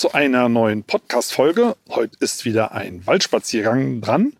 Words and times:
Zu 0.00 0.14
einer 0.14 0.48
neuen 0.48 0.82
Podcast-Folge. 0.82 1.76
Heute 1.90 2.16
ist 2.20 2.46
wieder 2.46 2.72
ein 2.72 3.06
Waldspaziergang 3.06 4.00
dran 4.00 4.32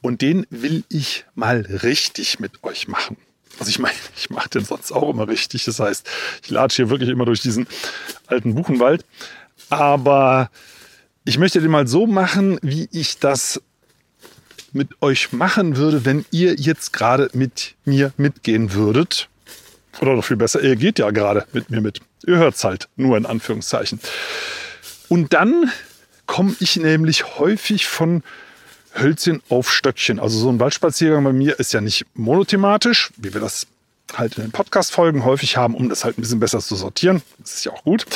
und 0.00 0.22
den 0.22 0.46
will 0.48 0.84
ich 0.88 1.26
mal 1.34 1.66
richtig 1.82 2.40
mit 2.40 2.64
euch 2.64 2.88
machen. 2.88 3.18
Also 3.58 3.68
ich 3.68 3.78
meine, 3.78 3.94
ich 4.16 4.30
mache 4.30 4.48
den 4.48 4.64
sonst 4.64 4.92
auch 4.92 5.10
immer 5.10 5.28
richtig. 5.28 5.66
Das 5.66 5.80
heißt, 5.80 6.08
ich 6.42 6.48
latsche 6.48 6.76
hier 6.76 6.88
wirklich 6.88 7.10
immer 7.10 7.26
durch 7.26 7.42
diesen 7.42 7.66
alten 8.26 8.54
Buchenwald. 8.54 9.04
Aber 9.68 10.50
ich 11.26 11.36
möchte 11.36 11.60
den 11.60 11.70
mal 11.70 11.86
so 11.86 12.06
machen, 12.06 12.58
wie 12.62 12.88
ich 12.90 13.18
das 13.18 13.60
mit 14.72 15.02
euch 15.02 15.30
machen 15.30 15.76
würde, 15.76 16.06
wenn 16.06 16.24
ihr 16.30 16.54
jetzt 16.54 16.94
gerade 16.94 17.28
mit 17.34 17.74
mir 17.84 18.14
mitgehen 18.16 18.72
würdet. 18.72 19.28
Oder 20.00 20.14
noch 20.14 20.24
viel 20.24 20.38
besser, 20.38 20.62
ihr 20.62 20.76
geht 20.76 20.98
ja 20.98 21.10
gerade 21.10 21.46
mit 21.52 21.68
mir 21.68 21.82
mit. 21.82 22.00
Ihr 22.26 22.38
hört 22.38 22.54
es 22.54 22.64
halt, 22.64 22.88
nur 22.96 23.18
in 23.18 23.26
Anführungszeichen. 23.26 24.00
Und 25.08 25.32
dann 25.32 25.70
komme 26.26 26.54
ich 26.60 26.76
nämlich 26.76 27.38
häufig 27.38 27.86
von 27.86 28.22
Hölzchen 28.98 29.42
auf 29.48 29.72
Stöckchen. 29.72 30.18
Also 30.18 30.38
so 30.38 30.48
ein 30.48 30.60
Waldspaziergang 30.60 31.24
bei 31.24 31.32
mir 31.32 31.58
ist 31.58 31.72
ja 31.72 31.80
nicht 31.80 32.06
monothematisch, 32.14 33.10
wie 33.16 33.32
wir 33.32 33.40
das 33.40 33.66
halt 34.14 34.36
in 34.36 34.44
den 34.44 34.52
Podcast-Folgen 34.52 35.24
häufig 35.24 35.56
haben, 35.56 35.74
um 35.74 35.88
das 35.88 36.04
halt 36.04 36.18
ein 36.18 36.22
bisschen 36.22 36.40
besser 36.40 36.60
zu 36.60 36.76
sortieren. 36.76 37.22
Das 37.38 37.54
ist 37.54 37.64
ja 37.64 37.72
auch 37.72 37.84
gut. 37.84 38.06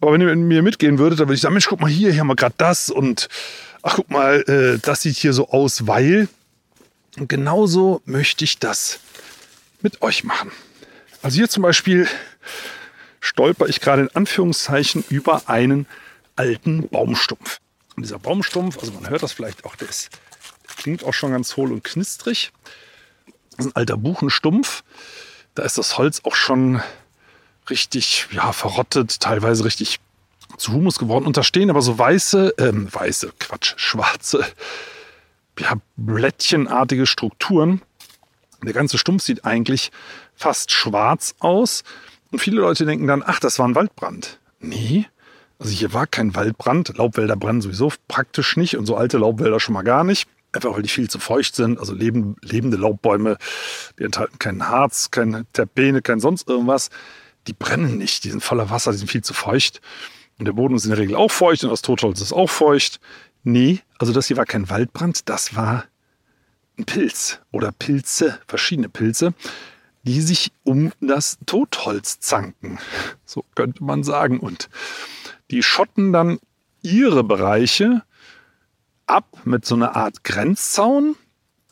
Aber 0.00 0.12
wenn 0.12 0.20
ihr 0.20 0.34
mit 0.34 0.38
mir 0.38 0.62
mitgehen 0.62 0.98
würdet, 0.98 1.20
dann 1.20 1.28
würde 1.28 1.36
ich 1.36 1.40
sagen, 1.40 1.54
Mensch, 1.54 1.68
guck 1.68 1.80
mal 1.80 1.90
hier, 1.90 2.10
hier 2.10 2.20
haben 2.20 2.26
wir 2.26 2.36
gerade 2.36 2.54
das 2.58 2.90
und 2.90 3.28
ach, 3.82 3.96
guck 3.96 4.10
mal, 4.10 4.42
äh, 4.48 4.78
das 4.82 5.02
sieht 5.02 5.16
hier 5.16 5.32
so 5.32 5.48
aus, 5.48 5.86
weil. 5.86 6.28
Und 7.16 7.28
genauso 7.28 8.02
möchte 8.04 8.44
ich 8.44 8.58
das 8.58 8.98
mit 9.80 10.02
euch 10.02 10.24
machen. 10.24 10.50
Also 11.22 11.36
hier 11.36 11.48
zum 11.48 11.62
Beispiel 11.62 12.08
stolper 13.24 13.68
ich 13.68 13.80
gerade 13.80 14.02
in 14.02 14.14
Anführungszeichen 14.14 15.02
über 15.08 15.48
einen 15.48 15.86
alten 16.36 16.88
Baumstumpf. 16.88 17.58
Und 17.96 18.04
dieser 18.04 18.18
Baumstumpf, 18.18 18.78
also 18.78 18.92
man 18.92 19.08
hört 19.08 19.22
das 19.22 19.32
vielleicht 19.32 19.64
auch, 19.64 19.76
der, 19.76 19.88
ist, 19.88 20.10
klingt 20.76 21.04
auch 21.04 21.14
schon 21.14 21.30
ganz 21.30 21.56
hohl 21.56 21.72
und 21.72 21.82
knistrig. 21.82 22.52
Das 23.56 23.66
ist 23.66 23.72
ein 23.72 23.76
alter 23.76 23.96
Buchenstumpf. 23.96 24.84
Da 25.54 25.62
ist 25.62 25.78
das 25.78 25.96
Holz 25.96 26.20
auch 26.24 26.34
schon 26.34 26.82
richtig 27.70 28.26
ja, 28.30 28.52
verrottet, 28.52 29.20
teilweise 29.20 29.64
richtig 29.64 30.00
zu 30.58 30.72
Humus 30.72 30.98
geworden. 30.98 31.24
Und 31.24 31.36
da 31.36 31.42
stehen 31.42 31.70
aber 31.70 31.82
so 31.82 31.98
weiße, 31.98 32.54
ähm, 32.58 32.92
weiße, 32.92 33.32
Quatsch, 33.38 33.72
schwarze, 33.76 34.44
ja, 35.58 35.74
blättchenartige 35.96 37.06
Strukturen. 37.06 37.80
Der 38.62 38.74
ganze 38.74 38.98
Stumpf 38.98 39.22
sieht 39.22 39.44
eigentlich 39.44 39.92
fast 40.34 40.72
schwarz 40.72 41.36
aus. 41.38 41.84
Und 42.34 42.40
viele 42.40 42.60
Leute 42.60 42.84
denken 42.84 43.06
dann, 43.06 43.22
ach, 43.24 43.38
das 43.38 43.60
war 43.60 43.68
ein 43.68 43.76
Waldbrand. 43.76 44.40
Nee, 44.58 45.06
also 45.60 45.70
hier 45.70 45.92
war 45.92 46.08
kein 46.08 46.34
Waldbrand. 46.34 46.98
Laubwälder 46.98 47.36
brennen 47.36 47.60
sowieso 47.60 47.92
praktisch 48.08 48.56
nicht 48.56 48.76
und 48.76 48.86
so 48.86 48.96
alte 48.96 49.18
Laubwälder 49.18 49.60
schon 49.60 49.72
mal 49.72 49.84
gar 49.84 50.02
nicht. 50.02 50.26
Einfach 50.50 50.74
weil 50.74 50.82
die 50.82 50.88
viel 50.88 51.08
zu 51.08 51.20
feucht 51.20 51.54
sind. 51.54 51.78
Also 51.78 51.94
leben, 51.94 52.34
lebende 52.40 52.76
Laubbäume, 52.76 53.36
die 54.00 54.02
enthalten 54.02 54.40
kein 54.40 54.68
Harz, 54.68 55.12
keine 55.12 55.46
Terpene, 55.52 56.02
kein 56.02 56.18
sonst 56.18 56.48
irgendwas. 56.48 56.90
Die 57.46 57.52
brennen 57.52 57.98
nicht, 57.98 58.24
die 58.24 58.30
sind 58.30 58.42
voller 58.42 58.68
Wasser, 58.68 58.90
die 58.90 58.98
sind 58.98 59.12
viel 59.12 59.22
zu 59.22 59.32
feucht. 59.32 59.80
Und 60.40 60.46
der 60.46 60.54
Boden 60.54 60.74
ist 60.74 60.86
in 60.86 60.90
der 60.90 60.98
Regel 60.98 61.14
auch 61.14 61.30
feucht 61.30 61.62
und 61.62 61.70
das 61.70 61.82
Totholz 61.82 62.20
ist 62.20 62.32
auch 62.32 62.50
feucht. 62.50 62.98
Nee, 63.44 63.78
also 64.00 64.12
das 64.12 64.26
hier 64.26 64.36
war 64.36 64.44
kein 64.44 64.68
Waldbrand, 64.70 65.28
das 65.28 65.54
war 65.54 65.84
ein 66.76 66.84
Pilz 66.84 67.38
oder 67.52 67.70
Pilze, 67.70 68.40
verschiedene 68.48 68.88
Pilze 68.88 69.34
die 70.04 70.20
sich 70.20 70.52
um 70.62 70.92
das 71.00 71.38
Totholz 71.46 72.20
zanken. 72.20 72.78
So 73.24 73.44
könnte 73.54 73.82
man 73.82 74.04
sagen. 74.04 74.38
Und 74.38 74.68
die 75.50 75.62
schotten 75.62 76.12
dann 76.12 76.38
ihre 76.82 77.24
Bereiche 77.24 78.02
ab 79.06 79.26
mit 79.44 79.64
so 79.64 79.74
einer 79.74 79.96
Art 79.96 80.24
Grenzzaun. 80.24 81.16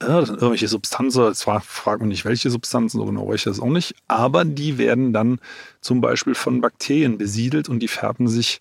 Irgendwelche 0.00 0.66
Substanzen, 0.66 1.24
jetzt 1.26 1.44
fragt 1.44 2.00
man 2.00 2.08
nicht, 2.08 2.24
welche 2.24 2.50
Substanzen, 2.50 2.98
so 2.98 3.06
genau 3.06 3.28
welche 3.28 3.50
das 3.50 3.60
auch 3.60 3.68
nicht, 3.68 3.94
aber 4.08 4.44
die 4.44 4.76
werden 4.76 5.12
dann 5.12 5.38
zum 5.80 6.00
Beispiel 6.00 6.34
von 6.34 6.60
Bakterien 6.60 7.18
besiedelt 7.18 7.68
und 7.68 7.78
die 7.78 7.88
färben 7.88 8.26
sich 8.26 8.60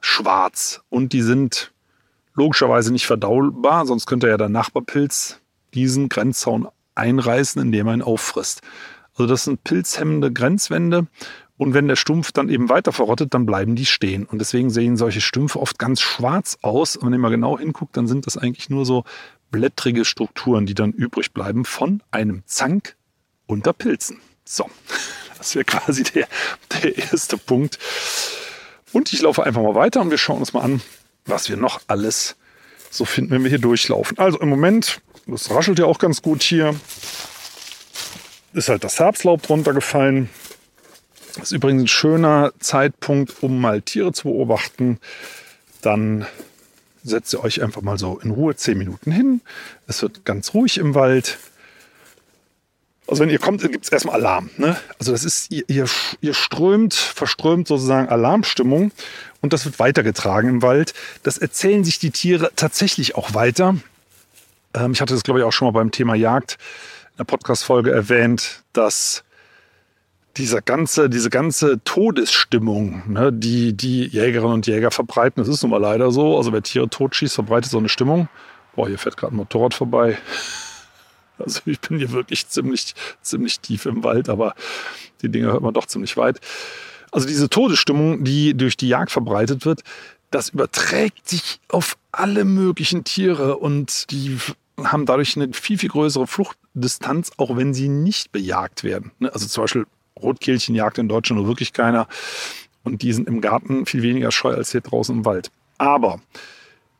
schwarz. 0.00 0.80
Und 0.88 1.12
die 1.12 1.22
sind 1.22 1.72
logischerweise 2.34 2.92
nicht 2.92 3.06
verdaubar, 3.06 3.86
sonst 3.86 4.06
könnte 4.06 4.28
ja 4.28 4.36
der 4.36 4.48
Nachbarpilz 4.48 5.40
diesen 5.74 6.08
Grenzzaun 6.08 6.66
einreißen, 6.98 7.60
indem 7.60 7.88
er 7.88 7.94
ihn 7.94 8.02
auffrisst. 8.02 8.62
Also 9.14 9.26
das 9.26 9.44
sind 9.44 9.64
pilzhemmende 9.64 10.32
Grenzwände. 10.32 11.06
Und 11.56 11.74
wenn 11.74 11.88
der 11.88 11.96
Stumpf 11.96 12.30
dann 12.30 12.48
eben 12.48 12.68
weiter 12.68 12.92
verrottet, 12.92 13.34
dann 13.34 13.44
bleiben 13.44 13.74
die 13.74 13.86
stehen. 13.86 14.24
Und 14.24 14.38
deswegen 14.38 14.70
sehen 14.70 14.96
solche 14.96 15.20
Stümpfe 15.20 15.60
oft 15.60 15.78
ganz 15.78 16.00
schwarz 16.00 16.56
aus. 16.62 16.96
Und 16.96 17.10
wenn 17.10 17.20
man 17.20 17.32
genau 17.32 17.58
hinguckt, 17.58 17.96
dann 17.96 18.06
sind 18.06 18.26
das 18.26 18.36
eigentlich 18.36 18.70
nur 18.70 18.86
so 18.86 19.04
blättrige 19.50 20.04
Strukturen, 20.04 20.66
die 20.66 20.74
dann 20.74 20.92
übrig 20.92 21.32
bleiben 21.32 21.64
von 21.64 22.02
einem 22.12 22.42
Zank 22.46 22.96
unter 23.46 23.72
Pilzen. 23.72 24.20
So, 24.44 24.70
das 25.38 25.56
wäre 25.56 25.64
quasi 25.64 26.04
der, 26.04 26.28
der 26.80 26.96
erste 26.96 27.36
Punkt. 27.36 27.78
Und 28.92 29.12
ich 29.12 29.20
laufe 29.20 29.44
einfach 29.44 29.62
mal 29.62 29.74
weiter 29.74 30.00
und 30.00 30.10
wir 30.10 30.18
schauen 30.18 30.38
uns 30.38 30.52
mal 30.52 30.62
an, 30.62 30.80
was 31.26 31.48
wir 31.48 31.56
noch 31.56 31.80
alles 31.88 32.36
so 32.90 33.04
finden, 33.04 33.32
wenn 33.32 33.42
wir 33.42 33.50
hier 33.50 33.58
durchlaufen. 33.58 34.16
Also 34.18 34.38
im 34.38 34.48
Moment 34.48 35.00
das 35.28 35.50
raschelt 35.50 35.78
ja 35.78 35.84
auch 35.84 35.98
ganz 35.98 36.22
gut 36.22 36.42
hier. 36.42 36.74
Ist 38.54 38.68
halt 38.68 38.82
das 38.82 38.98
Herbstlaub 38.98 39.48
runtergefallen. 39.48 40.30
Ist 41.42 41.52
übrigens 41.52 41.82
ein 41.84 41.88
schöner 41.88 42.52
Zeitpunkt, 42.58 43.42
um 43.42 43.60
mal 43.60 43.82
Tiere 43.82 44.12
zu 44.12 44.24
beobachten. 44.24 44.98
Dann 45.82 46.26
setzt 47.04 47.32
ihr 47.34 47.44
euch 47.44 47.62
einfach 47.62 47.82
mal 47.82 47.98
so 47.98 48.18
in 48.18 48.30
Ruhe 48.30 48.56
zehn 48.56 48.78
Minuten 48.78 49.12
hin. 49.12 49.40
Es 49.86 50.02
wird 50.02 50.24
ganz 50.24 50.54
ruhig 50.54 50.78
im 50.78 50.94
Wald. 50.94 51.38
Also 53.06 53.22
wenn 53.22 53.30
ihr 53.30 53.38
kommt, 53.38 53.62
gibt 53.62 53.84
es 53.84 53.90
erstmal 53.90 54.16
Alarm. 54.16 54.50
Ne? 54.58 54.76
Also 54.98 55.12
das 55.12 55.24
ist, 55.24 55.50
ihr, 55.50 55.64
ihr, 55.68 55.86
ihr 56.20 56.34
strömt, 56.34 56.94
verströmt 56.94 57.68
sozusagen 57.68 58.08
Alarmstimmung 58.08 58.92
und 59.40 59.52
das 59.52 59.64
wird 59.64 59.78
weitergetragen 59.78 60.50
im 60.50 60.62
Wald. 60.62 60.92
Das 61.22 61.38
erzählen 61.38 61.84
sich 61.84 61.98
die 61.98 62.10
Tiere 62.10 62.50
tatsächlich 62.54 63.14
auch 63.14 63.32
weiter. 63.32 63.76
Ähm, 64.74 64.92
ich 64.92 65.00
hatte 65.00 65.14
das, 65.14 65.22
glaube 65.22 65.40
ich, 65.40 65.44
auch 65.44 65.52
schon 65.52 65.66
mal 65.66 65.72
beim 65.72 65.90
Thema 65.90 66.14
Jagd 66.14 66.58
in 67.12 67.18
der 67.18 67.24
Podcast-Folge 67.24 67.90
erwähnt, 67.90 68.62
dass 68.72 69.24
dieser 70.36 70.62
ganze, 70.62 71.10
diese 71.10 71.30
ganze 71.30 71.82
Todesstimmung, 71.84 73.02
ne, 73.12 73.32
die 73.32 73.76
die 73.76 74.06
Jägerinnen 74.06 74.54
und 74.54 74.66
Jäger 74.66 74.90
verbreiten, 74.90 75.42
das 75.42 75.48
ist 75.48 75.62
nun 75.62 75.72
mal 75.72 75.80
leider 75.80 76.10
so. 76.12 76.36
Also 76.36 76.52
wer 76.52 76.62
Tiere 76.62 76.88
totschießt, 76.88 77.34
verbreitet 77.34 77.70
so 77.70 77.78
eine 77.78 77.88
Stimmung. 77.88 78.28
Boah, 78.76 78.86
hier 78.86 78.98
fährt 78.98 79.16
gerade 79.16 79.34
ein 79.34 79.36
Motorrad 79.36 79.74
vorbei. 79.74 80.18
Also 81.40 81.60
ich 81.66 81.78
bin 81.78 81.98
hier 81.98 82.10
wirklich 82.10 82.48
ziemlich, 82.48 82.96
ziemlich 83.22 83.60
tief 83.60 83.86
im 83.86 84.02
Wald, 84.02 84.28
aber 84.28 84.56
die 85.22 85.28
Dinge 85.28 85.52
hört 85.52 85.62
man 85.62 85.72
doch 85.72 85.86
ziemlich 85.86 86.16
weit. 86.16 86.40
Also 87.12 87.28
diese 87.28 87.48
Todesstimmung, 87.48 88.24
die 88.24 88.56
durch 88.56 88.76
die 88.76 88.88
Jagd 88.88 89.12
verbreitet 89.12 89.64
wird, 89.64 89.82
das 90.30 90.50
überträgt 90.50 91.28
sich 91.28 91.60
auf 91.68 91.96
alle 92.12 92.44
möglichen 92.44 93.04
Tiere 93.04 93.56
und 93.56 94.10
die 94.10 94.38
haben 94.82 95.06
dadurch 95.06 95.36
eine 95.36 95.52
viel, 95.52 95.78
viel 95.78 95.88
größere 95.88 96.26
Fluchtdistanz, 96.26 97.32
auch 97.36 97.56
wenn 97.56 97.74
sie 97.74 97.88
nicht 97.88 98.32
bejagt 98.32 98.84
werden. 98.84 99.12
Ne? 99.18 99.32
Also 99.32 99.46
zum 99.46 99.64
Beispiel 99.64 99.86
Rotkehlchen 100.20 100.74
jagt 100.74 100.98
in 100.98 101.08
Deutschland 101.08 101.40
nur 101.40 101.48
wirklich 101.48 101.72
keiner 101.72 102.08
und 102.84 103.02
die 103.02 103.12
sind 103.12 103.28
im 103.28 103.40
Garten 103.40 103.86
viel 103.86 104.02
weniger 104.02 104.30
scheu 104.30 104.54
als 104.54 104.72
hier 104.72 104.80
draußen 104.80 105.16
im 105.16 105.24
Wald. 105.24 105.50
Aber 105.78 106.20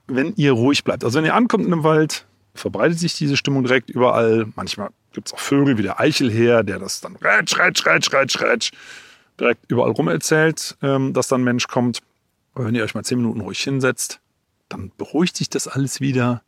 wenn 0.07 0.35
ihr 0.37 0.53
ruhig 0.53 0.85
bleibt, 0.85 1.05
also 1.05 1.19
wenn 1.19 1.25
ihr 1.25 1.35
ankommt 1.35 1.67
in 1.67 1.73
einem 1.73 1.85
Wald, 1.85 2.25
verbreitet 2.55 2.99
sich 2.99 3.15
diese 3.15 3.37
Stimmung 3.37 3.63
direkt 3.63 3.91
überall. 3.91 4.47
Manchmal 4.57 4.91
gibt 5.13 5.29
es 5.29 5.35
auch 5.35 5.39
Vögel 5.39 5.79
wie 5.79 5.83
der 5.83 6.01
Eichelherr, 6.01 6.65
der 6.65 6.79
das 6.79 7.01
dann 7.01 7.17
rätsch, 7.17 7.59
rätsch, 7.59 7.87
rätsch, 7.87 8.13
rätsch, 8.13 8.41
rätsch 8.41 8.71
direkt 9.39 9.71
überall 9.71 9.93
rum 9.93 10.09
erzählt, 10.09 10.77
ähm, 10.83 11.13
dass 11.13 11.29
dann 11.29 11.43
ein 11.43 11.45
Mensch 11.45 11.69
kommt. 11.69 12.01
Aber 12.55 12.67
wenn 12.67 12.75
ihr 12.75 12.85
euch 12.85 12.95
mal 12.95 13.05
zehn 13.05 13.19
Minuten 13.19 13.41
ruhig 13.41 13.61
hinsetzt, 13.61 14.21
dann 14.69 14.93
beruhigt 14.97 15.37
sich 15.37 15.49
das 15.49 15.69
alles 15.69 16.01
wieder. 16.01 16.43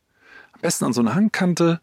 Am 0.53 0.61
besten 0.61 0.85
an 0.85 0.93
so 0.93 1.01
einer 1.01 1.15
Hangkante 1.15 1.81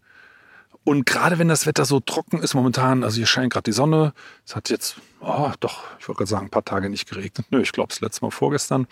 Und 0.85 1.05
gerade 1.05 1.39
wenn 1.39 1.49
das 1.49 1.67
Wetter 1.67 1.85
so 1.85 2.01
trocken 2.01 2.41
ist 2.41 2.55
momentan, 2.55 3.05
also 3.05 3.17
hier 3.17 3.27
scheint 3.27 3.53
gerade 3.53 3.65
die 3.65 3.73
Sonne, 3.73 4.15
es 4.47 4.57
hat 4.57 4.71
jetzt, 4.71 4.97
oh, 5.21 5.51
doch, 5.61 5.85
ich 5.99 6.09
wollte 6.09 6.19
gerade 6.19 6.31
sagen, 6.31 6.47
ein 6.47 6.51
paar 6.51 6.65
Tage 6.65 6.89
nicht 6.89 7.09
geregnet. 7.09 7.47
Nö, 7.51 7.61
ich 7.61 7.73
glaube, 7.73 7.89
das 7.91 8.01
letzte 8.01 8.25
Mal 8.25 8.31
vorgestern. 8.31 8.87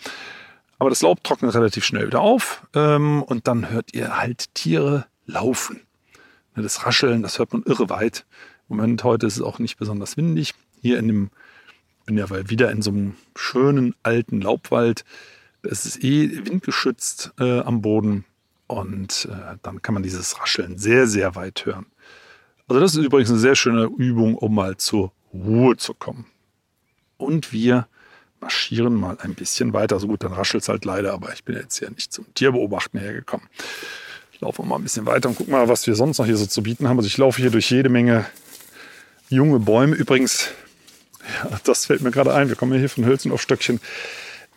Aber 0.77 0.91
das 0.91 1.01
Laub 1.01 1.23
trocknet 1.23 1.55
relativ 1.55 1.83
schnell 1.85 2.05
wieder 2.05 2.21
auf 2.21 2.67
ähm, 2.75 3.23
und 3.23 3.47
dann 3.47 3.71
hört 3.71 3.95
ihr 3.95 4.15
halt 4.17 4.53
Tiere 4.53 5.07
laufen. 5.25 5.81
Das 6.55 6.85
Rascheln, 6.85 7.23
das 7.23 7.39
hört 7.39 7.53
man 7.53 7.63
irre 7.63 7.89
weit. 7.89 8.25
Im 8.69 8.77
Moment 8.77 9.03
heute 9.03 9.25
ist 9.25 9.37
es 9.37 9.41
auch 9.41 9.57
nicht 9.57 9.77
besonders 9.77 10.17
windig. 10.17 10.53
Hier 10.81 10.99
in 10.99 11.07
dem, 11.07 11.29
bin 12.07 12.17
ja 12.17 12.29
wieder 12.49 12.71
in 12.71 12.81
so 12.81 12.89
einem 12.89 13.15
schönen 13.35 13.93
alten 14.01 14.41
Laubwald. 14.41 15.05
Es 15.61 15.85
ist 15.85 16.03
eh 16.03 16.45
windgeschützt 16.45 17.33
äh, 17.39 17.59
am 17.59 17.81
Boden. 17.81 18.25
Und 18.65 19.29
äh, 19.31 19.57
dann 19.61 19.81
kann 19.81 19.93
man 19.93 20.03
dieses 20.03 20.39
Rascheln 20.39 20.77
sehr, 20.77 21.05
sehr 21.05 21.35
weit 21.35 21.65
hören. 21.65 21.85
Also 22.67 22.81
das 22.81 22.95
ist 22.95 23.03
übrigens 23.03 23.29
eine 23.29 23.39
sehr 23.39 23.55
schöne 23.55 23.83
Übung, 23.83 24.35
um 24.35 24.55
mal 24.55 24.77
zur 24.77 25.11
Ruhe 25.33 25.77
zu 25.77 25.93
kommen. 25.93 26.25
Und 27.17 27.53
wir 27.53 27.87
marschieren 28.39 28.95
mal 28.95 29.17
ein 29.19 29.35
bisschen 29.35 29.73
weiter. 29.73 29.99
So 29.99 30.07
gut, 30.07 30.23
dann 30.23 30.33
raschelt 30.33 30.63
es 30.63 30.69
halt 30.69 30.85
leider, 30.85 31.13
aber 31.13 31.33
ich 31.33 31.43
bin 31.43 31.55
jetzt 31.55 31.77
hier 31.77 31.89
nicht 31.89 32.13
zum 32.13 32.33
Tierbeobachten 32.33 32.99
hergekommen. 32.99 33.47
Ich 34.31 34.41
laufe 34.41 34.63
mal 34.63 34.75
ein 34.75 34.83
bisschen 34.83 35.05
weiter 35.05 35.29
und 35.29 35.35
gucke 35.35 35.51
mal, 35.51 35.67
was 35.67 35.87
wir 35.87 35.95
sonst 35.95 36.19
noch 36.19 36.25
hier 36.25 36.37
so 36.37 36.45
zu 36.45 36.63
bieten 36.63 36.87
haben. 36.87 36.97
Also 36.97 37.07
ich 37.07 37.17
laufe 37.17 37.41
hier 37.41 37.51
durch 37.51 37.69
jede 37.71 37.89
Menge 37.89 38.25
junge 39.29 39.59
Bäume. 39.59 39.95
Übrigens, 39.95 40.51
das 41.63 41.85
fällt 41.85 42.01
mir 42.01 42.11
gerade 42.11 42.33
ein. 42.33 42.49
Wir 42.49 42.55
kommen 42.55 42.73
ja 42.73 42.79
hier 42.79 42.89
von 42.89 43.05
Hölzen 43.05 43.31
auf 43.31 43.41
Stöckchen 43.41 43.79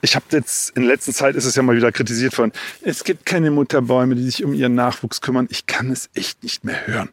ich 0.02 0.16
habe 0.16 0.24
jetzt 0.30 0.76
in 0.76 0.84
letzter 0.84 1.12
Zeit 1.12 1.36
ist 1.36 1.44
es 1.44 1.56
ja 1.56 1.62
mal 1.62 1.76
wieder 1.76 1.92
kritisiert 1.92 2.36
worden. 2.38 2.52
Es 2.82 3.04
gibt 3.04 3.26
keine 3.26 3.50
Mutterbäume, 3.50 4.14
die 4.14 4.24
sich 4.24 4.44
um 4.44 4.54
ihren 4.54 4.74
Nachwuchs 4.74 5.20
kümmern. 5.20 5.46
Ich 5.50 5.66
kann 5.66 5.90
es 5.90 6.08
echt 6.14 6.42
nicht 6.42 6.64
mehr 6.64 6.86
hören. 6.86 7.10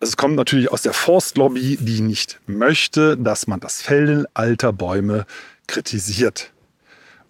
Es 0.00 0.16
kommt 0.16 0.36
natürlich 0.36 0.70
aus 0.70 0.82
der 0.82 0.92
Forstlobby, 0.92 1.76
die 1.80 2.00
nicht 2.00 2.38
möchte, 2.46 3.16
dass 3.16 3.48
man 3.48 3.58
das 3.58 3.82
Fällen 3.82 4.26
alter 4.34 4.72
Bäume 4.72 5.26
kritisiert. 5.66 6.52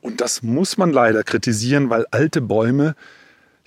Und 0.02 0.20
das 0.20 0.42
muss 0.42 0.76
man 0.76 0.92
leider 0.92 1.24
kritisieren, 1.24 1.88
weil 1.90 2.06
alte 2.10 2.40
Bäume, 2.40 2.94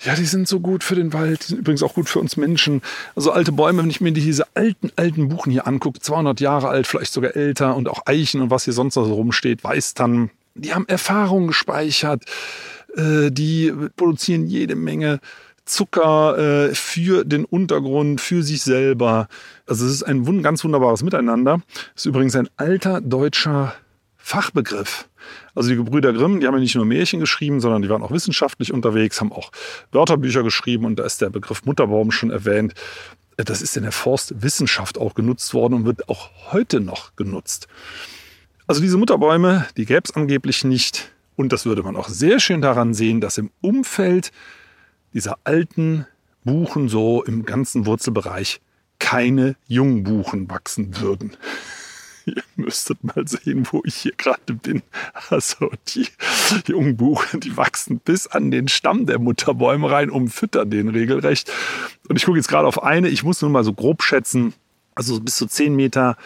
ja, 0.04 0.16
die 0.16 0.26
sind 0.26 0.48
so 0.48 0.60
gut 0.60 0.84
für 0.84 0.96
den 0.96 1.14
Wald, 1.14 1.44
die 1.44 1.48
sind 1.50 1.60
übrigens 1.60 1.84
auch 1.84 1.94
gut 1.94 2.10
für 2.10 2.20
uns 2.20 2.38
Menschen. 2.38 2.82
Also 3.16 3.32
alte 3.32 3.52
Bäume, 3.52 3.84
wenn 3.84 3.90
ich 3.90 4.02
mir 4.02 4.12
diese 4.12 4.46
alten, 4.56 4.92
alten 4.96 5.30
Buchen 5.30 5.52
hier 5.52 5.68
angucke, 5.68 6.00
200 6.00 6.40
Jahre 6.40 6.70
alt, 6.70 6.88
vielleicht 6.88 7.14
sogar 7.14 7.36
älter 7.36 7.76
und 7.76 7.88
auch 7.88 8.06
Eichen 8.06 8.42
und 8.42 8.50
was 8.50 8.66
hier 8.66 8.74
sonst 8.74 8.96
noch 8.96 9.06
so 9.06 9.14
rumsteht, 9.14 9.64
Weißtannen, 9.64 10.32
die 10.56 10.74
haben 10.74 10.88
Erfahrung 10.88 11.48
gespeichert, 11.48 12.24
äh, 12.96 13.32
die 13.32 13.74
produzieren 13.96 14.48
jede 14.48 14.76
Menge 14.76 15.20
Zucker 15.66 16.38
äh, 16.70 16.76
für 16.76 17.24
den 17.24 17.46
Untergrund, 17.46 18.20
für 18.20 18.44
sich 18.44 18.64
selber. 18.64 19.28
Also 19.68 19.86
es 19.86 19.94
ist 19.94 20.04
ein 20.04 20.44
ganz 20.44 20.64
wunderbares 20.64 21.04
Miteinander. 21.04 21.62
Ist 21.96 22.06
übrigens 22.06 22.36
ein 22.36 22.50
alter 22.58 23.00
deutscher 23.00 23.74
Fachbegriff. 24.18 25.08
Also 25.56 25.70
die 25.70 25.76
Gebrüder 25.76 26.14
Grimm, 26.14 26.40
die 26.40 26.48
haben 26.48 26.54
ja 26.56 26.60
nicht 26.60 26.76
nur 26.76 26.86
Märchen 26.86 27.20
geschrieben, 27.20 27.60
sondern 27.60 27.82
die 27.82 27.90
waren 27.90 28.04
auch 28.04 28.12
wissenschaftlich 28.12 28.74
unterwegs, 28.74 29.20
haben 29.20 29.32
auch 29.32 29.52
Wörterbücher 29.92 30.44
geschrieben 30.44 30.86
und 30.86 30.98
da 30.98 31.04
ist 31.04 31.22
der 31.22 31.30
Begriff 31.30 31.66
Mutterbaum 31.66 32.12
schon 32.12 32.32
erwähnt. 32.32 32.74
Das 33.38 33.62
ist 33.62 33.76
in 33.76 33.84
der 33.84 33.92
Forstwissenschaft 33.92 34.98
auch 34.98 35.14
genutzt 35.14 35.54
worden 35.54 35.74
und 35.74 35.86
wird 35.86 36.10
auch 36.10 36.30
heute 36.52 36.80
noch 36.80 37.16
genutzt. 37.16 37.68
Also 38.68 38.82
diese 38.82 38.98
Mutterbäume, 38.98 39.68
die 39.78 39.86
gäbe 39.86 40.02
es 40.06 40.16
angeblich 40.16 40.64
nicht. 40.64 41.12
Und 41.36 41.52
das 41.52 41.66
würde 41.66 41.84
man 41.84 41.96
auch 41.96 42.08
sehr 42.08 42.40
schön 42.40 42.62
daran 42.62 42.94
sehen, 42.94 43.20
dass 43.20 43.38
im 43.38 43.52
Umfeld 43.62 44.32
dieser 45.14 45.40
alten 45.44 46.06
Buchen 46.44 46.88
so 46.88 47.24
im 47.24 47.46
ganzen 47.46 47.86
Wurzelbereich 47.86 48.62
keine 49.00 49.56
Jungbuchen 49.68 50.50
wachsen 50.50 51.00
würden. 51.02 51.36
Ihr 52.26 52.44
müsstet 52.56 53.04
mal 53.04 53.28
sehen, 53.28 53.68
wo 53.72 53.82
ich 53.86 53.96
hier 53.96 54.14
gerade 54.18 54.54
bin. 54.54 54.82
Also 55.30 55.72
die 55.90 56.08
Jungbuchen, 56.68 57.40
die 57.40 57.58
wachsen 57.58 58.00
bis 58.00 58.28
an 58.28 58.52
den 58.52 58.68
Stamm 58.68 59.06
der 59.06 59.20
Mutterbäume 59.20 59.90
rein, 59.90 60.10
umfüttern 60.10 60.70
den 60.70 60.90
regelrecht. 60.90 61.52
Und 62.08 62.16
ich 62.16 62.26
gucke 62.26 62.38
jetzt 62.38 62.48
gerade 62.48 62.68
auf 62.68 62.84
eine, 62.84 63.10
ich 63.10 63.24
muss 63.24 63.42
nur 63.42 63.52
mal 63.52 63.64
so 63.64 63.74
grob 63.74 64.04
schätzen, 64.04 64.54
also 64.96 65.20
bis 65.20 65.38
zu 65.38 65.48
10 65.48 65.76
Meter 65.76 66.18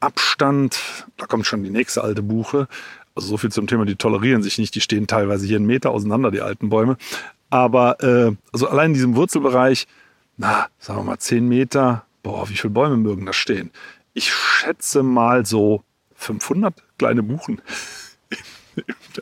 Abstand, 0.00 1.06
da 1.16 1.26
kommt 1.26 1.46
schon 1.46 1.64
die 1.64 1.70
nächste 1.70 2.04
alte 2.04 2.22
Buche. 2.22 2.68
Also 3.14 3.28
so 3.28 3.36
viel 3.38 3.50
zum 3.50 3.66
Thema, 3.66 3.86
die 3.86 3.96
tolerieren 3.96 4.42
sich 4.42 4.58
nicht. 4.58 4.74
Die 4.74 4.82
stehen 4.82 5.06
teilweise 5.06 5.46
hier 5.46 5.56
einen 5.56 5.66
Meter 5.66 5.90
auseinander, 5.90 6.30
die 6.30 6.42
alten 6.42 6.68
Bäume. 6.68 6.98
Aber 7.48 8.02
äh, 8.02 8.36
also 8.52 8.68
allein 8.68 8.90
in 8.90 8.94
diesem 8.94 9.16
Wurzelbereich, 9.16 9.86
na, 10.36 10.68
sagen 10.78 11.00
wir 11.00 11.04
mal 11.04 11.18
10 11.18 11.48
Meter, 11.48 12.04
boah, 12.22 12.48
wie 12.48 12.56
viele 12.56 12.72
Bäume 12.72 12.96
mögen 12.96 13.24
da 13.24 13.32
stehen? 13.32 13.70
Ich 14.16 14.32
schätze 14.32 15.02
mal 15.02 15.44
so 15.44 15.82
500 16.14 16.82
kleine 16.96 17.22
Buchen. 17.22 17.60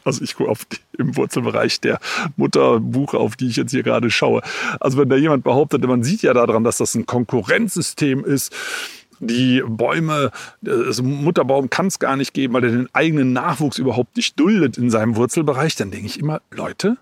Also 0.05 0.23
ich 0.23 0.35
gucke 0.35 0.51
auf 0.51 0.65
die, 0.65 0.79
im 0.99 1.17
Wurzelbereich 1.17 1.81
der 1.81 2.01
Mutterbuche, 2.37 3.19
auf 3.19 3.37
die 3.37 3.49
ich 3.49 3.57
jetzt 3.57 3.71
hier 3.71 3.85
gerade 3.85 4.11
schaue. 4.11 4.43
Also 4.81 4.99
wenn 4.99 5.09
da 5.09 5.17
jemand 5.17 5.45
behauptet, 5.45 5.85
man 5.85 6.03
sieht 6.03 6.23
ja 6.23 6.33
daran, 6.33 6.65
dass 6.65 6.79
das 6.79 6.95
ein 6.95 7.07
Konkurrenzsystem 7.07 8.25
ist, 8.25 8.53
die 9.21 9.63
Bäume, 9.67 10.33
das 10.61 11.03
Mutterbaum 11.03 11.71
kann 11.71 11.87
es 11.87 12.01
gar 12.01 12.17
nicht 12.17 12.35
geben, 12.35 12.55
weil 12.55 12.65
er 12.65 12.71
den 12.71 12.89
eigenen 12.93 13.33
Nachwuchs 13.33 13.79
überhaupt 13.79 14.17
nicht 14.17 14.39
duldet 14.39 14.79
in 14.79 14.91
seinem 14.91 15.17
Wurzelbereich, 15.17 15.77
dann 15.77 15.91
denke 15.93 16.07
ich 16.07 16.19
immer, 16.19 16.41
Leute, 16.51 16.97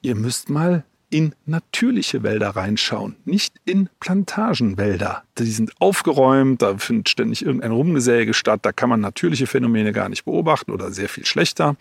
ihr 0.00 0.14
müsst 0.14 0.48
mal 0.48 0.84
in 1.10 1.34
natürliche 1.46 2.22
Wälder 2.22 2.50
reinschauen, 2.50 3.16
nicht 3.24 3.54
in 3.64 3.88
Plantagenwälder. 4.00 5.22
Die 5.38 5.50
sind 5.50 5.72
aufgeräumt, 5.78 6.60
da 6.60 6.76
findet 6.76 7.08
ständig 7.08 7.44
irgendein 7.44 7.72
Rumgesäge 7.72 8.34
statt, 8.34 8.60
da 8.62 8.72
kann 8.72 8.90
man 8.90 9.00
natürliche 9.00 9.46
Phänomene 9.46 9.92
gar 9.92 10.08
nicht 10.08 10.24
beobachten 10.24 10.70
oder 10.70 10.90
sehr 10.90 11.08
viel 11.08 11.24
schlechter. 11.24 11.76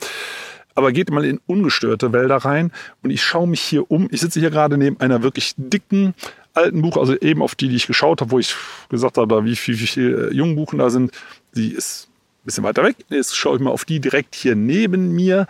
Aber 0.75 0.91
geht 0.91 1.09
mal 1.09 1.25
in 1.25 1.39
ungestörte 1.47 2.13
Wälder 2.13 2.37
rein 2.37 2.71
und 3.01 3.09
ich 3.09 3.23
schaue 3.23 3.47
mich 3.47 3.61
hier 3.61 3.89
um. 3.89 4.07
Ich 4.11 4.21
sitze 4.21 4.39
hier 4.39 4.51
gerade 4.51 4.77
neben 4.77 4.99
einer 4.99 5.23
wirklich 5.23 5.53
dicken, 5.57 6.13
alten 6.53 6.81
Buch, 6.81 6.97
also 6.97 7.15
eben 7.17 7.41
auf 7.41 7.55
die, 7.55 7.67
die 7.67 7.75
ich 7.75 7.87
geschaut 7.87 8.21
habe, 8.21 8.31
wo 8.31 8.39
ich 8.39 8.55
gesagt 8.89 9.17
habe, 9.17 9.43
wie 9.43 9.55
viele, 9.55 9.79
wie 9.79 9.87
viele 9.87 10.33
Jungbuchen 10.33 10.79
da 10.79 10.89
sind, 10.89 11.11
die 11.55 11.71
ist 11.71 12.07
ein 12.07 12.45
bisschen 12.45 12.63
weiter 12.63 12.83
weg. 12.83 12.95
Jetzt 13.09 13.35
schaue 13.35 13.57
ich 13.57 13.61
mal 13.61 13.71
auf 13.71 13.85
die 13.85 13.99
direkt 13.99 14.35
hier 14.35 14.55
neben 14.55 15.13
mir. 15.13 15.47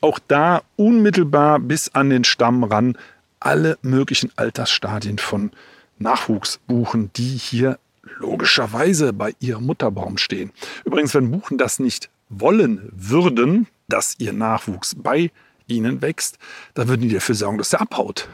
Auch 0.00 0.18
da 0.18 0.62
unmittelbar 0.76 1.58
bis 1.58 1.90
an 1.94 2.08
den 2.08 2.24
Stamm 2.24 2.64
ran 2.64 2.96
alle 3.40 3.78
möglichen 3.82 4.30
Altersstadien 4.36 5.18
von 5.18 5.50
Nachwuchsbuchen, 5.98 7.12
die 7.14 7.36
hier 7.36 7.78
logischerweise 8.18 9.12
bei 9.12 9.34
ihrem 9.40 9.66
Mutterbaum 9.66 10.18
stehen. 10.18 10.52
Übrigens, 10.84 11.14
wenn 11.14 11.30
Buchen 11.30 11.58
das 11.58 11.78
nicht 11.78 12.10
wollen 12.28 12.88
würden, 12.92 13.66
dass 13.88 14.14
ihr 14.18 14.32
Nachwuchs 14.32 14.94
bei 14.96 15.30
ihnen 15.66 16.02
wächst, 16.02 16.38
dann 16.74 16.88
würden 16.88 17.02
die 17.02 17.14
dafür 17.14 17.34
sorgen, 17.34 17.58
dass 17.58 17.72
er 17.72 17.80
abhaut. 17.80 18.28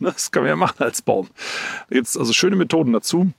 Das 0.00 0.30
kann 0.30 0.42
man 0.42 0.50
ja 0.50 0.56
machen 0.56 0.82
als 0.82 1.00
Baum. 1.02 1.28
Da 1.88 1.94
gibt 1.94 2.08
es 2.08 2.16
also 2.16 2.32
schöne 2.32 2.56
Methoden 2.56 2.92
dazu. 2.92 3.32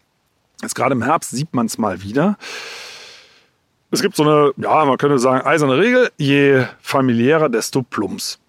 Jetzt 0.61 0.75
gerade 0.75 0.93
im 0.93 1.03
Herbst 1.03 1.31
sieht 1.31 1.53
man 1.53 1.65
es 1.65 1.77
mal 1.77 2.01
wieder. 2.01 2.37
Es 3.91 4.01
gibt 4.01 4.15
so 4.15 4.23
eine, 4.23 4.53
ja, 4.57 4.85
man 4.85 4.97
könnte 4.97 5.19
sagen, 5.19 5.45
eiserne 5.45 5.77
Regel, 5.77 6.09
je 6.17 6.65
familiärer, 6.81 7.49
desto 7.49 7.83
plumps. 7.83 8.39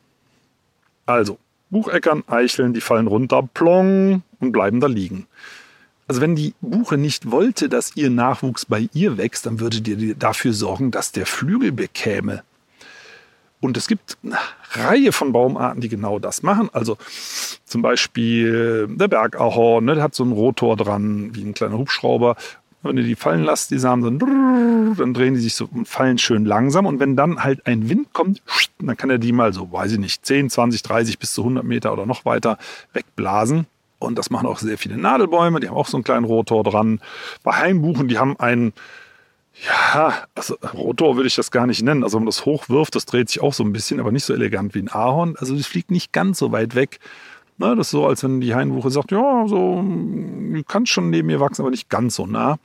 Also, 1.07 1.39
Bucheckern, 1.75 2.23
Eicheln, 2.29 2.73
die 2.73 2.81
fallen 2.81 3.09
runter, 3.09 3.43
plong 3.53 4.23
und 4.39 4.53
bleiben 4.53 4.79
da 4.79 4.87
liegen. 4.87 5.27
Also 6.07 6.21
wenn 6.21 6.37
die 6.37 6.55
Buche 6.61 6.97
nicht 6.97 7.33
wollte, 7.33 7.69
dass 7.69 7.97
ihr 7.97 8.11
Nachwuchs 8.11 8.65
bei 8.65 8.89
ihr 8.95 9.19
wächst, 9.19 9.47
dann 9.47 9.59
würde 9.59 9.79
ihr 9.91 10.15
dafür 10.15 10.53
sorgen, 10.53 10.93
dass 10.93 11.11
der 11.11 11.27
Flügel 11.27 11.73
bekäme. 11.73 12.45
Und 13.61 13.77
es 13.77 13.89
gibt 13.89 14.19
eine 14.23 14.37
Reihe 14.73 15.11
von 15.11 15.33
Baumarten, 15.33 15.81
die 15.81 15.89
genau 15.89 16.19
das 16.19 16.43
machen. 16.43 16.69
Also 16.73 16.97
zum 17.65 17.83
Beispiel 17.83 18.87
der 18.89 19.09
Bergahorn, 19.09 19.87
ne, 19.87 19.95
der 19.95 20.05
hat 20.05 20.15
so 20.15 20.23
einen 20.23 20.33
Rotor 20.33 20.77
dran, 20.77 21.35
wie 21.35 21.43
ein 21.43 21.55
kleiner 21.55 21.79
Hubschrauber. 21.79 22.37
Wenn 22.85 22.99
ihr 22.99 23.05
die 23.05 23.17
fallen 23.17 23.43
lasst, 23.43 23.71
die 23.71 23.79
Samen, 23.79 24.19
dann, 24.19 24.95
dann 24.97 25.15
drehen 25.15 25.35
die 25.35 25.41
sich 25.41 25.55
so 25.55 25.69
und 25.73 25.89
fallen 25.89 26.19
schön 26.19 26.45
langsam. 26.45 26.87
Und 26.87 27.01
wenn 27.01 27.17
dann 27.17 27.43
halt 27.43 27.67
ein 27.67 27.89
Wind 27.89 28.13
kommt, 28.13 28.43
dann 28.79 28.97
kann 28.97 29.11
er 29.11 29.19
die 29.19 29.33
mal 29.33 29.53
so, 29.53 29.73
weiß 29.73 29.93
ich 29.93 29.99
nicht, 29.99 30.25
10, 30.25 30.51
20, 30.51 30.83
30 30.83 31.19
bis 31.19 31.35
zu 31.35 31.43
100 31.43 31.65
Meter 31.65 31.93
oder 31.93 32.07
noch 32.07 32.25
weiter 32.25 32.59
wegblasen. 32.93 33.67
Und 33.99 34.19
das 34.19 34.31
machen 34.31 34.47
auch 34.47 34.59
sehr 34.59 34.77
viele 34.77 34.99
Nadelbäume, 34.99 35.61
die 35.61 35.69
haben 35.69 35.77
auch 35.77 35.89
so 35.89 35.97
einen 35.97 36.05
kleinen 36.05 36.27
Rotor 36.27 36.63
dran. 36.63 37.01
Bei 37.43 37.53
Heimbuchen, 37.53 38.09
die 38.09 38.19
haben 38.19 38.39
einen 38.39 38.75
ja, 39.63 40.25
also 40.35 40.57
Rotor 40.75 41.17
würde 41.17 41.29
ich 41.29 41.37
das 41.37 41.51
gar 41.51 41.67
nicht 41.67 41.83
nennen. 41.83 42.03
Also 42.03 42.17
wenn 42.17 42.25
man 42.25 42.31
das 42.31 42.45
hochwirft, 42.45 42.97
das 42.97 43.07
dreht 43.07 43.29
sich 43.29 43.41
auch 43.41 43.55
so 43.55 43.63
ein 43.63 43.73
bisschen, 43.73 44.01
aber 44.01 44.11
nicht 44.11 44.25
so 44.25 44.35
elegant 44.35 44.75
wie 44.75 44.81
ein 44.81 44.91
Ahorn. 44.93 45.37
Also 45.39 45.57
das 45.57 45.67
fliegt 45.67 45.91
nicht 45.91 46.13
ganz 46.13 46.39
so 46.39 46.51
weit 46.51 46.75
weg. 46.75 46.99
Na, 47.57 47.75
das 47.75 47.89
ist 47.89 47.91
so, 47.93 48.07
als 48.07 48.25
wenn 48.25 48.41
die 48.41 48.55
Hainbuche 48.55 48.91
sagt, 48.91 49.13
ja, 49.13 49.47
so, 49.47 49.83
du 49.83 50.63
kannst 50.67 50.93
schon 50.93 51.11
neben 51.11 51.27
mir 51.27 51.41
wachsen, 51.41 51.63
aber 51.63 51.71
nicht 51.71 51.89
ganz 51.89 52.17
so 52.17 52.27
nah. 52.27 52.59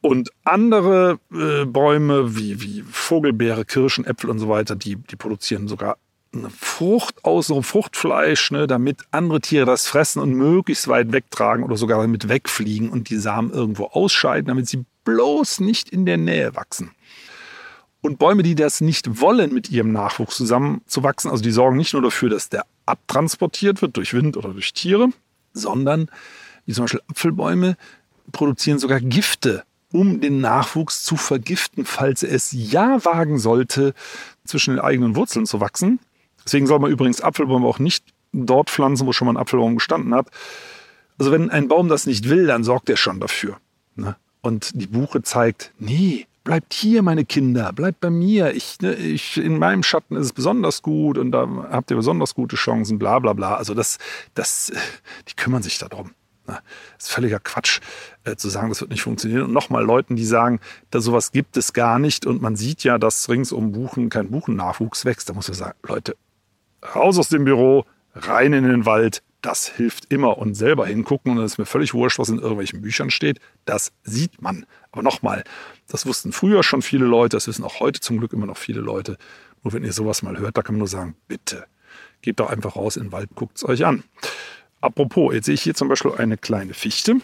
Und 0.00 0.30
andere 0.44 1.18
äh, 1.32 1.64
Bäume 1.64 2.36
wie, 2.36 2.60
wie 2.60 2.82
Vogelbeere, 2.82 3.64
Kirschen, 3.64 4.04
Äpfel 4.04 4.30
und 4.30 4.38
so 4.38 4.48
weiter, 4.48 4.76
die, 4.76 4.96
die 4.96 5.16
produzieren 5.16 5.68
sogar 5.68 5.96
eine 6.34 6.50
Frucht 6.50 7.24
aus, 7.24 7.46
so 7.46 7.62
Fruchtfleisch, 7.62 8.50
ne, 8.50 8.66
damit 8.66 9.02
andere 9.10 9.40
Tiere 9.40 9.66
das 9.66 9.86
fressen 9.86 10.20
und 10.20 10.34
möglichst 10.34 10.88
weit 10.88 11.12
wegtragen 11.12 11.64
oder 11.64 11.76
sogar 11.76 12.00
damit 12.00 12.28
wegfliegen 12.28 12.90
und 12.90 13.10
die 13.10 13.16
Samen 13.16 13.50
irgendwo 13.50 13.86
ausscheiden, 13.86 14.48
damit 14.48 14.68
sie 14.68 14.84
bloß 15.04 15.60
nicht 15.60 15.90
in 15.90 16.06
der 16.06 16.16
Nähe 16.16 16.54
wachsen. 16.56 16.90
Und 18.00 18.18
Bäume, 18.18 18.42
die 18.42 18.54
das 18.54 18.80
nicht 18.80 19.20
wollen, 19.20 19.54
mit 19.54 19.70
ihrem 19.70 19.92
Nachwuchs 19.92 20.36
zusammenzuwachsen, 20.36 21.30
also 21.30 21.42
die 21.42 21.50
sorgen 21.50 21.76
nicht 21.76 21.94
nur 21.94 22.02
dafür, 22.02 22.28
dass 22.28 22.50
der 22.50 22.66
abtransportiert 22.86 23.82
wird 23.82 23.96
durch 23.96 24.14
Wind 24.14 24.36
oder 24.36 24.50
durch 24.50 24.72
Tiere, 24.72 25.08
sondern 25.52 26.10
wie 26.66 26.72
zum 26.72 26.84
Beispiel 26.84 27.02
Apfelbäume 27.08 27.76
produzieren 28.32 28.78
sogar 28.78 29.00
Gifte, 29.00 29.64
um 29.92 30.20
den 30.20 30.40
Nachwuchs 30.40 31.04
zu 31.04 31.16
vergiften, 31.16 31.84
falls 31.84 32.22
er 32.22 32.32
es 32.32 32.52
ja 32.52 33.04
wagen 33.04 33.38
sollte, 33.38 33.94
zwischen 34.44 34.74
den 34.74 34.84
eigenen 34.84 35.16
Wurzeln 35.16 35.46
zu 35.46 35.60
wachsen. 35.60 36.00
Deswegen 36.44 36.66
soll 36.66 36.78
man 36.78 36.90
übrigens 36.90 37.20
Apfelbäume 37.20 37.66
auch 37.66 37.78
nicht 37.78 38.04
dort 38.32 38.70
pflanzen, 38.70 39.06
wo 39.06 39.12
schon 39.12 39.26
mal 39.26 39.34
ein 39.34 39.40
Apfelbaum 39.40 39.76
gestanden 39.76 40.14
hat. 40.14 40.28
Also 41.18 41.30
wenn 41.30 41.50
ein 41.50 41.68
Baum 41.68 41.88
das 41.88 42.06
nicht 42.06 42.28
will, 42.28 42.46
dann 42.46 42.64
sorgt 42.64 42.90
er 42.90 42.96
schon 42.96 43.20
dafür. 43.20 43.58
Ne? 43.94 44.16
Und 44.40 44.72
die 44.74 44.86
Buche 44.86 45.22
zeigt, 45.22 45.72
nee, 45.78 46.26
bleibt 46.44 46.74
hier, 46.74 47.02
meine 47.02 47.24
Kinder, 47.24 47.72
bleibt 47.72 48.00
bei 48.00 48.10
mir. 48.10 48.54
Ich, 48.54 48.80
ne, 48.80 48.94
ich, 48.94 49.38
in 49.38 49.58
meinem 49.58 49.82
Schatten 49.82 50.14
ist 50.16 50.26
es 50.26 50.32
besonders 50.32 50.82
gut 50.82 51.18
und 51.18 51.32
da 51.32 51.48
habt 51.70 51.90
ihr 51.90 51.96
besonders 51.96 52.34
gute 52.34 52.56
Chancen, 52.56 52.98
bla 52.98 53.18
bla 53.18 53.32
bla. 53.32 53.56
Also 53.56 53.74
das, 53.74 53.98
das, 54.34 54.70
die 55.28 55.34
kümmern 55.34 55.62
sich 55.62 55.78
darum. 55.78 56.12
Das 56.46 56.60
ist 56.98 57.10
völliger 57.10 57.40
Quatsch 57.40 57.80
äh, 58.24 58.36
zu 58.36 58.50
sagen, 58.50 58.68
das 58.68 58.82
wird 58.82 58.90
nicht 58.90 59.02
funktionieren. 59.02 59.44
Und 59.44 59.52
nochmal 59.52 59.82
Leuten, 59.82 60.14
die 60.14 60.26
sagen, 60.26 60.60
da 60.90 61.00
sowas 61.00 61.32
gibt 61.32 61.56
es 61.56 61.72
gar 61.72 61.98
nicht 61.98 62.26
und 62.26 62.42
man 62.42 62.54
sieht 62.54 62.84
ja, 62.84 62.98
dass 62.98 63.30
rings 63.30 63.50
um 63.50 63.72
Buchen 63.72 64.10
kein 64.10 64.30
Buchennachwuchs 64.30 65.06
wächst. 65.06 65.30
Da 65.30 65.32
muss 65.32 65.48
man 65.48 65.56
sagen, 65.56 65.78
Leute, 65.82 66.16
raus 66.94 67.18
aus 67.18 67.30
dem 67.30 67.44
Büro, 67.44 67.86
rein 68.14 68.52
in 68.52 68.64
den 68.64 68.84
Wald, 68.84 69.22
das 69.44 69.68
hilft 69.68 70.10
immer 70.10 70.38
und 70.38 70.54
selber 70.54 70.86
hingucken 70.86 71.32
und 71.32 71.44
es 71.44 71.52
ist 71.52 71.58
mir 71.58 71.66
völlig 71.66 71.92
wurscht, 71.92 72.18
was 72.18 72.30
in 72.30 72.38
irgendwelchen 72.38 72.80
Büchern 72.80 73.10
steht. 73.10 73.40
Das 73.66 73.92
sieht 74.02 74.40
man. 74.40 74.64
Aber 74.90 75.02
nochmal, 75.02 75.44
das 75.86 76.06
wussten 76.06 76.32
früher 76.32 76.62
schon 76.62 76.80
viele 76.80 77.04
Leute, 77.04 77.36
das 77.36 77.46
wissen 77.46 77.64
auch 77.64 77.80
heute 77.80 78.00
zum 78.00 78.18
Glück 78.18 78.32
immer 78.32 78.46
noch 78.46 78.56
viele 78.56 78.80
Leute. 78.80 79.18
Nur 79.62 79.74
wenn 79.74 79.84
ihr 79.84 79.92
sowas 79.92 80.22
mal 80.22 80.38
hört, 80.38 80.56
da 80.56 80.62
kann 80.62 80.76
man 80.76 80.78
nur 80.80 80.88
sagen, 80.88 81.14
bitte, 81.28 81.66
geht 82.22 82.40
doch 82.40 82.48
einfach 82.48 82.76
raus 82.76 82.96
in 82.96 83.04
den 83.04 83.12
Wald, 83.12 83.30
guckt 83.34 83.58
es 83.58 83.64
euch 83.64 83.84
an. 83.84 84.02
Apropos, 84.80 85.34
jetzt 85.34 85.46
sehe 85.46 85.54
ich 85.54 85.62
hier 85.62 85.74
zum 85.74 85.88
Beispiel 85.88 86.12
eine 86.16 86.38
kleine 86.38 86.72
Fichte. 86.72 87.16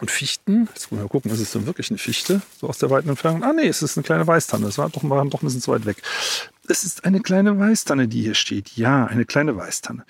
Und 0.00 0.10
Fichten, 0.10 0.68
jetzt 0.74 0.90
wollen 0.90 1.02
wir 1.02 1.08
gucken, 1.08 1.30
ist 1.30 1.40
es 1.40 1.52
denn 1.52 1.66
wirklich 1.66 1.90
eine 1.90 1.98
Fichte, 1.98 2.42
so 2.58 2.68
aus 2.68 2.78
der 2.78 2.90
weiten 2.90 3.08
Entfernung? 3.08 3.44
Ah 3.44 3.52
nee, 3.52 3.68
es 3.68 3.80
ist 3.80 3.96
eine 3.96 4.04
kleine 4.04 4.26
Weißtanne, 4.26 4.66
es 4.66 4.76
war 4.76 4.90
doch, 4.90 5.08
war 5.08 5.24
doch 5.24 5.40
ein 5.40 5.46
bisschen 5.46 5.60
zu 5.60 5.70
weit 5.70 5.86
weg. 5.86 6.02
Es 6.68 6.82
ist 6.82 7.04
eine 7.04 7.20
kleine 7.20 7.58
Weißtanne, 7.58 8.08
die 8.08 8.22
hier 8.22 8.34
steht. 8.34 8.76
Ja, 8.76 9.06
eine 9.06 9.24
kleine 9.24 9.56
Weißtanne. 9.56 10.04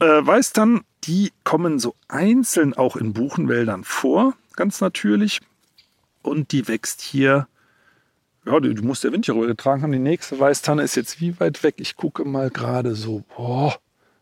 Äh, 0.00 0.26
Weißtannen, 0.26 0.80
die 1.04 1.30
kommen 1.44 1.78
so 1.78 1.94
einzeln 2.08 2.72
auch 2.72 2.96
in 2.96 3.12
Buchenwäldern 3.12 3.84
vor, 3.84 4.34
ganz 4.56 4.80
natürlich. 4.80 5.40
Und 6.22 6.52
die 6.52 6.68
wächst 6.68 7.02
hier, 7.02 7.48
ja, 8.46 8.60
du, 8.60 8.74
du 8.74 8.82
musst 8.82 9.04
der 9.04 9.12
Wind 9.12 9.26
hier 9.26 9.34
rübergetragen 9.34 9.82
haben. 9.82 9.92
Die 9.92 9.98
nächste 9.98 10.40
Weißtanne 10.40 10.82
ist 10.82 10.96
jetzt 10.96 11.20
wie 11.20 11.38
weit 11.38 11.62
weg? 11.62 11.74
Ich 11.78 11.96
gucke 11.96 12.24
mal 12.24 12.48
gerade 12.48 12.94
so, 12.94 13.24
boah, 13.36 13.78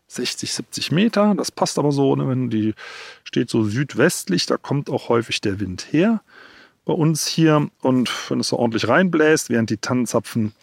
60, 0.07 0.53
70 0.53 0.91
Meter. 0.91 1.33
Das 1.35 1.49
passt 1.49 1.79
aber 1.79 1.93
so, 1.93 2.13
ne, 2.15 2.27
wenn 2.27 2.49
die 2.49 2.73
steht 3.23 3.49
so 3.49 3.63
südwestlich, 3.63 4.45
da 4.45 4.57
kommt 4.57 4.89
auch 4.89 5.07
häufig 5.07 5.39
der 5.39 5.61
Wind 5.61 5.93
her 5.93 6.21
bei 6.83 6.93
uns 6.93 7.25
hier. 7.25 7.69
Und 7.81 8.11
wenn 8.29 8.41
es 8.41 8.49
so 8.49 8.57
ordentlich 8.57 8.89
reinbläst, 8.89 9.49
während 9.49 9.69
die 9.69 9.77
Tannenzapfen 9.77 10.53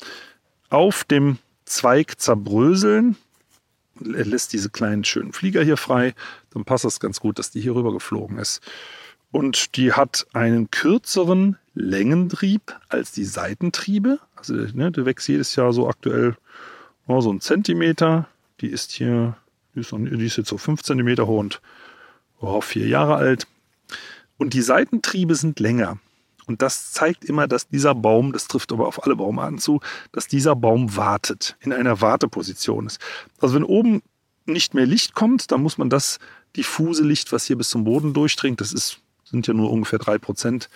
auf 0.69 1.05
dem 1.05 1.39
Zweig 1.65 2.21
zerbröseln, 2.21 3.17
er 3.17 3.26
lässt 4.01 4.53
diese 4.53 4.71
kleinen 4.71 5.05
schönen 5.05 5.33
Flieger 5.33 5.63
hier 5.63 5.77
frei, 5.77 6.15
dann 6.51 6.65
passt 6.65 6.85
das 6.85 7.01
ganz 7.01 7.21
gut, 7.21 7.39
dass 7.39 7.51
die 7.51 7.61
hier 7.61 7.75
rüber 7.75 7.93
geflogen 7.93 8.39
ist. 8.39 8.61
Und 9.31 9.77
die 9.77 9.93
hat 9.93 10.27
einen 10.33 10.71
kürzeren 10.71 11.59
Längentrieb 11.75 12.75
als 12.89 13.13
die 13.13 13.25
Seitentriebe. 13.25 14.19
Also 14.37 14.55
ne, 14.55 14.91
der 14.91 15.05
wächst 15.05 15.29
jedes 15.29 15.57
Jahr 15.57 15.73
so 15.73 15.89
aktuell 15.89 16.37
oh, 17.07 17.21
so 17.21 17.33
ein 17.33 17.41
Zentimeter. 17.41 18.29
Die 18.61 18.69
ist 18.69 18.93
hier, 18.93 19.37
die 19.75 19.81
ist, 19.81 19.93
die 19.93 20.27
ist 20.27 20.37
jetzt 20.37 20.49
so 20.49 20.59
fünf 20.59 20.83
Zentimeter 20.83 21.27
hoch 21.27 21.41
und 21.41 21.61
oh, 22.41 22.61
vier 22.61 22.87
Jahre 22.87 23.17
alt. 23.17 23.47
Und 24.39 24.55
die 24.55 24.63
Seitentriebe 24.63 25.35
sind 25.35 25.61
länger. 25.61 25.99
Und 26.47 26.63
das 26.63 26.93
zeigt 26.93 27.25
immer, 27.25 27.49
dass 27.49 27.69
dieser 27.69 27.95
Baum, 27.95 28.33
das 28.33 28.47
trifft 28.47 28.73
aber 28.73 28.87
auf 28.87 29.03
alle 29.05 29.17
Baumarten 29.17 29.59
zu, 29.59 29.81
dass 30.13 30.29
dieser 30.29 30.55
Baum 30.55 30.97
wartet, 30.97 31.57
in 31.61 31.73
einer 31.73 32.01
Warteposition 32.01 32.87
ist. 32.87 33.01
Also 33.41 33.57
wenn 33.57 33.65
oben 33.65 34.03
nicht 34.47 34.75
mehr 34.75 34.87
Licht 34.87 35.15
kommt, 35.15 35.51
dann 35.51 35.63
muss 35.63 35.77
man 35.77 35.91
das 35.91 36.19
diffuse 36.57 37.05
Licht, 37.05 37.33
was 37.33 37.45
hier 37.45 37.57
bis 37.57 37.69
zum 37.69 37.85
Boden 37.85 38.15
durchdringt, 38.15 38.61
das 38.61 38.73
ist, 38.73 39.01
sind 39.25 39.47
ja 39.47 39.55
nur 39.55 39.71
ungefähr 39.73 39.99
drei 39.99 40.19
Prozent 40.19 40.71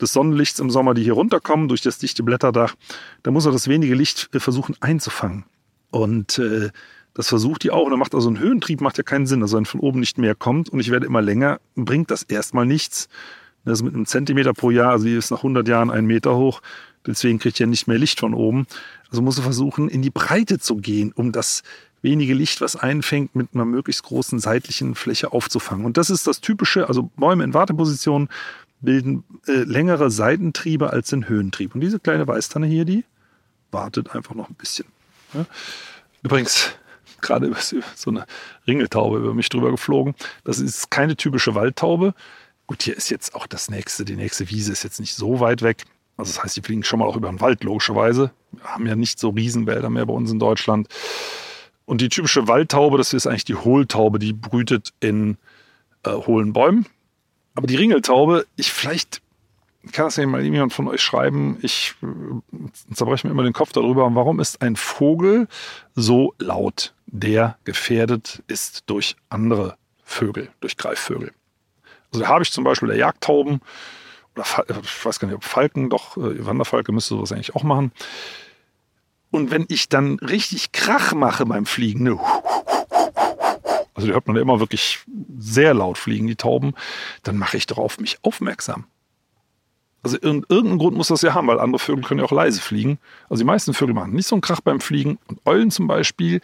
des 0.00 0.12
Sonnenlichts 0.12 0.58
im 0.58 0.70
Sommer, 0.70 0.92
die 0.92 1.02
hier 1.02 1.14
runterkommen 1.14 1.68
durch 1.68 1.82
das 1.82 1.98
dichte 1.98 2.22
Blätterdach, 2.22 2.74
da 3.22 3.30
muss 3.30 3.46
er 3.46 3.52
das 3.52 3.68
wenige 3.68 3.94
Licht 3.94 4.28
äh, 4.34 4.40
versuchen 4.40 4.76
einzufangen. 4.80 5.44
Und 5.90 6.38
äh, 6.38 6.70
das 7.14 7.28
versucht 7.28 7.62
die 7.62 7.70
auch. 7.70 7.84
Und 7.84 7.90
dann 7.92 7.98
macht 7.98 8.14
also 8.14 8.28
ein 8.28 8.38
Höhentrieb 8.38 8.82
macht 8.82 8.98
ja 8.98 9.04
keinen 9.04 9.26
Sinn. 9.26 9.40
Also 9.40 9.56
wenn 9.56 9.64
von 9.64 9.80
oben 9.80 10.00
nicht 10.00 10.18
mehr 10.18 10.34
kommt 10.34 10.68
und 10.68 10.80
ich 10.80 10.90
werde 10.90 11.06
immer 11.06 11.22
länger, 11.22 11.60
bringt 11.74 12.10
das 12.10 12.24
erstmal 12.24 12.66
nichts. 12.66 13.08
Das 13.66 13.80
ist 13.80 13.84
mit 13.84 13.94
einem 13.94 14.06
Zentimeter 14.06 14.54
pro 14.54 14.70
Jahr, 14.70 14.92
also 14.92 15.04
die 15.04 15.14
ist 15.14 15.30
nach 15.30 15.38
100 15.38 15.68
Jahren 15.68 15.90
einen 15.90 16.06
Meter 16.06 16.36
hoch. 16.36 16.62
Deswegen 17.06 17.38
kriegt 17.38 17.58
ja 17.58 17.66
nicht 17.66 17.86
mehr 17.86 17.98
Licht 17.98 18.20
von 18.20 18.34
oben. 18.34 18.66
Also 19.10 19.22
muss 19.22 19.38
er 19.38 19.44
versuchen, 19.44 19.88
in 19.88 20.02
die 20.02 20.10
Breite 20.10 20.58
zu 20.58 20.76
gehen, 20.76 21.12
um 21.12 21.32
das 21.32 21.62
wenige 22.02 22.34
Licht, 22.34 22.60
was 22.60 22.76
einfängt, 22.76 23.34
mit 23.34 23.48
einer 23.54 23.64
möglichst 23.64 24.02
großen 24.04 24.38
seitlichen 24.38 24.94
Fläche 24.94 25.32
aufzufangen. 25.32 25.84
Und 25.84 25.96
das 25.96 26.10
ist 26.10 26.26
das 26.26 26.40
Typische, 26.40 26.88
also 26.88 27.10
Bäume 27.16 27.44
in 27.44 27.54
Warteposition 27.54 28.28
bilden 28.80 29.24
äh, 29.46 29.52
längere 29.52 30.10
Seitentriebe 30.10 30.90
als 30.90 31.10
den 31.10 31.28
Höhentrieb. 31.28 31.74
Und 31.74 31.80
diese 31.80 31.98
kleine 31.98 32.26
Weißtanne 32.26 32.66
hier, 32.66 32.84
die 32.84 33.04
wartet 33.70 34.14
einfach 34.14 34.34
noch 34.34 34.48
ein 34.48 34.54
bisschen. 34.54 34.86
Ja. 35.34 35.46
Übrigens, 36.22 36.70
gerade 37.20 37.52
so 37.94 38.10
eine 38.10 38.26
Ringeltaube 38.66 39.18
über 39.18 39.34
mich 39.34 39.48
drüber 39.48 39.70
geflogen. 39.70 40.14
Das 40.44 40.60
ist 40.60 40.90
keine 40.90 41.16
typische 41.16 41.54
Waldtaube, 41.54 42.14
Gut, 42.66 42.82
hier 42.82 42.96
ist 42.96 43.10
jetzt 43.10 43.34
auch 43.34 43.46
das 43.46 43.70
nächste, 43.70 44.04
die 44.04 44.16
nächste 44.16 44.50
Wiese 44.50 44.72
ist 44.72 44.82
jetzt 44.82 44.98
nicht 44.98 45.14
so 45.14 45.40
weit 45.40 45.62
weg. 45.62 45.84
Also 46.16 46.32
das 46.32 46.42
heißt, 46.42 46.56
die 46.56 46.62
fliegen 46.62 46.82
schon 46.82 46.98
mal 46.98 47.06
auch 47.06 47.16
über 47.16 47.28
den 47.28 47.40
Wald, 47.40 47.62
logischerweise. 47.62 48.32
Wir 48.50 48.64
haben 48.64 48.86
ja 48.86 48.96
nicht 48.96 49.18
so 49.18 49.30
Riesenwälder 49.30 49.90
mehr 49.90 50.06
bei 50.06 50.14
uns 50.14 50.30
in 50.30 50.38
Deutschland. 50.38 50.88
Und 51.84 52.00
die 52.00 52.08
typische 52.08 52.48
Waldtaube, 52.48 52.98
das 52.98 53.12
ist 53.12 53.26
eigentlich 53.26 53.44
die 53.44 53.54
Hohltaube, 53.54 54.18
die 54.18 54.32
brütet 54.32 54.92
in 55.00 55.36
äh, 56.04 56.10
hohlen 56.10 56.52
Bäumen. 56.52 56.86
Aber 57.54 57.66
die 57.66 57.76
Ringeltaube, 57.76 58.46
ich 58.56 58.72
vielleicht 58.72 59.22
kann 59.92 60.06
das 60.06 60.16
ja 60.16 60.26
mal 60.26 60.42
jemand 60.42 60.72
von 60.72 60.88
euch 60.88 61.00
schreiben. 61.00 61.58
Ich 61.62 61.94
äh, 62.02 62.94
zerbreche 62.94 63.26
mir 63.26 63.32
immer 63.32 63.44
den 63.44 63.52
Kopf 63.52 63.72
darüber. 63.72 64.12
Warum 64.14 64.40
ist 64.40 64.62
ein 64.62 64.74
Vogel 64.74 65.46
so 65.94 66.34
laut, 66.38 66.94
der 67.06 67.56
gefährdet 67.64 68.42
ist 68.48 68.84
durch 68.86 69.16
andere 69.28 69.76
Vögel, 70.02 70.48
durch 70.60 70.76
Greifvögel? 70.76 71.32
Also 72.12 72.24
da 72.24 72.28
habe 72.28 72.42
ich 72.42 72.52
zum 72.52 72.64
Beispiel 72.64 72.88
der 72.88 72.98
Jagdtauben 72.98 73.60
oder 74.34 74.44
ich 74.82 75.04
weiß 75.04 75.18
gar 75.18 75.28
nicht, 75.28 75.36
ob 75.36 75.44
Falken, 75.44 75.90
doch, 75.90 76.16
äh, 76.16 76.44
Wanderfalke 76.44 76.92
müsste 76.92 77.14
sowas 77.14 77.32
eigentlich 77.32 77.54
auch 77.54 77.62
machen. 77.62 77.92
Und 79.30 79.50
wenn 79.50 79.66
ich 79.68 79.88
dann 79.88 80.18
richtig 80.20 80.72
Krach 80.72 81.12
mache 81.12 81.46
beim 81.46 81.66
Fliegen, 81.66 82.04
ne, 82.04 82.18
also 83.94 84.06
die 84.06 84.12
hört 84.12 84.26
man 84.26 84.36
ja 84.36 84.42
immer 84.42 84.60
wirklich 84.60 85.00
sehr 85.38 85.72
laut 85.72 85.96
fliegen, 85.96 86.26
die 86.26 86.36
Tauben, 86.36 86.74
dann 87.22 87.38
mache 87.38 87.56
ich 87.56 87.66
darauf 87.66 87.98
mich 87.98 88.18
aufmerksam. 88.22 88.84
Also 90.02 90.18
irgendeinen 90.20 90.78
Grund 90.78 90.96
muss 90.96 91.08
das 91.08 91.22
ja 91.22 91.34
haben, 91.34 91.48
weil 91.48 91.58
andere 91.58 91.80
Vögel 91.80 92.04
können 92.04 92.20
ja 92.20 92.26
auch 92.26 92.32
leise 92.32 92.60
fliegen. 92.60 92.98
Also 93.28 93.42
die 93.42 93.46
meisten 93.46 93.74
Vögel 93.74 93.94
machen 93.94 94.12
nicht 94.12 94.28
so 94.28 94.36
einen 94.36 94.42
Krach 94.42 94.60
beim 94.60 94.80
Fliegen. 94.80 95.18
Und 95.26 95.40
Eulen 95.46 95.70
zum 95.70 95.88
Beispiel, 95.88 96.40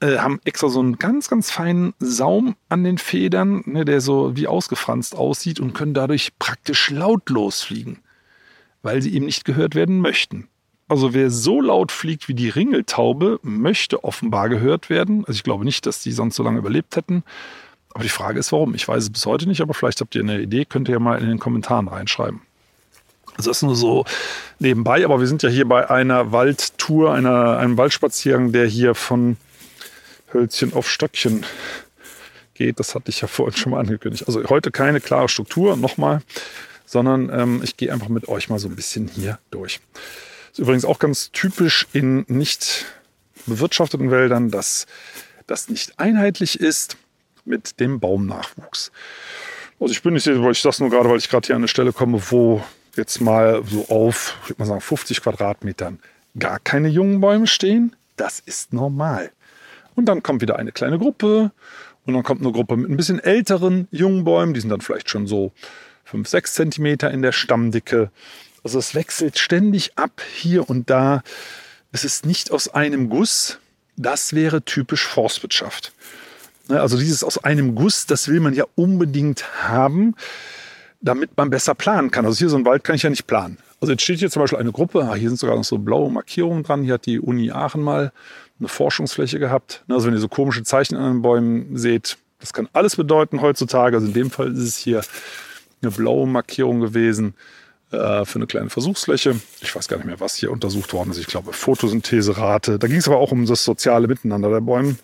äh, 0.00 0.18
haben 0.18 0.40
extra 0.44 0.68
so 0.68 0.80
einen 0.80 0.98
ganz, 0.98 1.28
ganz 1.28 1.50
feinen 1.50 1.94
Saum 1.98 2.56
an 2.68 2.84
den 2.84 2.98
Federn, 2.98 3.62
ne, 3.66 3.84
der 3.84 4.00
so 4.00 4.36
wie 4.36 4.46
ausgefranst 4.46 5.16
aussieht 5.16 5.60
und 5.60 5.74
können 5.74 5.94
dadurch 5.94 6.32
praktisch 6.38 6.90
lautlos 6.90 7.62
fliegen, 7.62 8.00
weil 8.82 9.02
sie 9.02 9.14
eben 9.14 9.26
nicht 9.26 9.44
gehört 9.44 9.74
werden 9.74 10.00
möchten. 10.00 10.48
Also 10.88 11.14
wer 11.14 11.30
so 11.30 11.60
laut 11.60 11.92
fliegt 11.92 12.28
wie 12.28 12.34
die 12.34 12.50
Ringeltaube, 12.50 13.40
möchte 13.42 14.04
offenbar 14.04 14.48
gehört 14.48 14.90
werden. 14.90 15.24
Also 15.26 15.38
ich 15.38 15.42
glaube 15.42 15.64
nicht, 15.64 15.86
dass 15.86 16.02
die 16.02 16.12
sonst 16.12 16.36
so 16.36 16.42
lange 16.42 16.58
überlebt 16.58 16.96
hätten. 16.96 17.24
Aber 17.94 18.02
die 18.02 18.10
Frage 18.10 18.38
ist, 18.38 18.52
warum? 18.52 18.74
Ich 18.74 18.86
weiß 18.86 19.04
es 19.04 19.10
bis 19.10 19.24
heute 19.24 19.48
nicht, 19.48 19.60
aber 19.60 19.72
vielleicht 19.72 20.00
habt 20.00 20.14
ihr 20.14 20.22
eine 20.22 20.40
Idee, 20.40 20.64
könnt 20.64 20.88
ihr 20.88 20.94
ja 20.94 20.98
mal 20.98 21.20
in 21.20 21.28
den 21.28 21.38
Kommentaren 21.38 21.88
reinschreiben. 21.88 22.42
Also 23.36 23.50
das 23.50 23.58
ist 23.58 23.62
nur 23.62 23.76
so 23.76 24.04
nebenbei, 24.58 25.04
aber 25.04 25.20
wir 25.20 25.26
sind 25.26 25.42
ja 25.42 25.48
hier 25.48 25.66
bei 25.66 25.88
einer 25.90 26.32
Waldtour, 26.32 27.14
einer, 27.14 27.58
einem 27.58 27.76
Waldspaziergang, 27.76 28.52
der 28.52 28.66
hier 28.66 28.94
von 28.94 29.36
Hölzchen 30.34 30.74
auf 30.74 30.90
Stöckchen 30.90 31.46
geht. 32.54 32.78
Das 32.78 32.94
hatte 32.94 33.10
ich 33.10 33.20
ja 33.20 33.28
vorhin 33.28 33.56
schon 33.56 33.72
mal 33.72 33.80
angekündigt. 33.80 34.24
Also 34.26 34.44
heute 34.48 34.70
keine 34.70 35.00
klare 35.00 35.28
Struktur, 35.28 35.76
nochmal, 35.76 36.20
sondern 36.84 37.30
ähm, 37.30 37.60
ich 37.62 37.76
gehe 37.76 37.92
einfach 37.92 38.08
mit 38.08 38.28
euch 38.28 38.48
mal 38.48 38.58
so 38.58 38.68
ein 38.68 38.76
bisschen 38.76 39.08
hier 39.08 39.38
durch. 39.50 39.80
Ist 40.52 40.58
übrigens 40.58 40.84
auch 40.84 40.98
ganz 40.98 41.30
typisch 41.32 41.86
in 41.92 42.24
nicht 42.28 42.84
bewirtschafteten 43.46 44.10
Wäldern, 44.10 44.50
dass 44.50 44.86
das 45.46 45.68
nicht 45.68 45.98
einheitlich 45.98 46.60
ist 46.60 46.96
mit 47.44 47.80
dem 47.80 48.00
Baumnachwuchs. 48.00 48.92
Also 49.80 49.92
ich 49.92 50.02
bin 50.02 50.14
nicht, 50.14 50.26
weil 50.26 50.52
ich 50.52 50.62
das 50.62 50.80
nur 50.80 50.90
gerade, 50.90 51.10
weil 51.10 51.18
ich 51.18 51.28
gerade 51.28 51.46
hier 51.46 51.56
an 51.56 51.62
eine 51.62 51.68
Stelle 51.68 51.92
komme, 51.92 52.22
wo 52.30 52.62
jetzt 52.96 53.20
mal 53.20 53.62
so 53.66 53.88
auf, 53.88 54.36
ich 54.44 54.50
würde 54.50 54.62
mal 54.62 54.66
sagen, 54.66 54.80
50 54.80 55.20
Quadratmetern 55.20 55.98
gar 56.38 56.58
keine 56.60 56.88
jungen 56.88 57.20
Bäume 57.20 57.46
stehen. 57.46 57.94
Das 58.16 58.40
ist 58.40 58.72
normal. 58.72 59.32
Und 59.94 60.06
dann 60.06 60.22
kommt 60.22 60.42
wieder 60.42 60.58
eine 60.58 60.72
kleine 60.72 60.98
Gruppe 60.98 61.52
und 62.04 62.14
dann 62.14 62.22
kommt 62.22 62.42
eine 62.42 62.52
Gruppe 62.52 62.76
mit 62.76 62.90
ein 62.90 62.96
bisschen 62.96 63.20
älteren 63.20 63.88
jungen 63.90 64.24
Bäumen, 64.24 64.54
die 64.54 64.60
sind 64.60 64.70
dann 64.70 64.80
vielleicht 64.80 65.08
schon 65.08 65.26
so 65.26 65.52
5, 66.04 66.28
6 66.28 66.54
Zentimeter 66.54 67.10
in 67.10 67.22
der 67.22 67.32
Stammdicke. 67.32 68.10
Also 68.62 68.78
es 68.78 68.94
wechselt 68.94 69.38
ständig 69.38 69.96
ab 69.96 70.22
hier 70.34 70.68
und 70.68 70.90
da. 70.90 71.22
Es 71.92 72.04
ist 72.04 72.26
nicht 72.26 72.50
aus 72.50 72.68
einem 72.68 73.08
Guss. 73.08 73.58
Das 73.96 74.34
wäre 74.34 74.62
typisch 74.62 75.06
Forstwirtschaft. 75.06 75.92
Ne, 76.68 76.80
also 76.80 76.98
dieses 76.98 77.22
aus 77.22 77.42
einem 77.44 77.74
Guss, 77.74 78.06
das 78.06 78.28
will 78.28 78.40
man 78.40 78.54
ja 78.54 78.64
unbedingt 78.74 79.62
haben, 79.62 80.14
damit 81.00 81.36
man 81.36 81.50
besser 81.50 81.74
planen 81.74 82.10
kann. 82.10 82.24
Also 82.24 82.38
hier 82.38 82.48
so 82.48 82.56
ein 82.56 82.64
Wald 82.64 82.84
kann 82.84 82.96
ich 82.96 83.02
ja 83.02 83.10
nicht 83.10 83.26
planen. 83.26 83.58
Also 83.80 83.92
jetzt 83.92 84.02
steht 84.02 84.18
hier 84.18 84.30
zum 84.30 84.40
Beispiel 84.40 84.58
eine 84.58 84.72
Gruppe, 84.72 85.02
ah, 85.02 85.14
hier 85.14 85.28
sind 85.28 85.38
sogar 85.38 85.56
noch 85.56 85.64
so 85.64 85.76
blaue 85.76 86.10
Markierungen 86.10 86.62
dran. 86.62 86.82
Hier 86.82 86.94
hat 86.94 87.04
die 87.04 87.20
Uni 87.20 87.50
Aachen 87.50 87.82
mal 87.82 88.12
eine 88.64 88.68
Forschungsfläche 88.68 89.38
gehabt. 89.38 89.84
Ne, 89.86 89.94
also 89.94 90.06
wenn 90.06 90.14
ihr 90.14 90.20
so 90.20 90.28
komische 90.28 90.62
Zeichen 90.62 90.96
an 90.96 91.14
den 91.14 91.22
Bäumen 91.22 91.76
seht, 91.76 92.16
das 92.40 92.52
kann 92.52 92.68
alles 92.72 92.96
bedeuten 92.96 93.40
heutzutage. 93.40 93.96
Also 93.96 94.08
in 94.08 94.14
dem 94.14 94.30
Fall 94.30 94.52
ist 94.52 94.58
es 94.58 94.76
hier 94.76 95.02
eine 95.82 95.90
blaue 95.90 96.26
Markierung 96.26 96.80
gewesen 96.80 97.34
äh, 97.90 98.24
für 98.24 98.36
eine 98.36 98.46
kleine 98.46 98.70
Versuchsfläche. 98.70 99.40
Ich 99.60 99.74
weiß 99.74 99.88
gar 99.88 99.98
nicht 99.98 100.06
mehr, 100.06 100.20
was 100.20 100.36
hier 100.36 100.50
untersucht 100.50 100.92
worden 100.92 101.10
ist. 101.10 101.18
Ich 101.18 101.26
glaube 101.26 101.52
Photosyntheserate. 101.52 102.78
Da 102.78 102.86
ging 102.86 102.98
es 102.98 103.08
aber 103.08 103.18
auch 103.18 103.32
um 103.32 103.46
das 103.46 103.64
soziale 103.64 104.08
Miteinander 104.08 104.50
der 104.50 104.60
Bäume. 104.60 104.96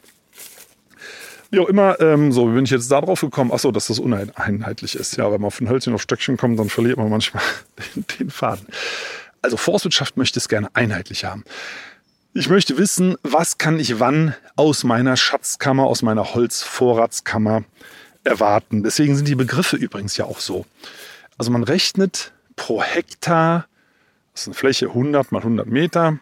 Wie 1.50 1.58
auch 1.58 1.68
immer, 1.68 2.00
ähm, 2.00 2.30
so 2.30 2.48
wie 2.48 2.54
bin 2.54 2.64
ich 2.64 2.70
jetzt 2.70 2.92
da 2.92 3.00
drauf 3.00 3.20
gekommen? 3.20 3.52
Achso, 3.52 3.72
dass 3.72 3.88
das 3.88 3.98
uneinheitlich 3.98 4.94
ist. 4.94 5.16
Ja, 5.16 5.32
wenn 5.32 5.40
man 5.40 5.50
von 5.50 5.68
Hölzchen 5.68 5.94
auf 5.94 6.02
Stöckchen 6.02 6.36
kommt, 6.36 6.58
dann 6.58 6.68
verliert 6.68 6.96
man 6.96 7.10
manchmal 7.10 7.42
den, 7.96 8.04
den 8.18 8.30
Faden. 8.30 8.66
Also 9.42 9.56
Forstwirtschaft 9.56 10.16
möchte 10.16 10.38
es 10.38 10.48
gerne 10.48 10.68
einheitlich 10.74 11.24
haben. 11.24 11.44
Ich 12.32 12.48
möchte 12.48 12.78
wissen, 12.78 13.16
was 13.24 13.58
kann 13.58 13.80
ich 13.80 13.98
wann 13.98 14.36
aus 14.54 14.84
meiner 14.84 15.16
Schatzkammer, 15.16 15.86
aus 15.86 16.02
meiner 16.02 16.32
Holzvorratskammer 16.32 17.64
erwarten. 18.22 18.84
Deswegen 18.84 19.16
sind 19.16 19.26
die 19.26 19.34
Begriffe 19.34 19.76
übrigens 19.76 20.16
ja 20.16 20.26
auch 20.26 20.38
so. 20.38 20.64
Also 21.38 21.50
man 21.50 21.64
rechnet 21.64 22.32
pro 22.54 22.82
Hektar, 22.82 23.66
das 24.32 24.42
ist 24.42 24.46
eine 24.46 24.54
Fläche 24.54 24.86
100 24.86 25.32
mal 25.32 25.38
100 25.38 25.66
Meter, 25.66 26.20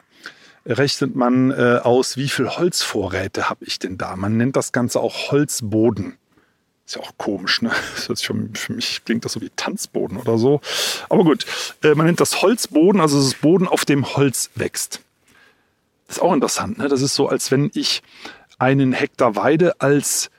rechnet 0.65 1.15
man 1.15 1.51
äh, 1.51 1.81
aus, 1.83 2.17
wie 2.17 2.31
viel 2.31 2.49
Holzvorräte 2.49 3.51
habe 3.51 3.67
ich 3.67 3.79
denn 3.79 3.99
da. 3.99 4.17
Man 4.17 4.39
nennt 4.39 4.57
das 4.57 4.73
Ganze 4.73 5.01
auch 5.01 5.31
Holzboden. 5.31 6.17
Ist 6.87 6.97
ja 6.97 7.03
auch 7.03 7.19
komisch, 7.19 7.61
ne? 7.61 7.71
Für 7.95 8.73
mich 8.73 9.05
klingt 9.05 9.27
das 9.27 9.35
so 9.35 9.43
wie 9.43 9.51
Tanzboden 9.57 10.17
oder 10.17 10.39
so. 10.39 10.63
Aber 11.11 11.25
gut, 11.25 11.45
äh, 11.83 11.95
man 11.95 12.07
nennt 12.07 12.21
das 12.21 12.41
Holzboden, 12.41 12.99
also 12.99 13.23
das 13.23 13.35
Boden, 13.35 13.69
auf 13.69 13.85
dem 13.85 14.17
Holz 14.17 14.49
wächst. 14.55 15.03
Ist 16.09 16.23
auch 16.23 16.33
interessant, 16.33 16.79
ne? 16.79 16.89
Das 16.89 17.03
ist 17.03 17.15
so, 17.15 17.29
als 17.29 17.51
wenn 17.51 17.71
ich 17.75 18.03
einen 18.59 18.93
Hektar 18.93 19.37
Weide 19.37 19.81
als 19.81 20.31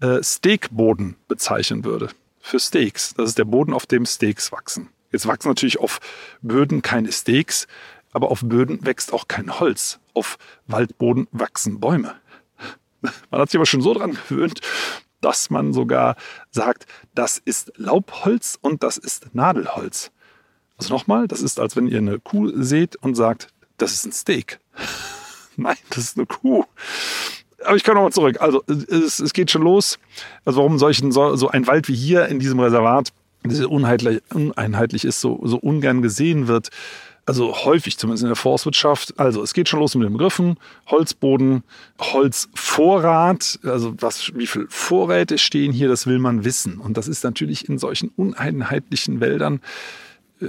äh, 0.00 0.22
Steakboden 0.22 1.16
bezeichnen 1.28 1.84
würde. 1.84 2.10
Für 2.40 2.60
Steaks. 2.60 3.14
Das 3.14 3.30
ist 3.30 3.38
der 3.38 3.46
Boden, 3.46 3.72
auf 3.72 3.86
dem 3.86 4.04
Steaks 4.04 4.52
wachsen. 4.52 4.90
Jetzt 5.10 5.26
wachsen 5.26 5.48
natürlich 5.48 5.78
auf 5.78 6.00
Böden 6.42 6.82
keine 6.82 7.10
Steaks, 7.10 7.66
aber 8.12 8.30
auf 8.30 8.42
Böden 8.44 8.84
wächst 8.84 9.12
auch 9.12 9.28
kein 9.28 9.58
Holz. 9.60 9.98
Auf 10.12 10.38
Waldboden 10.66 11.26
wachsen 11.32 11.80
Bäume. 11.80 12.14
Man 13.30 13.40
hat 13.40 13.50
sich 13.50 13.58
aber 13.58 13.66
schon 13.66 13.80
so 13.80 13.94
dran 13.94 14.12
gewöhnt, 14.12 14.60
dass 15.20 15.48
man 15.48 15.72
sogar 15.72 16.16
sagt, 16.50 16.86
das 17.14 17.38
ist 17.38 17.72
Laubholz 17.76 18.58
und 18.60 18.82
das 18.82 18.98
ist 18.98 19.34
Nadelholz. 19.34 20.10
Also 20.76 20.92
nochmal, 20.92 21.28
das 21.28 21.40
ist, 21.40 21.58
als 21.58 21.76
wenn 21.76 21.88
ihr 21.88 21.98
eine 21.98 22.20
Kuh 22.20 22.52
seht 22.54 22.96
und 22.96 23.14
sagt, 23.14 23.48
das 23.78 23.92
ist 23.92 24.04
ein 24.04 24.12
Steak. 24.12 24.58
Nein, 25.56 25.76
das 25.90 25.98
ist 25.98 26.16
eine 26.16 26.26
Kuh. 26.26 26.64
Aber 27.64 27.76
ich 27.76 27.84
kann 27.84 27.94
nochmal 27.94 28.12
zurück. 28.12 28.40
Also 28.40 28.62
es, 28.66 29.20
es, 29.20 29.32
geht 29.32 29.50
schon 29.50 29.62
los. 29.62 29.98
Also 30.44 30.58
warum 30.58 30.78
solchen, 30.78 31.12
so, 31.12 31.36
so 31.36 31.48
ein 31.48 31.66
Wald 31.66 31.88
wie 31.88 31.94
hier 31.94 32.26
in 32.26 32.38
diesem 32.38 32.60
Reservat 32.60 33.12
diese 33.46 33.68
uneinheitlich, 33.68 34.22
uneinheitlich 34.32 35.04
ist, 35.04 35.20
so, 35.20 35.40
so 35.44 35.58
ungern 35.58 36.02
gesehen 36.02 36.48
wird. 36.48 36.70
Also 37.26 37.64
häufig 37.64 37.96
zumindest 37.98 38.22
in 38.22 38.28
der 38.28 38.36
Forstwirtschaft. 38.36 39.18
Also 39.18 39.42
es 39.42 39.54
geht 39.54 39.68
schon 39.68 39.80
los 39.80 39.94
mit 39.94 40.04
den 40.04 40.12
Begriffen. 40.12 40.58
Holzboden, 40.86 41.62
Holzvorrat, 41.98 43.58
also 43.62 43.94
was, 43.98 44.32
wie 44.34 44.46
viel 44.46 44.66
Vorräte 44.68 45.38
stehen 45.38 45.72
hier, 45.72 45.88
das 45.88 46.06
will 46.06 46.18
man 46.18 46.44
wissen. 46.44 46.78
Und 46.78 46.96
das 46.96 47.08
ist 47.08 47.24
natürlich 47.24 47.68
in 47.68 47.78
solchen 47.78 48.10
uneinheitlichen 48.16 49.20
Wäldern 49.20 49.60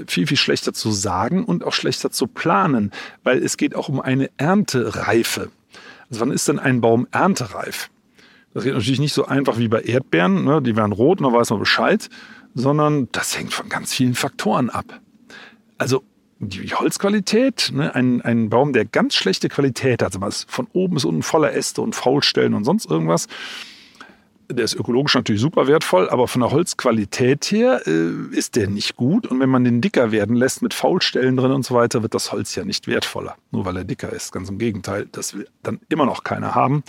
viel, 0.07 0.27
viel 0.27 0.37
schlechter 0.37 0.73
zu 0.73 0.91
sagen 0.91 1.45
und 1.45 1.63
auch 1.63 1.73
schlechter 1.73 2.11
zu 2.11 2.27
planen, 2.27 2.91
weil 3.23 3.43
es 3.43 3.57
geht 3.57 3.75
auch 3.75 3.89
um 3.89 4.01
eine 4.01 4.29
Erntereife. 4.37 5.51
Also 6.09 6.21
wann 6.21 6.31
ist 6.31 6.47
denn 6.47 6.59
ein 6.59 6.81
Baum 6.81 7.07
erntereif? 7.11 7.89
Das 8.53 8.63
geht 8.63 8.73
natürlich 8.73 8.99
nicht 8.99 9.13
so 9.13 9.25
einfach 9.25 9.57
wie 9.57 9.67
bei 9.67 9.81
Erdbeeren, 9.81 10.45
ne? 10.45 10.61
die 10.61 10.75
werden 10.75 10.93
rot 10.93 11.19
und 11.19 11.25
dann 11.25 11.33
weiß 11.33 11.49
man 11.49 11.59
Bescheid, 11.59 12.09
sondern 12.53 13.09
das 13.11 13.37
hängt 13.37 13.53
von 13.53 13.67
ganz 13.69 13.93
vielen 13.93 14.15
Faktoren 14.15 14.69
ab. 14.69 15.01
Also 15.77 16.03
die 16.39 16.73
Holzqualität, 16.73 17.71
ne? 17.73 17.93
ein, 17.95 18.21
ein 18.21 18.49
Baum, 18.49 18.73
der 18.73 18.85
ganz 18.85 19.15
schlechte 19.15 19.49
Qualität 19.49 20.01
hat, 20.01 20.21
also 20.21 20.45
von 20.47 20.67
oben 20.73 20.95
bis 20.95 21.05
unten 21.05 21.23
voller 21.23 21.53
Äste 21.53 21.81
und 21.81 21.95
Faulstellen 21.95 22.53
und 22.53 22.63
sonst 22.63 22.89
irgendwas, 22.89 23.27
der 24.49 24.65
ist 24.65 24.75
ökologisch 24.75 25.15
natürlich 25.15 25.41
super 25.41 25.67
wertvoll, 25.67 26.09
aber 26.09 26.27
von 26.27 26.41
der 26.41 26.51
Holzqualität 26.51 27.45
her 27.45 27.81
äh, 27.87 28.35
ist 28.35 28.55
der 28.55 28.67
nicht 28.67 28.95
gut. 28.95 29.27
Und 29.27 29.39
wenn 29.39 29.49
man 29.49 29.63
den 29.63 29.81
dicker 29.81 30.11
werden 30.11 30.35
lässt 30.35 30.61
mit 30.61 30.73
Faulstellen 30.73 31.37
drin 31.37 31.51
und 31.51 31.65
so 31.65 31.75
weiter, 31.75 32.01
wird 32.01 32.13
das 32.13 32.31
Holz 32.31 32.55
ja 32.55 32.65
nicht 32.65 32.87
wertvoller. 32.87 33.35
Nur 33.51 33.65
weil 33.65 33.77
er 33.77 33.83
dicker 33.83 34.11
ist. 34.11 34.31
Ganz 34.31 34.49
im 34.49 34.57
Gegenteil. 34.57 35.07
Das 35.11 35.33
will 35.33 35.47
dann 35.63 35.79
immer 35.89 36.05
noch 36.05 36.23
keiner 36.23 36.55
haben. 36.55 36.83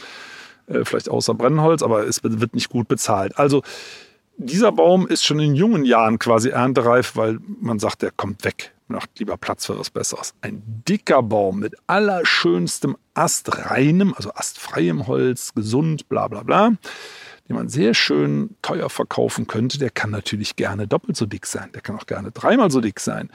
Äh, 0.67 0.85
vielleicht 0.85 1.09
außer 1.09 1.35
Brennholz, 1.35 1.83
aber 1.83 2.07
es 2.07 2.23
wird 2.23 2.55
nicht 2.55 2.69
gut 2.69 2.89
bezahlt. 2.89 3.39
Also 3.39 3.63
dieser 4.37 4.73
Baum 4.73 5.07
ist 5.07 5.25
schon 5.25 5.41
in 5.41 5.55
jungen 5.55 5.85
Jahren 5.85 6.19
quasi 6.19 6.51
erntereif, 6.51 7.17
weil 7.17 7.39
man 7.61 7.79
sagt, 7.79 8.03
der 8.03 8.11
kommt 8.11 8.45
weg. 8.45 8.73
Macht 8.89 9.19
lieber 9.19 9.37
Platz 9.37 9.67
für 9.67 9.79
was 9.79 9.91
Besseres. 9.91 10.35
Ein 10.43 10.63
dicker 10.87 11.23
Baum 11.23 11.61
mit 11.61 11.75
allerschönstem 11.87 12.97
astreinem, 13.15 14.15
also 14.15 14.31
astfreiem 14.35 15.07
Holz, 15.07 15.55
gesund, 15.55 16.09
bla 16.09 16.29
bla 16.29 16.43
bla, 16.43 16.73
den 17.49 17.57
man 17.57 17.69
sehr 17.69 17.95
schön 17.95 18.57
teuer 18.63 18.91
verkaufen 18.91 19.47
könnte, 19.47 19.79
der 19.79 19.91
kann 19.91 20.11
natürlich 20.11 20.57
gerne 20.57 20.89
doppelt 20.89 21.17
so 21.17 21.27
dick 21.27 21.47
sein. 21.47 21.71
Der 21.75 21.83
kann 21.83 21.97
auch 21.97 22.07
gerne 22.07 22.33
dreimal 22.33 22.71
so 22.71 22.81
dick 22.81 23.01
sein. 23.01 23.31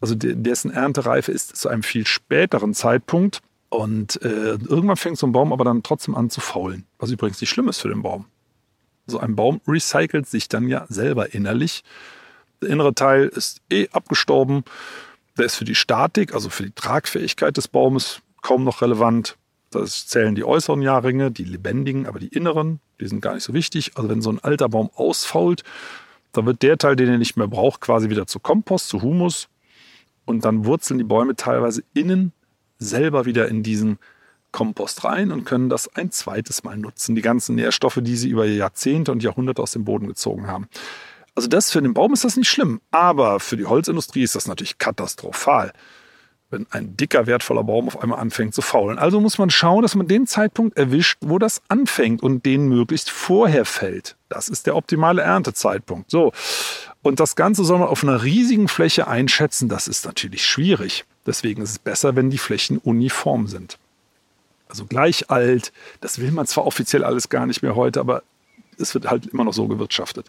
Also 0.00 0.14
dessen 0.16 0.72
Erntereife 0.72 1.30
ist 1.30 1.56
zu 1.56 1.68
einem 1.68 1.82
viel 1.82 2.06
späteren 2.06 2.74
Zeitpunkt. 2.74 3.40
Und 3.68 4.20
äh, 4.22 4.58
irgendwann 4.58 4.96
fängt 4.96 5.16
so 5.16 5.26
ein 5.26 5.32
Baum 5.32 5.52
aber 5.52 5.64
dann 5.64 5.82
trotzdem 5.82 6.14
an 6.14 6.28
zu 6.28 6.40
faulen, 6.40 6.84
was 6.98 7.10
übrigens 7.10 7.40
nicht 7.40 7.50
schlimm 7.50 7.68
ist 7.68 7.80
für 7.80 7.88
den 7.88 8.02
Baum. 8.02 8.26
So 9.06 9.18
ein 9.18 9.34
Baum 9.34 9.60
recycelt 9.66 10.28
sich 10.28 10.48
dann 10.48 10.68
ja 10.68 10.84
selber 10.88 11.32
innerlich. 11.32 11.82
Der 12.60 12.68
innere 12.68 12.94
Teil 12.94 13.28
ist 13.28 13.60
eh 13.70 13.88
abgestorben. 13.90 14.64
Der 15.38 15.46
ist 15.46 15.56
für 15.56 15.64
die 15.64 15.74
Statik, 15.74 16.34
also 16.34 16.50
für 16.50 16.64
die 16.64 16.72
Tragfähigkeit 16.72 17.56
des 17.56 17.68
Baumes 17.68 18.20
kaum 18.42 18.64
noch 18.64 18.82
relevant. 18.82 19.36
Das 19.72 20.06
zählen 20.06 20.34
die 20.34 20.44
äußeren 20.44 20.82
Jahrringe, 20.82 21.30
die 21.30 21.44
lebendigen, 21.44 22.06
aber 22.06 22.18
die 22.18 22.28
inneren, 22.28 22.80
die 23.00 23.08
sind 23.08 23.20
gar 23.20 23.34
nicht 23.34 23.44
so 23.44 23.54
wichtig. 23.54 23.92
Also 23.96 24.08
wenn 24.08 24.22
so 24.22 24.30
ein 24.30 24.38
alter 24.38 24.68
Baum 24.68 24.90
ausfault, 24.94 25.64
dann 26.32 26.46
wird 26.46 26.62
der 26.62 26.78
Teil, 26.78 26.96
den 26.96 27.08
er 27.08 27.18
nicht 27.18 27.36
mehr 27.36 27.48
braucht, 27.48 27.80
quasi 27.80 28.10
wieder 28.10 28.26
zu 28.26 28.38
Kompost, 28.38 28.88
zu 28.88 29.02
Humus. 29.02 29.48
Und 30.24 30.44
dann 30.44 30.64
wurzeln 30.64 30.98
die 30.98 31.04
Bäume 31.04 31.34
teilweise 31.34 31.82
innen 31.94 32.32
selber 32.78 33.24
wieder 33.24 33.48
in 33.48 33.62
diesen 33.62 33.98
Kompost 34.52 35.04
rein 35.04 35.32
und 35.32 35.44
können 35.44 35.68
das 35.68 35.94
ein 35.96 36.10
zweites 36.10 36.62
Mal 36.62 36.76
nutzen. 36.76 37.14
Die 37.14 37.22
ganzen 37.22 37.56
Nährstoffe, 37.56 37.98
die 38.02 38.16
sie 38.16 38.28
über 38.28 38.44
Jahrzehnte 38.44 39.10
und 39.10 39.22
Jahrhunderte 39.22 39.62
aus 39.62 39.72
dem 39.72 39.84
Boden 39.84 40.06
gezogen 40.06 40.46
haben. 40.46 40.68
Also 41.34 41.48
das 41.48 41.70
für 41.70 41.80
den 41.80 41.94
Baum 41.94 42.12
ist 42.12 42.24
das 42.24 42.36
nicht 42.36 42.50
schlimm, 42.50 42.82
aber 42.90 43.40
für 43.40 43.56
die 43.56 43.64
Holzindustrie 43.64 44.22
ist 44.22 44.34
das 44.34 44.46
natürlich 44.46 44.76
katastrophal, 44.76 45.72
wenn 46.52 46.66
ein 46.70 46.96
dicker, 46.96 47.26
wertvoller 47.26 47.64
Baum 47.64 47.88
auf 47.88 48.00
einmal 48.02 48.20
anfängt 48.20 48.54
zu 48.54 48.62
faulen. 48.62 48.98
Also 48.98 49.20
muss 49.20 49.38
man 49.38 49.50
schauen, 49.50 49.82
dass 49.82 49.94
man 49.94 50.06
den 50.06 50.26
Zeitpunkt 50.26 50.76
erwischt, 50.76 51.18
wo 51.22 51.38
das 51.38 51.62
anfängt 51.68 52.22
und 52.22 52.46
den 52.46 52.68
möglichst 52.68 53.10
vorher 53.10 53.64
fällt. 53.64 54.16
Das 54.28 54.48
ist 54.48 54.66
der 54.66 54.76
optimale 54.76 55.22
Erntezeitpunkt. 55.22 56.10
So. 56.10 56.32
Und 57.02 57.18
das 57.18 57.34
Ganze 57.34 57.64
soll 57.64 57.78
man 57.78 57.88
auf 57.88 58.04
einer 58.04 58.22
riesigen 58.22 58.68
Fläche 58.68 59.08
einschätzen. 59.08 59.68
Das 59.68 59.88
ist 59.88 60.04
natürlich 60.04 60.46
schwierig. 60.46 61.04
Deswegen 61.26 61.62
ist 61.62 61.70
es 61.70 61.78
besser, 61.78 62.14
wenn 62.16 62.30
die 62.30 62.38
Flächen 62.38 62.78
uniform 62.78 63.48
sind 63.48 63.78
also 64.72 64.86
gleich 64.86 65.30
alt. 65.30 65.72
Das 66.00 66.18
will 66.18 66.32
man 66.32 66.46
zwar 66.46 66.66
offiziell 66.66 67.04
alles 67.04 67.28
gar 67.28 67.46
nicht 67.46 67.62
mehr 67.62 67.76
heute, 67.76 68.00
aber 68.00 68.22
es 68.78 68.94
wird 68.94 69.08
halt 69.08 69.26
immer 69.26 69.44
noch 69.44 69.52
so 69.52 69.68
gewirtschaftet. 69.68 70.26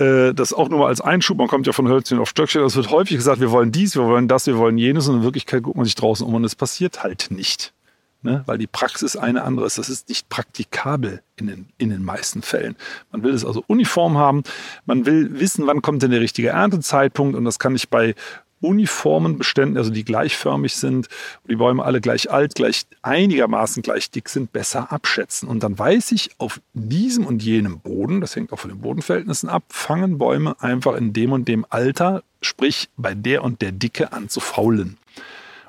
Äh, 0.00 0.32
das 0.32 0.52
auch 0.52 0.68
nur 0.70 0.78
mal 0.80 0.86
als 0.86 1.00
Einschub, 1.00 1.36
man 1.36 1.48
kommt 1.48 1.66
ja 1.66 1.72
von 1.74 1.86
Hölzchen 1.86 2.18
auf 2.18 2.30
Stöckchen. 2.30 2.62
Es 2.62 2.74
wird 2.74 2.90
häufig 2.90 3.16
gesagt, 3.16 3.40
wir 3.40 3.50
wollen 3.50 3.70
dies, 3.70 3.94
wir 3.94 4.04
wollen 4.04 4.28
das, 4.28 4.46
wir 4.46 4.56
wollen 4.56 4.78
jenes 4.78 5.08
und 5.08 5.18
in 5.18 5.22
Wirklichkeit 5.22 5.62
guckt 5.62 5.76
man 5.76 5.84
sich 5.84 5.94
draußen 5.94 6.26
um 6.26 6.34
und 6.34 6.44
es 6.44 6.56
passiert 6.56 7.02
halt 7.02 7.28
nicht. 7.30 7.74
ne? 8.22 8.42
weil 8.46 8.56
die 8.56 8.66
Praxis 8.66 9.16
eine 9.16 9.44
andere 9.44 9.66
ist. 9.66 9.76
Das 9.76 9.90
ist 9.90 10.08
nicht 10.08 10.28
praktikabel 10.30 11.22
in 11.36 11.46
den, 11.48 11.68
in 11.76 11.90
den 11.90 12.02
meisten 12.02 12.40
Fällen. 12.40 12.76
Man 13.12 13.22
will 13.22 13.34
es 13.34 13.44
also 13.44 13.62
uniform 13.66 14.16
haben. 14.16 14.42
Man 14.86 15.04
will 15.04 15.38
wissen, 15.38 15.66
wann 15.66 15.82
kommt 15.82 16.02
denn 16.02 16.10
der 16.10 16.20
richtige 16.20 16.48
Erntezeitpunkt. 16.48 17.36
Und 17.36 17.44
das 17.44 17.58
kann 17.58 17.76
ich 17.76 17.90
bei 17.90 18.14
uniformen 18.60 19.38
Beständen, 19.38 19.76
also 19.76 19.90
die 19.90 20.04
gleichförmig 20.04 20.74
sind, 20.74 21.08
wo 21.42 21.48
die 21.48 21.56
Bäume 21.56 21.84
alle 21.84 22.00
gleich 22.00 22.30
alt, 22.30 22.54
gleich 22.54 22.86
einigermaßen 23.02 23.82
gleich 23.82 24.10
dick 24.10 24.28
sind, 24.28 24.52
besser 24.52 24.92
abschätzen. 24.92 25.48
Und 25.48 25.62
dann 25.62 25.78
weiß 25.78 26.12
ich, 26.12 26.30
auf 26.38 26.60
diesem 26.74 27.26
und 27.26 27.42
jenem 27.42 27.80
Boden, 27.80 28.20
das 28.20 28.36
hängt 28.36 28.52
auch 28.52 28.58
von 28.58 28.70
den 28.70 28.80
Bodenverhältnissen 28.80 29.48
ab, 29.48 29.64
fangen 29.68 30.18
Bäume 30.18 30.60
einfach 30.60 30.94
in 30.96 31.12
dem 31.12 31.32
und 31.32 31.48
dem 31.48 31.64
Alter, 31.70 32.22
sprich 32.42 32.88
bei 32.96 33.14
der 33.14 33.44
und 33.44 33.62
der 33.62 33.72
Dicke 33.72 34.12
an 34.12 34.28
zu 34.28 34.40
faulen. 34.40 34.98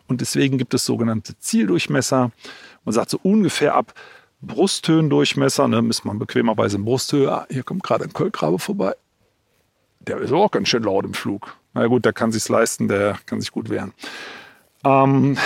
Und 0.08 0.20
deswegen 0.20 0.58
gibt 0.58 0.74
es 0.74 0.86
sogenannte 0.86 1.38
Zieldurchmesser. 1.40 2.32
Man 2.84 2.94
sagt 2.94 3.12
so 3.12 3.20
ungefähr 3.24 3.76
ab 3.76 3.94
Brusthöhendurchmesser, 4.42 5.68
ne, 5.68 5.82
misst 5.82 6.04
man 6.04 6.20
bequemerweise 6.20 6.78
in 6.78 6.86
Brusthöhe. 6.86 7.32
Ah, 7.32 7.46
hier 7.50 7.64
kommt 7.64 7.84
gerade 7.84 8.04
ein 8.04 8.14
Kolkrabe 8.14 8.60
vorbei. 8.60 8.96
Der 10.00 10.18
ist 10.18 10.34
auch 10.34 10.50
ganz 10.50 10.68
schön 10.68 10.84
laut 10.84 11.06
im 11.06 11.14
Flug. 11.14 11.56
Na 11.74 11.88
gut, 11.88 12.06
der 12.06 12.14
kann 12.14 12.32
sich's 12.32 12.50
leisten, 12.50 12.88
der 12.88 13.18
kann 13.26 13.40
sich 13.40 13.52
gut 13.52 13.70
wehren. 13.70 13.94
Ähm, 14.84 15.38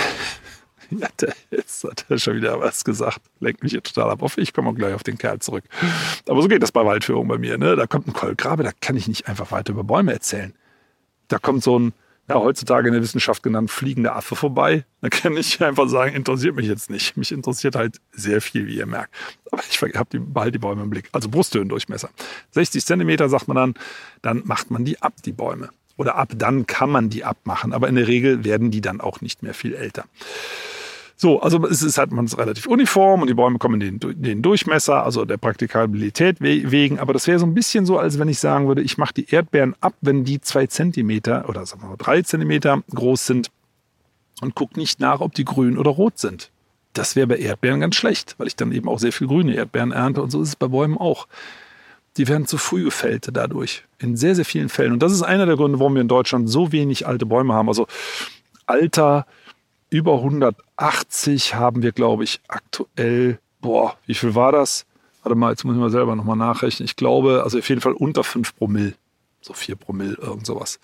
ja, 0.90 1.08
der, 1.20 1.34
jetzt 1.50 1.84
hat 1.84 2.06
er 2.08 2.18
schon 2.18 2.36
wieder 2.36 2.60
was 2.60 2.84
gesagt. 2.84 3.20
Lenkt 3.40 3.62
mich 3.62 3.72
hier 3.72 3.82
total 3.82 4.10
ab. 4.10 4.20
Ich 4.36 4.52
komme 4.52 4.70
auch 4.70 4.74
gleich 4.74 4.94
auf 4.94 5.02
den 5.02 5.18
Kerl 5.18 5.38
zurück. 5.38 5.64
Aber 6.28 6.42
so 6.42 6.48
geht 6.48 6.62
das 6.62 6.72
bei 6.72 6.84
Waldführung 6.84 7.28
bei 7.28 7.38
mir. 7.38 7.58
Ne? 7.58 7.76
Da 7.76 7.86
kommt 7.86 8.08
ein 8.08 8.12
Kolkrabe, 8.12 8.62
da 8.62 8.72
kann 8.80 8.96
ich 8.96 9.08
nicht 9.08 9.28
einfach 9.28 9.52
weiter 9.52 9.72
über 9.72 9.84
Bäume 9.84 10.12
erzählen. 10.12 10.54
Da 11.28 11.38
kommt 11.38 11.62
so 11.62 11.78
ein 11.78 11.92
ja, 12.28 12.34
heutzutage 12.36 12.88
in 12.88 12.94
der 12.94 13.02
Wissenschaft 13.02 13.42
genannt 13.42 13.70
fliegender 13.70 14.16
Affe 14.16 14.34
vorbei. 14.34 14.84
Da 15.00 15.08
kann 15.08 15.36
ich 15.36 15.62
einfach 15.62 15.88
sagen, 15.88 16.14
interessiert 16.14 16.56
mich 16.56 16.66
jetzt 16.66 16.90
nicht. 16.90 17.16
Mich 17.16 17.30
interessiert 17.30 17.76
halt 17.76 18.00
sehr 18.10 18.40
viel, 18.40 18.66
wie 18.66 18.76
ihr 18.76 18.86
merkt. 18.86 19.14
Aber 19.52 19.62
ich 19.68 19.80
habe 19.80 20.08
die, 20.10 20.18
behalte 20.18 20.52
die 20.52 20.58
Bäume 20.58 20.82
im 20.82 20.90
Blick. 20.90 21.08
Also 21.12 21.28
Brusthöhendurchmesser. 21.28 22.10
60 22.50 22.84
Zentimeter 22.84 23.28
sagt 23.28 23.46
man 23.46 23.56
dann, 23.56 23.74
dann 24.22 24.42
macht 24.44 24.72
man 24.72 24.84
die 24.84 25.00
ab, 25.00 25.14
die 25.24 25.32
Bäume. 25.32 25.70
Oder 25.96 26.16
ab 26.16 26.32
dann 26.36 26.66
kann 26.66 26.90
man 26.90 27.08
die 27.08 27.24
abmachen. 27.24 27.72
Aber 27.72 27.88
in 27.88 27.94
der 27.94 28.06
Regel 28.06 28.44
werden 28.44 28.70
die 28.70 28.80
dann 28.80 29.00
auch 29.00 29.20
nicht 29.20 29.42
mehr 29.42 29.54
viel 29.54 29.74
älter. 29.74 30.04
So, 31.18 31.40
also 31.40 31.66
es 31.66 31.82
ist 31.82 31.96
halt 31.96 32.12
man 32.12 32.26
ist 32.26 32.36
relativ 32.36 32.66
uniform 32.66 33.22
und 33.22 33.28
die 33.28 33.34
Bäume 33.34 33.58
kommen 33.58 33.80
den, 33.80 33.98
den 34.00 34.42
Durchmesser, 34.42 35.02
also 35.02 35.24
der 35.24 35.38
Praktikabilität 35.38 36.40
wegen. 36.40 36.98
Aber 36.98 37.14
das 37.14 37.26
wäre 37.26 37.38
so 37.38 37.46
ein 37.46 37.54
bisschen 37.54 37.86
so, 37.86 37.98
als 37.98 38.18
wenn 38.18 38.28
ich 38.28 38.38
sagen 38.38 38.68
würde, 38.68 38.82
ich 38.82 38.98
mache 38.98 39.14
die 39.14 39.30
Erdbeeren 39.30 39.74
ab, 39.80 39.94
wenn 40.02 40.24
die 40.24 40.42
zwei 40.42 40.66
Zentimeter 40.66 41.48
oder 41.48 41.64
sagen 41.64 41.82
wir 41.82 41.88
mal 41.88 41.96
drei 41.96 42.20
Zentimeter 42.20 42.82
groß 42.94 43.26
sind 43.26 43.50
und 44.42 44.54
gucke 44.54 44.78
nicht 44.78 45.00
nach, 45.00 45.20
ob 45.20 45.32
die 45.32 45.46
grün 45.46 45.78
oder 45.78 45.90
rot 45.90 46.18
sind. 46.18 46.50
Das 46.92 47.16
wäre 47.16 47.26
bei 47.26 47.38
Erdbeeren 47.38 47.80
ganz 47.80 47.96
schlecht, 47.96 48.34
weil 48.36 48.46
ich 48.46 48.56
dann 48.56 48.72
eben 48.72 48.88
auch 48.88 48.98
sehr 48.98 49.12
viel 49.12 49.26
grüne 49.26 49.54
Erdbeeren 49.54 49.92
ernte 49.92 50.20
und 50.20 50.30
so 50.30 50.42
ist 50.42 50.48
es 50.48 50.56
bei 50.56 50.68
Bäumen 50.68 50.98
auch. 50.98 51.28
Die 52.16 52.28
werden 52.28 52.46
zu 52.46 52.58
früh 52.58 52.84
gefällt 52.84 53.28
dadurch. 53.32 53.84
In 53.98 54.16
sehr, 54.16 54.34
sehr 54.34 54.44
vielen 54.44 54.68
Fällen. 54.68 54.92
Und 54.92 55.02
das 55.02 55.12
ist 55.12 55.22
einer 55.22 55.46
der 55.46 55.56
Gründe, 55.56 55.78
warum 55.78 55.94
wir 55.94 56.02
in 56.02 56.08
Deutschland 56.08 56.48
so 56.48 56.72
wenig 56.72 57.06
alte 57.06 57.26
Bäume 57.26 57.54
haben. 57.54 57.68
Also 57.68 57.86
Alter 58.66 59.26
über 59.90 60.14
180 60.14 61.54
haben 61.54 61.82
wir, 61.82 61.92
glaube 61.92 62.24
ich, 62.24 62.40
aktuell, 62.48 63.38
boah, 63.60 63.96
wie 64.06 64.14
viel 64.14 64.34
war 64.34 64.52
das? 64.52 64.86
Warte 65.22 65.36
mal, 65.36 65.50
jetzt 65.50 65.64
muss 65.64 65.74
ich 65.74 65.80
mal 65.80 65.90
selber 65.90 66.16
nochmal 66.16 66.36
nachrechnen. 66.36 66.84
Ich 66.84 66.96
glaube, 66.96 67.42
also 67.44 67.58
auf 67.58 67.68
jeden 67.68 67.80
Fall 67.80 67.92
unter 67.92 68.24
5 68.24 68.56
Promille. 68.56 68.94
So 69.40 69.52
4 69.52 69.76
Promille, 69.76 70.16
irgend 70.20 70.46
sowas. 70.46 70.80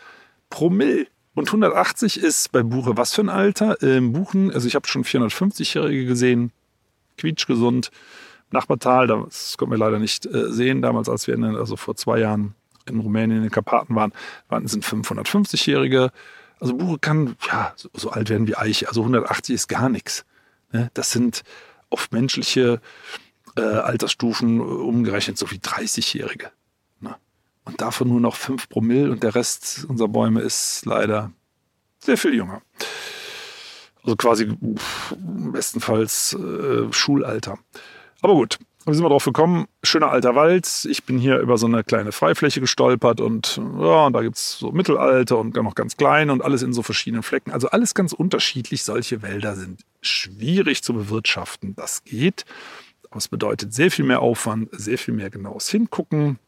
Promille. 0.51 1.07
Und 1.35 1.49
180 1.49 2.19
ist 2.23 2.53
bei 2.53 2.63
Buche 2.63 2.97
was 2.97 3.15
für 3.15 3.23
ein 3.23 3.31
Alter? 3.31 3.81
Im 3.83 4.13
Buchen, 4.13 4.53
also 4.53 4.69
ich 4.69 4.75
habe 4.75 4.87
schon 4.87 5.05
450-Jährige 5.05 6.05
gesehen, 6.05 6.53
quietschgesund. 7.17 7.91
Nachbartal, 8.53 9.07
das 9.07 9.57
konnten 9.57 9.73
wir 9.73 9.79
leider 9.79 9.99
nicht 9.99 10.27
äh, 10.27 10.51
sehen, 10.53 10.83
damals, 10.83 11.09
als 11.09 11.27
wir 11.27 11.35
in, 11.35 11.45
also 11.45 11.77
vor 11.77 11.97
zwei 11.97 12.19
Jahren 12.19 12.55
in 12.87 13.01
Rumänien 13.01 13.39
in 13.39 13.43
den 13.45 13.51
Karpaten 13.51 13.95
waren, 13.95 14.13
waren 14.49 14.67
sind 14.67 14.85
550-Jährige. 14.85 16.11
Also 16.61 16.75
Buche 16.75 16.99
kann 16.99 17.37
ja 17.47 17.73
so, 17.77 17.89
so, 17.95 18.11
alt 18.11 18.29
werden 18.31 18.47
wie 18.47 18.57
Eiche. 18.57 18.89
Also 18.89 19.03
180 19.03 19.55
ist 19.55 19.69
gar 19.69 19.89
nichts. 19.89 20.25
Ne? 20.73 20.91
Das 20.95 21.11
sind 21.11 21.43
auf 21.91 22.11
menschliche 22.11 22.81
äh, 23.57 23.63
Altersstufen 23.63 24.61
umgerechnet 24.61 25.39
so 25.39 25.51
wie 25.51 25.59
30-Jährige. 25.59 26.51
Ne? 27.01 27.17
Und 27.65 27.81
davon 27.81 28.09
nur 28.09 28.21
noch 28.21 28.37
5 28.37 28.69
Promille 28.69 29.11
und 29.11 29.23
der 29.23 29.35
Rest 29.35 29.85
unserer 29.89 30.09
Bäume 30.09 30.41
ist 30.41 30.87
leider 30.87 31.33
sehr 31.99 32.17
viel 32.17 32.35
jünger. 32.35 32.63
Also 34.03 34.17
quasi 34.17 34.57
bestenfalls 35.19 36.35
äh, 36.35 36.93
Schulalter. 36.93 37.59
Aber 38.23 38.35
gut, 38.35 38.59
wie 38.87 38.95
sind 38.95 39.05
wir 39.05 39.09
drauf 39.09 39.25
gekommen? 39.25 39.67
Schöner 39.83 40.11
alter 40.11 40.35
Wald. 40.35 40.87
Ich 40.89 41.05
bin 41.05 41.19
hier 41.19 41.39
über 41.39 41.59
so 41.59 41.67
eine 41.67 41.85
kleine 41.85 42.13
Freifläche 42.13 42.61
gestolpert 42.61 43.21
und 43.21 43.61
ja, 43.79 44.07
und 44.07 44.13
da 44.13 44.23
gibt's 44.23 44.59
so 44.59 44.73
Mittelalter 44.73 45.39
und 45.39 45.55
noch 45.55 45.75
ganz 45.75 45.97
kleine 45.97 46.33
und 46.33 46.43
alles 46.43 46.63
in 46.63 46.73
so 46.73 46.83
verschiedenen 46.83 47.23
Flecken. 47.23 47.51
Also 47.51 47.69
alles 47.69 47.95
ganz 47.95 48.13
unterschiedlich. 48.13 48.85
Solche 48.85 49.23
Wälder 49.23 49.57
sind 49.57 49.83
schwierig 50.01 50.83
zu 50.83 50.95
bewirtschaften. 50.95 51.75
Das 51.75 52.05
geht. 52.05 52.45
Aber 53.11 53.19
es 53.19 53.29
bedeutet 53.29 53.75
sehr 53.75 53.91
viel 53.91 54.05
mehr 54.05 54.21
Aufwand, 54.21 54.69
sehr 54.73 54.99
viel 54.99 55.15
mehr 55.15 55.31
genaues 55.31 55.69
Hingucken, 55.69 56.39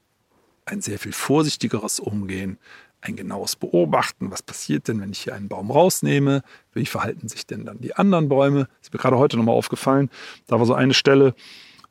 ein 0.64 0.80
sehr 0.80 0.98
viel 0.98 1.12
vorsichtigeres 1.12 2.00
Umgehen, 2.00 2.58
ein 3.00 3.16
genaues 3.16 3.54
Beobachten. 3.54 4.30
Was 4.30 4.42
passiert 4.42 4.88
denn, 4.88 5.00
wenn 5.00 5.12
ich 5.12 5.20
hier 5.20 5.34
einen 5.34 5.48
Baum 5.48 5.70
rausnehme? 5.70 6.42
Wie 6.72 6.86
verhalten 6.86 7.28
sich 7.28 7.46
denn 7.46 7.64
dann 7.64 7.80
die 7.80 7.94
anderen 7.94 8.28
Bäume? 8.28 8.60
Das 8.78 8.88
ist 8.88 8.92
mir 8.94 8.98
gerade 8.98 9.18
heute 9.18 9.36
nochmal 9.36 9.54
aufgefallen. 9.54 10.10
Da 10.46 10.58
war 10.58 10.66
so 10.66 10.74
eine 10.74 10.94
Stelle, 10.94 11.34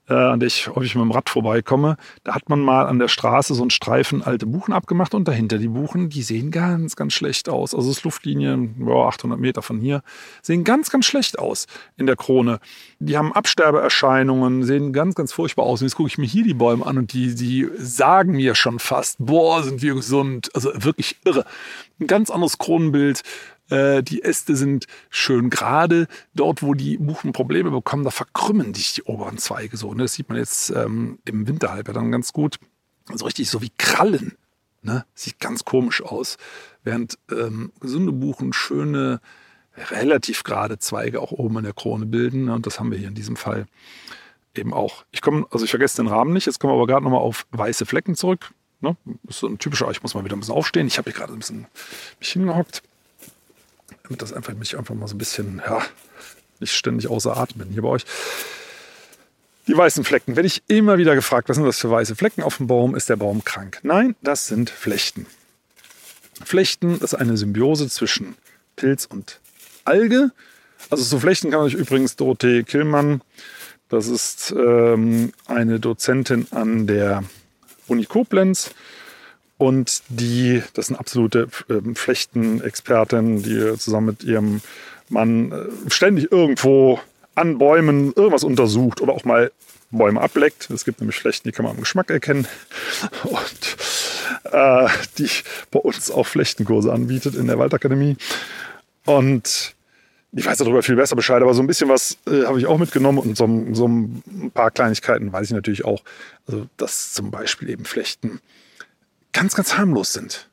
äh, 0.09 0.13
an 0.13 0.39
der 0.39 0.47
ich 0.47 0.67
häufig 0.67 0.95
mit 0.95 1.03
dem 1.03 1.11
Rad 1.11 1.29
vorbeikomme, 1.29 1.97
da 2.23 2.35
hat 2.35 2.49
man 2.49 2.59
mal 2.59 2.85
an 2.87 2.99
der 2.99 3.07
Straße 3.07 3.53
so 3.53 3.61
einen 3.61 3.69
Streifen 3.69 4.21
alte 4.21 4.45
Buchen 4.45 4.73
abgemacht 4.73 5.13
und 5.13 5.27
dahinter 5.27 5.57
die 5.57 5.69
Buchen, 5.69 6.09
die 6.09 6.23
sehen 6.23 6.51
ganz, 6.51 6.95
ganz 6.95 7.13
schlecht 7.13 7.49
aus. 7.49 7.73
Also 7.73 7.89
das 7.89 8.03
Luftlinien, 8.03 8.75
ja, 8.85 8.93
800 8.93 9.39
Meter 9.39 9.61
von 9.61 9.79
hier, 9.79 10.01
sehen 10.41 10.63
ganz, 10.63 10.89
ganz 10.89 11.05
schlecht 11.05 11.39
aus 11.39 11.67
in 11.97 12.05
der 12.05 12.15
Krone. 12.15 12.59
Die 12.99 13.17
haben 13.17 13.33
Absterbeerscheinungen, 13.33 14.63
sehen 14.63 14.93
ganz, 14.93 15.15
ganz 15.15 15.31
furchtbar 15.31 15.63
aus. 15.63 15.81
Und 15.81 15.87
jetzt 15.87 15.95
gucke 15.95 16.07
ich 16.07 16.17
mir 16.17 16.27
hier 16.27 16.43
die 16.43 16.53
Bäume 16.53 16.85
an 16.85 16.97
und 16.97 17.13
die, 17.13 17.35
die 17.35 17.69
sagen 17.77 18.33
mir 18.33 18.55
schon 18.55 18.79
fast, 18.79 19.17
boah, 19.19 19.63
sind 19.63 19.81
wir 19.81 19.95
gesund. 19.95 20.49
Also 20.53 20.71
wirklich 20.75 21.17
irre. 21.25 21.45
Ein 21.99 22.07
ganz 22.07 22.29
anderes 22.29 22.57
Kronenbild 22.57 23.23
äh, 23.69 24.03
die 24.03 24.23
Äste 24.23 24.55
sind 24.55 24.87
schön 25.09 25.49
gerade. 25.49 26.07
Dort, 26.33 26.61
wo 26.61 26.73
die 26.73 26.97
Buchen 26.97 27.33
Probleme 27.33 27.71
bekommen, 27.71 28.03
da 28.03 28.11
verkrümmen 28.11 28.73
sich 28.73 28.93
die 28.93 29.03
oberen 29.03 29.37
Zweige 29.37 29.77
so. 29.77 29.93
Ne? 29.93 30.03
Das 30.03 30.13
sieht 30.13 30.29
man 30.29 30.37
jetzt 30.37 30.69
ähm, 30.71 31.19
im 31.25 31.47
Winterhalbjahr 31.47 31.93
dann 31.93 32.11
ganz 32.11 32.33
gut. 32.33 32.59
Also 33.09 33.25
richtig 33.25 33.49
so 33.49 33.61
wie 33.61 33.71
Krallen. 33.77 34.37
Ne? 34.81 35.05
Sieht 35.13 35.39
ganz 35.39 35.63
komisch 35.63 36.01
aus. 36.01 36.37
Während 36.83 37.17
ähm, 37.31 37.71
gesunde 37.79 38.11
Buchen 38.11 38.53
schöne, 38.53 39.21
relativ 39.91 40.43
gerade 40.43 40.77
Zweige 40.77 41.21
auch 41.21 41.31
oben 41.31 41.57
in 41.57 41.63
der 41.63 41.73
Krone 41.73 42.05
bilden. 42.05 42.45
Ne? 42.45 42.53
Und 42.53 42.65
das 42.65 42.79
haben 42.79 42.91
wir 42.91 42.97
hier 42.97 43.07
in 43.07 43.15
diesem 43.15 43.37
Fall 43.37 43.65
eben 44.55 44.73
auch. 44.73 45.05
Ich 45.11 45.21
komme, 45.21 45.47
also 45.51 45.63
ich 45.63 45.71
vergesse 45.71 46.01
den 46.01 46.07
Rahmen 46.07 46.33
nicht. 46.33 46.45
Jetzt 46.45 46.59
kommen 46.59 46.73
wir 46.73 46.77
aber 46.77 46.87
gerade 46.87 47.03
nochmal 47.03 47.21
auf 47.21 47.47
weiße 47.51 47.85
Flecken 47.85 48.15
zurück. 48.15 48.51
Ne? 48.81 48.97
Das 49.23 49.35
ist 49.35 49.39
so 49.39 49.47
ein 49.47 49.57
typischer, 49.57 49.89
ich 49.89 50.03
muss 50.03 50.13
mal 50.13 50.25
wieder 50.25 50.35
ein 50.35 50.41
bisschen 50.41 50.53
aufstehen. 50.53 50.87
Ich 50.87 50.97
habe 50.97 51.09
hier 51.09 51.17
gerade 51.17 51.33
ein 51.33 51.39
bisschen 51.39 51.65
mich 52.19 52.29
hingehockt 52.29 52.83
damit 54.03 54.21
das 54.21 54.33
einfach 54.33 54.53
mich 54.53 54.77
einfach 54.77 54.95
mal 54.95 55.07
so 55.07 55.15
ein 55.15 55.19
bisschen, 55.19 55.61
ja, 55.65 55.81
nicht 56.59 56.73
ständig 56.73 57.07
außer 57.07 57.35
Atem 57.37 57.59
bin 57.59 57.69
hier 57.69 57.81
bei 57.81 57.89
euch. 57.89 58.05
Die 59.67 59.77
weißen 59.77 60.03
Flecken. 60.03 60.35
Wenn 60.35 60.45
ich 60.45 60.63
immer 60.67 60.97
wieder 60.97 61.15
gefragt, 61.15 61.47
was 61.47 61.55
sind 61.55 61.65
das 61.65 61.79
für 61.79 61.89
weiße 61.89 62.15
Flecken 62.15 62.43
auf 62.43 62.57
dem 62.57 62.67
Baum, 62.67 62.95
ist 62.95 63.09
der 63.09 63.15
Baum 63.15 63.43
krank. 63.43 63.79
Nein, 63.83 64.15
das 64.21 64.47
sind 64.47 64.69
Flechten. 64.69 65.25
Flechten 66.43 66.99
ist 66.99 67.13
eine 67.13 67.37
Symbiose 67.37 67.87
zwischen 67.89 68.35
Pilz 68.75 69.05
und 69.05 69.39
Alge. 69.85 70.31
Also 70.89 71.03
zu 71.03 71.19
Flechten 71.19 71.51
kann 71.51 71.65
ich 71.65 71.75
übrigens 71.75 72.15
Dorothee 72.15 72.63
Killmann, 72.63 73.21
das 73.89 74.07
ist 74.07 74.51
ähm, 74.57 75.33
eine 75.45 75.79
Dozentin 75.79 76.47
an 76.51 76.87
der 76.87 77.23
Uni 77.87 78.05
Koblenz, 78.05 78.71
und 79.57 80.01
die, 80.09 80.63
das 80.73 80.87
sind 80.87 80.97
absolute 80.97 81.47
äh, 81.69 81.93
Flechtenexperten, 81.95 83.43
die 83.43 83.77
zusammen 83.77 84.07
mit 84.07 84.23
ihrem 84.23 84.61
Mann 85.09 85.51
äh, 85.51 85.89
ständig 85.89 86.31
irgendwo 86.31 86.99
an 87.35 87.57
Bäumen 87.57 88.13
irgendwas 88.13 88.43
untersucht 88.43 89.01
oder 89.01 89.13
auch 89.13 89.25
mal 89.25 89.51
Bäume 89.91 90.21
ableckt. 90.21 90.69
Es 90.69 90.85
gibt 90.85 90.99
nämlich 90.99 91.17
Flechten, 91.17 91.47
die 91.47 91.51
kann 91.51 91.65
man 91.65 91.75
am 91.75 91.79
Geschmack 91.79 92.09
erkennen. 92.09 92.47
Und 93.23 93.77
äh, 94.51 94.87
die 95.17 95.29
bei 95.71 95.79
uns 95.79 96.11
auch 96.11 96.25
Flechtenkurse 96.25 96.91
anbietet 96.91 97.35
in 97.35 97.47
der 97.47 97.59
Waldakademie. 97.59 98.17
Und 99.05 99.75
ich 100.35 100.45
weiß 100.45 100.57
darüber 100.57 100.81
viel 100.81 100.95
besser 100.95 101.15
Bescheid, 101.15 101.41
aber 101.41 101.53
so 101.53 101.61
ein 101.61 101.67
bisschen 101.67 101.89
was 101.89 102.17
äh, 102.25 102.45
habe 102.45 102.59
ich 102.59 102.65
auch 102.65 102.79
mitgenommen 102.79 103.19
und 103.19 103.37
so, 103.37 103.47
so, 103.71 103.87
ein 103.87 104.51
paar 104.53 104.71
Kleinigkeiten 104.71 105.31
weiß 105.31 105.47
ich 105.47 105.53
natürlich 105.53 105.85
auch. 105.85 106.01
Also, 106.47 106.67
dass 106.77 107.13
zum 107.13 107.29
Beispiel 107.29 107.69
eben 107.69 107.85
Flechten 107.85 108.41
ganz, 109.33 109.55
ganz 109.55 109.77
harmlos 109.77 110.13
sind. 110.13 110.49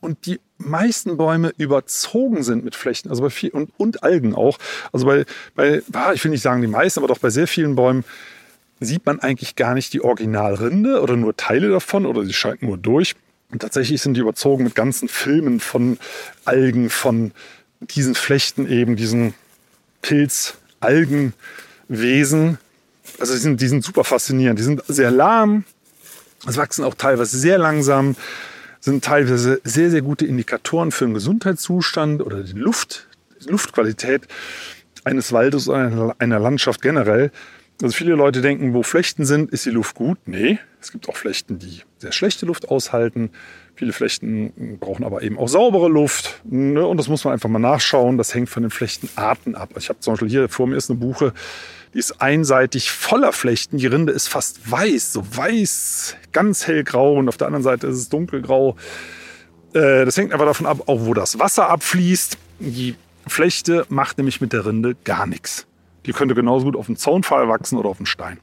und 0.00 0.26
die 0.26 0.40
meisten 0.58 1.16
Bäume 1.16 1.52
überzogen 1.56 2.42
sind 2.42 2.64
mit 2.64 2.74
Flechten, 2.74 3.10
also 3.10 3.22
bei 3.22 3.30
viel, 3.30 3.50
und, 3.50 3.70
und 3.76 4.02
Algen 4.02 4.34
auch. 4.34 4.58
Also 4.92 5.06
bei, 5.06 5.24
bei, 5.54 5.82
ich 6.14 6.24
will 6.24 6.30
nicht 6.30 6.42
sagen 6.42 6.62
die 6.62 6.68
meisten, 6.68 7.00
aber 7.00 7.08
doch 7.08 7.18
bei 7.18 7.30
sehr 7.30 7.46
vielen 7.46 7.74
Bäumen 7.74 8.04
sieht 8.80 9.06
man 9.06 9.20
eigentlich 9.20 9.56
gar 9.56 9.74
nicht 9.74 9.92
die 9.92 10.02
Originalrinde 10.02 11.00
oder 11.00 11.16
nur 11.16 11.36
Teile 11.36 11.70
davon 11.70 12.06
oder 12.06 12.24
sie 12.24 12.32
scheint 12.32 12.62
nur 12.62 12.78
durch. 12.78 13.14
Und 13.50 13.62
tatsächlich 13.62 14.02
sind 14.02 14.14
die 14.14 14.20
überzogen 14.20 14.64
mit 14.64 14.74
ganzen 14.74 15.08
Filmen 15.08 15.58
von 15.58 15.98
Algen, 16.44 16.90
von 16.90 17.32
diesen 17.80 18.14
Flechten 18.14 18.70
eben, 18.70 18.96
diesen 18.96 19.34
Pilz-Algenwesen. 20.02 22.58
Also 23.18 23.32
die 23.32 23.40
sind, 23.40 23.60
die 23.60 23.68
sind 23.68 23.84
super 23.84 24.04
faszinierend. 24.04 24.58
Die 24.58 24.64
sind 24.64 24.82
sehr 24.86 25.10
lahm, 25.10 25.64
es 26.46 26.56
wachsen 26.56 26.84
auch 26.84 26.94
teilweise 26.94 27.38
sehr 27.38 27.58
langsam, 27.58 28.16
sind 28.80 29.04
teilweise 29.04 29.60
sehr, 29.64 29.90
sehr 29.90 30.02
gute 30.02 30.26
Indikatoren 30.26 30.92
für 30.92 31.04
den 31.04 31.14
Gesundheitszustand 31.14 32.22
oder 32.22 32.42
die 32.42 32.52
Luft, 32.52 33.08
Luftqualität 33.46 34.28
eines 35.04 35.32
Waldes 35.32 35.68
oder 35.68 36.14
einer 36.18 36.38
Landschaft 36.38 36.82
generell. 36.82 37.30
Also 37.80 37.94
viele 37.94 38.14
Leute 38.14 38.40
denken, 38.40 38.74
wo 38.74 38.82
Flechten 38.82 39.24
sind, 39.24 39.52
ist 39.52 39.64
die 39.64 39.70
Luft 39.70 39.94
gut. 39.94 40.18
Nee, 40.26 40.58
es 40.80 40.90
gibt 40.90 41.08
auch 41.08 41.16
Flechten, 41.16 41.58
die 41.58 41.82
sehr 41.98 42.12
schlechte 42.12 42.46
Luft 42.46 42.68
aushalten. 42.68 43.30
Viele 43.78 43.92
Flechten 43.92 44.76
brauchen 44.80 45.04
aber 45.04 45.22
eben 45.22 45.38
auch 45.38 45.46
saubere 45.46 45.88
Luft. 45.88 46.40
Ne? 46.42 46.84
Und 46.84 46.96
das 46.96 47.06
muss 47.06 47.22
man 47.22 47.32
einfach 47.32 47.48
mal 47.48 47.60
nachschauen. 47.60 48.18
Das 48.18 48.34
hängt 48.34 48.48
von 48.48 48.64
den 48.64 48.72
Flechtenarten 48.72 49.54
ab. 49.54 49.70
Ich 49.78 49.88
habe 49.88 50.00
zum 50.00 50.14
Beispiel 50.14 50.28
hier 50.28 50.48
vor 50.48 50.66
mir 50.66 50.74
ist 50.74 50.90
eine 50.90 50.98
Buche, 50.98 51.32
die 51.94 52.00
ist 52.00 52.20
einseitig 52.20 52.90
voller 52.90 53.32
Flechten. 53.32 53.76
Die 53.76 53.86
Rinde 53.86 54.12
ist 54.12 54.26
fast 54.26 54.68
weiß, 54.68 55.12
so 55.12 55.22
weiß, 55.24 56.16
ganz 56.32 56.66
hellgrau. 56.66 57.14
Und 57.14 57.28
auf 57.28 57.36
der 57.36 57.46
anderen 57.46 57.62
Seite 57.62 57.86
ist 57.86 57.98
es 57.98 58.08
dunkelgrau. 58.08 58.74
Äh, 59.74 60.04
das 60.04 60.16
hängt 60.16 60.32
einfach 60.32 60.46
davon 60.46 60.66
ab, 60.66 60.88
auch 60.88 61.06
wo 61.06 61.14
das 61.14 61.38
Wasser 61.38 61.70
abfließt. 61.70 62.36
Die 62.58 62.96
Flechte 63.28 63.86
macht 63.90 64.18
nämlich 64.18 64.40
mit 64.40 64.52
der 64.52 64.66
Rinde 64.66 64.96
gar 65.04 65.28
nichts. 65.28 65.68
Die 66.04 66.12
könnte 66.12 66.34
genauso 66.34 66.64
gut 66.64 66.74
auf 66.74 66.86
dem 66.86 66.96
Zaunpfahl 66.96 67.46
wachsen 67.46 67.78
oder 67.78 67.90
auf 67.90 67.98
dem 67.98 68.06
Stein. 68.06 68.40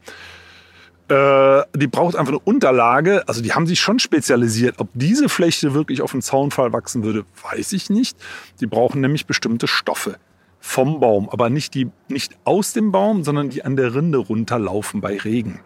Äh, 1.08 1.62
die 1.76 1.88
braucht 1.88 2.16
einfach 2.16 2.34
eine 2.34 2.40
Unterlage. 2.40 3.28
Also 3.28 3.42
die 3.42 3.54
haben 3.54 3.68
sich 3.68 3.80
schon 3.80 4.00
spezialisiert. 4.00 4.76
Ob 4.80 4.90
diese 4.94 5.30
Flechte 5.30 5.74
wirklich 5.74 6.02
auf 6.02 6.12
dem 6.12 6.22
Zaunpfahl 6.22 6.74
wachsen 6.74 7.04
würde, 7.04 7.26
weiß 7.52 7.74
ich 7.74 7.90
nicht. 7.90 8.18
Die 8.60 8.68
brauchen 8.68 9.02
nämlich 9.02 9.26
bestimmte 9.26 9.68
Stoffe 9.68 10.18
vom 10.60 11.00
Baum, 11.00 11.30
aber 11.30 11.52
nicht, 11.52 11.76
die, 11.76 11.92
nicht 12.08 12.36
aus 12.44 12.74
dem 12.74 12.92
Baum, 12.92 13.24
sondern 13.24 13.50
die 13.50 13.64
an 13.64 13.76
der 13.76 13.94
Rinde 13.94 14.18
runterlaufen 14.18 15.00
bei 15.00 15.16
Regen. 15.18 15.60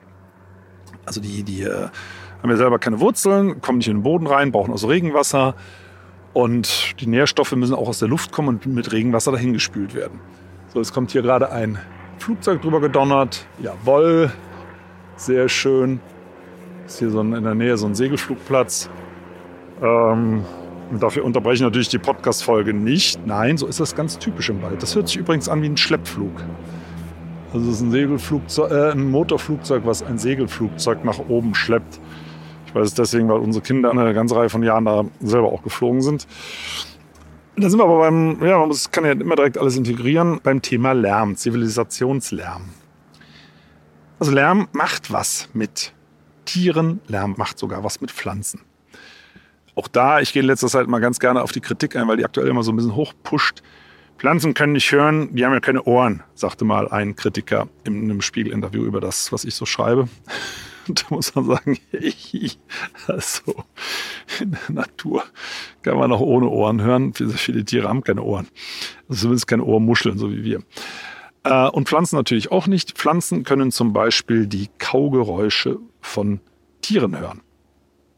Also 1.05 1.21
die, 1.21 1.43
die 1.43 1.61
äh, 1.63 1.87
haben 2.41 2.49
ja 2.49 2.57
selber 2.57 2.79
keine 2.79 2.99
Wurzeln, 2.99 3.61
kommen 3.61 3.77
nicht 3.77 3.87
in 3.87 3.97
den 3.97 4.03
Boden 4.03 4.27
rein, 4.27 4.51
brauchen 4.51 4.71
also 4.71 4.87
Regenwasser. 4.87 5.55
Und 6.33 6.99
die 6.99 7.07
Nährstoffe 7.07 7.53
müssen 7.53 7.73
auch 7.73 7.87
aus 7.87 7.99
der 7.99 8.09
Luft 8.09 8.33
kommen 8.33 8.49
und 8.49 8.65
mit 8.65 8.91
Regenwasser 8.91 9.31
dahin 9.31 9.53
gespült 9.53 9.95
werden. 9.95 10.19
So, 10.73 10.81
es 10.81 10.91
kommt 10.91 11.11
hier 11.11 11.21
gerade 11.21 11.49
ein 11.49 11.79
Flugzeug 12.17 12.61
drüber 12.61 12.81
gedonnert. 12.81 13.47
Jawoll, 13.63 14.31
sehr 15.19 15.49
schön. 15.49 15.99
Ist 16.85 16.99
hier 16.99 17.09
so 17.09 17.19
ein, 17.21 17.33
in 17.33 17.43
der 17.43 17.55
Nähe 17.55 17.77
so 17.77 17.85
ein 17.85 17.95
Segelflugplatz. 17.95 18.89
Ähm, 19.81 20.43
und 20.91 21.03
dafür 21.03 21.23
unterbreche 21.23 21.55
ich 21.55 21.61
natürlich 21.61 21.89
die 21.89 21.99
Podcast-Folge 21.99 22.73
nicht. 22.73 23.25
Nein, 23.27 23.57
so 23.57 23.67
ist 23.67 23.79
das 23.79 23.95
ganz 23.95 24.17
typisch 24.17 24.49
im 24.49 24.61
Wald. 24.61 24.81
Das 24.81 24.95
hört 24.95 25.07
sich 25.07 25.17
übrigens 25.17 25.47
an 25.47 25.61
wie 25.61 25.67
ein 25.67 25.77
Schleppflug. 25.77 26.43
Also 27.53 27.69
es 27.69 27.75
ist 27.75 27.81
ein, 27.81 27.91
Segelflugzeug, 27.91 28.71
äh, 28.71 28.91
ein 28.91 29.09
Motorflugzeug, 29.09 29.83
was 29.85 30.03
ein 30.03 30.17
Segelflugzeug 30.17 31.03
nach 31.03 31.19
oben 31.29 31.53
schleppt. 31.53 31.99
Ich 32.65 32.75
weiß 32.75 32.87
es 32.87 32.93
deswegen, 32.93 33.27
weil 33.29 33.39
unsere 33.39 33.63
Kinder 33.63 33.91
eine 33.91 34.13
ganze 34.13 34.35
Reihe 34.35 34.49
von 34.49 34.63
Jahren 34.63 34.85
da 34.85 35.05
selber 35.19 35.51
auch 35.51 35.63
geflogen 35.63 36.01
sind. 36.01 36.27
Da 37.55 37.69
sind 37.69 37.79
wir 37.79 37.83
aber 37.83 37.99
beim, 37.99 38.37
ja, 38.43 38.57
man 38.59 38.67
muss, 38.67 38.89
kann 38.91 39.03
ja 39.03 39.11
immer 39.11 39.35
direkt 39.35 39.57
alles 39.57 39.75
integrieren, 39.75 40.39
beim 40.41 40.61
Thema 40.61 40.93
Lärm, 40.93 41.35
Zivilisationslärm. 41.35 42.61
Also 44.19 44.31
Lärm 44.31 44.67
macht 44.73 45.11
was 45.11 45.49
mit 45.53 45.93
Tieren, 46.45 46.99
Lärm 47.07 47.35
macht 47.37 47.57
sogar 47.57 47.83
was 47.83 48.01
mit 48.01 48.11
Pflanzen 48.11 48.61
auch 49.79 49.87
da, 49.87 50.19
ich 50.19 50.33
gehe 50.33 50.41
in 50.41 50.47
letzter 50.47 50.67
Zeit 50.67 50.87
mal 50.87 50.99
ganz 50.99 51.19
gerne 51.19 51.41
auf 51.41 51.53
die 51.53 51.61
Kritik 51.61 51.95
ein, 51.95 52.07
weil 52.09 52.17
die 52.17 52.25
aktuell 52.25 52.49
immer 52.49 52.63
so 52.63 52.71
ein 52.73 52.75
bisschen 52.75 52.95
hochpusht. 52.95 53.63
Pflanzen 54.17 54.53
können 54.53 54.73
nicht 54.73 54.91
hören, 54.91 55.33
die 55.33 55.45
haben 55.45 55.53
ja 55.53 55.61
keine 55.61 55.83
Ohren, 55.83 56.21
sagte 56.35 56.65
mal 56.65 56.89
ein 56.89 57.15
Kritiker 57.15 57.69
in 57.85 58.03
einem 58.03 58.21
Spiegelinterview 58.21 58.83
über 58.83 58.99
das, 58.99 59.31
was 59.31 59.45
ich 59.45 59.55
so 59.55 59.65
schreibe. 59.65 60.09
Und 60.89 61.01
da 61.09 61.15
muss 61.15 61.33
man 61.33 61.45
sagen, 61.45 61.77
also 63.07 63.63
in 64.41 64.51
der 64.51 64.71
Natur 64.83 65.23
kann 65.81 65.97
man 65.97 66.11
auch 66.11 66.19
ohne 66.19 66.49
Ohren 66.49 66.81
hören. 66.81 67.13
Viele 67.13 67.63
Tiere 67.63 67.87
haben 67.87 68.03
keine 68.03 68.23
Ohren. 68.23 68.49
Also 69.07 69.21
zumindest 69.21 69.47
keine 69.47 69.63
Ohrmuscheln, 69.63 70.17
so 70.17 70.29
wie 70.29 70.43
wir. 70.43 70.61
Äh, 71.49 71.67
und 71.69 71.89
Pflanzen 71.89 72.15
natürlich 72.15 72.51
auch 72.51 72.67
nicht. 72.67 72.97
Pflanzen 72.97 73.43
können 73.43 73.71
zum 73.71 73.91
Beispiel 73.91 74.45
die 74.45 74.69
Kaugeräusche 74.77 75.79
von 75.99 76.39
Tieren 76.81 77.17
hören. 77.17 77.41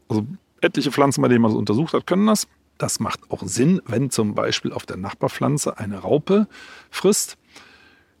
Also 0.08 0.26
etliche 0.60 0.92
Pflanzen, 0.92 1.22
bei 1.22 1.28
denen 1.28 1.40
man 1.42 1.50
es 1.50 1.56
untersucht 1.56 1.94
hat, 1.94 2.06
können 2.06 2.26
das. 2.26 2.46
Das 2.76 3.00
macht 3.00 3.20
auch 3.30 3.42
Sinn, 3.44 3.80
wenn 3.86 4.10
zum 4.10 4.34
Beispiel 4.34 4.72
auf 4.72 4.84
der 4.84 4.98
Nachbarpflanze 4.98 5.78
eine 5.78 5.98
Raupe 5.98 6.46
frisst. 6.90 7.38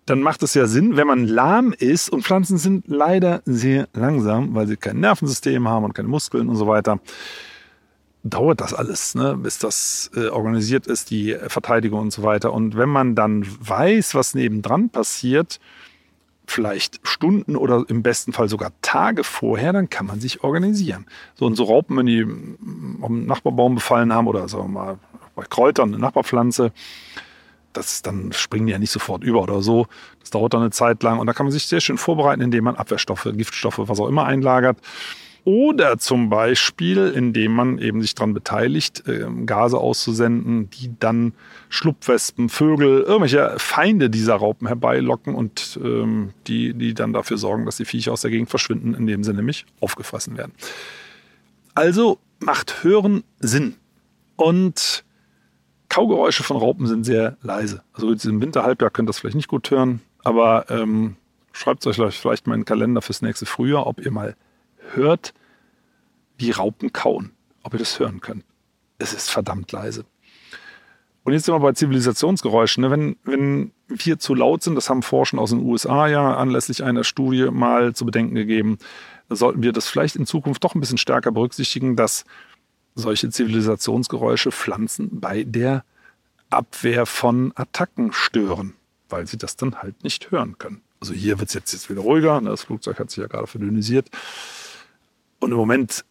Dann 0.06 0.20
macht 0.20 0.42
es 0.42 0.54
ja 0.54 0.66
Sinn, 0.66 0.96
wenn 0.96 1.06
man 1.06 1.26
lahm 1.26 1.72
ist 1.78 2.08
und 2.08 2.24
Pflanzen 2.24 2.58
sind 2.58 2.88
leider 2.88 3.42
sehr 3.44 3.88
langsam, 3.92 4.54
weil 4.54 4.66
sie 4.66 4.76
kein 4.76 4.98
Nervensystem 4.98 5.68
haben 5.68 5.84
und 5.84 5.94
keine 5.94 6.08
Muskeln 6.08 6.48
und 6.48 6.56
so 6.56 6.66
weiter. 6.66 7.00
Dauert 8.24 8.60
das 8.60 8.72
alles, 8.72 9.16
ne, 9.16 9.36
bis 9.36 9.58
das 9.58 10.10
äh, 10.14 10.28
organisiert 10.28 10.86
ist, 10.86 11.10
die 11.10 11.36
Verteidigung 11.48 12.00
und 12.00 12.12
so 12.12 12.22
weiter. 12.22 12.52
Und 12.52 12.76
wenn 12.76 12.88
man 12.88 13.14
dann 13.16 13.44
weiß, 13.60 14.14
was 14.14 14.34
nebendran 14.34 14.90
passiert, 14.90 15.58
vielleicht 16.46 17.00
Stunden 17.02 17.56
oder 17.56 17.84
im 17.88 18.02
besten 18.02 18.32
Fall 18.32 18.48
sogar 18.48 18.72
Tage 18.82 19.24
vorher, 19.24 19.72
dann 19.72 19.90
kann 19.90 20.06
man 20.06 20.20
sich 20.20 20.44
organisieren. 20.44 21.06
So 21.34 21.46
und 21.46 21.56
so 21.56 21.64
Raupen, 21.64 21.96
wenn 21.96 22.06
die 22.06 22.22
am 23.02 23.26
Nachbarbaum 23.26 23.76
befallen 23.76 24.12
haben 24.12 24.26
oder 24.26 24.48
sagen 24.48 24.64
wir 24.64 24.68
mal 24.68 24.98
bei 25.34 25.44
Kräutern 25.44 25.88
eine 25.88 25.98
Nachbarpflanze, 25.98 26.72
das, 27.72 28.02
dann 28.02 28.32
springen 28.32 28.66
die 28.66 28.72
ja 28.72 28.78
nicht 28.78 28.90
sofort 28.90 29.24
über 29.24 29.42
oder 29.42 29.62
so. 29.62 29.86
Das 30.20 30.30
dauert 30.30 30.52
dann 30.52 30.60
eine 30.60 30.70
Zeit 30.70 31.02
lang 31.02 31.18
und 31.18 31.26
da 31.26 31.32
kann 31.32 31.46
man 31.46 31.52
sich 31.52 31.66
sehr 31.66 31.80
schön 31.80 31.98
vorbereiten, 31.98 32.42
indem 32.42 32.64
man 32.64 32.76
Abwehrstoffe, 32.76 33.28
Giftstoffe, 33.32 33.78
was 33.78 33.98
auch 33.98 34.08
immer 34.08 34.24
einlagert. 34.26 34.78
Oder 35.44 35.98
zum 35.98 36.28
Beispiel, 36.28 37.08
indem 37.08 37.52
man 37.52 37.78
eben 37.78 38.00
sich 38.00 38.14
daran 38.14 38.32
beteiligt, 38.32 39.08
äh, 39.08 39.26
Gase 39.44 39.76
auszusenden, 39.76 40.70
die 40.70 40.92
dann 41.00 41.34
Schlupfwespen, 41.68 42.48
Vögel, 42.48 43.00
irgendwelche 43.00 43.54
Feinde 43.58 44.08
dieser 44.08 44.36
Raupen 44.36 44.68
herbeilocken 44.68 45.34
und 45.34 45.80
ähm, 45.82 46.30
die, 46.46 46.74
die 46.74 46.94
dann 46.94 47.12
dafür 47.12 47.38
sorgen, 47.38 47.66
dass 47.66 47.76
die 47.76 47.84
Viecher 47.84 48.12
aus 48.12 48.20
der 48.20 48.30
Gegend 48.30 48.50
verschwinden, 48.50 48.94
indem 48.94 49.24
sie 49.24 49.34
nämlich 49.34 49.66
aufgefressen 49.80 50.36
werden. 50.36 50.52
Also 51.74 52.18
macht 52.38 52.84
Hören 52.84 53.24
Sinn. 53.40 53.74
Und 54.36 55.04
Kaugeräusche 55.88 56.44
von 56.44 56.56
Raupen 56.56 56.86
sind 56.86 57.04
sehr 57.04 57.36
leise. 57.42 57.82
Also 57.92 58.10
im 58.10 58.40
Winterhalbjahr 58.40 58.90
könnt 58.90 59.08
ihr 59.08 59.10
das 59.10 59.18
vielleicht 59.18 59.36
nicht 59.36 59.48
gut 59.48 59.70
hören, 59.70 60.00
aber 60.22 60.70
ähm, 60.70 61.16
schreibt 61.52 61.86
euch 61.86 61.96
vielleicht 61.96 62.46
mal 62.46 62.54
in 62.54 62.60
den 62.60 62.64
Kalender 62.64 63.02
fürs 63.02 63.22
nächste 63.22 63.44
Frühjahr, 63.44 63.86
ob 63.86 64.00
ihr 64.04 64.10
mal 64.10 64.36
hört, 64.94 65.34
wie 66.38 66.50
Raupen 66.50 66.92
kauen. 66.92 67.32
Ob 67.62 67.74
ihr 67.74 67.78
das 67.78 67.98
hören 67.98 68.20
könnt. 68.20 68.44
Es 68.98 69.12
ist 69.12 69.30
verdammt 69.30 69.70
leise. 69.72 70.04
Und 71.24 71.32
jetzt 71.32 71.44
sind 71.44 71.54
wir 71.54 71.60
bei 71.60 71.72
Zivilisationsgeräuschen. 71.72 72.82
Ne? 72.82 72.90
Wenn, 72.90 73.16
wenn 73.22 73.72
wir 73.88 74.18
zu 74.18 74.34
laut 74.34 74.62
sind, 74.62 74.74
das 74.74 74.90
haben 74.90 75.02
Forschen 75.02 75.38
aus 75.38 75.50
den 75.50 75.60
USA 75.60 76.08
ja 76.08 76.36
anlässlich 76.36 76.82
einer 76.82 77.04
Studie 77.04 77.50
mal 77.50 77.94
zu 77.94 78.04
bedenken 78.04 78.34
gegeben, 78.34 78.78
sollten 79.28 79.62
wir 79.62 79.72
das 79.72 79.88
vielleicht 79.88 80.16
in 80.16 80.26
Zukunft 80.26 80.64
doch 80.64 80.74
ein 80.74 80.80
bisschen 80.80 80.98
stärker 80.98 81.30
berücksichtigen, 81.30 81.94
dass 81.96 82.24
solche 82.94 83.30
Zivilisationsgeräusche 83.30 84.50
Pflanzen 84.50 85.20
bei 85.20 85.44
der 85.44 85.84
Abwehr 86.50 87.06
von 87.06 87.52
Attacken 87.54 88.12
stören, 88.12 88.74
weil 89.08 89.26
sie 89.26 89.38
das 89.38 89.56
dann 89.56 89.76
halt 89.76 90.04
nicht 90.04 90.30
hören 90.30 90.58
können. 90.58 90.82
Also 91.00 91.14
hier 91.14 91.38
wird 91.38 91.48
es 91.48 91.54
jetzt, 91.54 91.72
jetzt 91.72 91.88
wieder 91.88 92.02
ruhiger, 92.02 92.40
ne? 92.40 92.50
das 92.50 92.62
Flugzeug 92.62 92.98
hat 92.98 93.10
sich 93.10 93.18
ja 93.18 93.26
gerade 93.26 93.46
verdünnisiert. 93.46 94.10
Und 95.42 95.50
im 95.50 95.56
Moment 95.56 96.04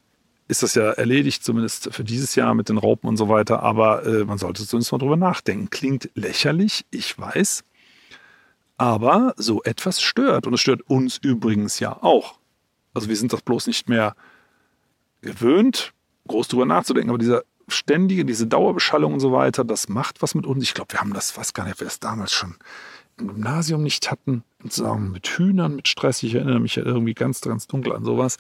ist 0.50 0.62
das 0.62 0.76
ja 0.76 0.92
erledigt, 0.92 1.46
zumindest 1.46 1.94
für 1.94 2.04
dieses 2.04 2.36
Jahr 2.36 2.54
mit 2.54 2.68
den 2.68 2.78
Raupen 2.78 3.08
und 3.08 3.16
so 3.16 3.30
weiter. 3.30 3.64
Aber 3.64 4.06
äh, 4.06 4.26
man 4.26 4.38
sollte 4.38 4.68
zumindest 4.68 4.92
mal 4.92 4.98
drüber 4.98 5.16
nachdenken. 5.16 5.70
Klingt 5.70 6.10
lächerlich, 6.16 6.86
ich 6.92 7.18
weiß. 7.18 7.64
Aber 8.76 9.34
so 9.38 9.64
etwas 9.64 10.02
stört. 10.02 10.48
Und 10.48 10.54
es 10.54 10.60
stört 10.60 10.82
uns 10.82 11.18
übrigens 11.18 11.80
ja 11.80 11.94
auch. 12.04 12.40
Also 12.94 13.08
wir 13.08 13.16
sind 13.16 13.32
das 13.32 13.42
bloß 13.42 13.68
nicht 13.68 13.88
mehr 13.88 14.18
gewöhnt, 15.22 15.94
groß 16.28 16.50
drüber 16.50 16.66
nachzudenken. 16.66 17.12
Aber 17.12 17.20
dieser 17.20 17.44
ständige, 17.70 18.26
diese 18.26 18.48
Dauerbeschallung 18.48 19.14
und 19.14 19.22
so 19.22 19.32
weiter, 19.32 19.64
das 19.64 19.88
macht 19.88 20.22
was 20.22 20.36
mit 20.36 20.46
uns. 20.46 20.62
Ich 20.64 20.74
glaube, 20.74 20.92
wir 20.92 21.00
haben 21.00 21.14
das, 21.14 21.38
weiß 21.38 21.54
gar 21.54 21.64
nicht, 21.64 21.80
wir 21.80 21.86
das 21.86 22.02
damals 22.02 22.34
schon 22.34 22.56
im 23.18 23.30
Gymnasium 23.30 23.82
nicht 23.82 24.12
hatten. 24.12 24.44
Mit, 24.62 24.78
mit 25.10 25.28
Hühnern, 25.28 25.78
mit 25.78 25.88
Stress. 25.88 26.22
Ich 26.22 26.36
erinnere 26.36 26.60
mich 26.60 26.76
ja 26.76 26.84
irgendwie 26.84 27.14
ganz, 27.14 27.40
ganz 27.40 27.68
dunkel 27.68 27.96
an 27.96 28.04
sowas 28.04 28.36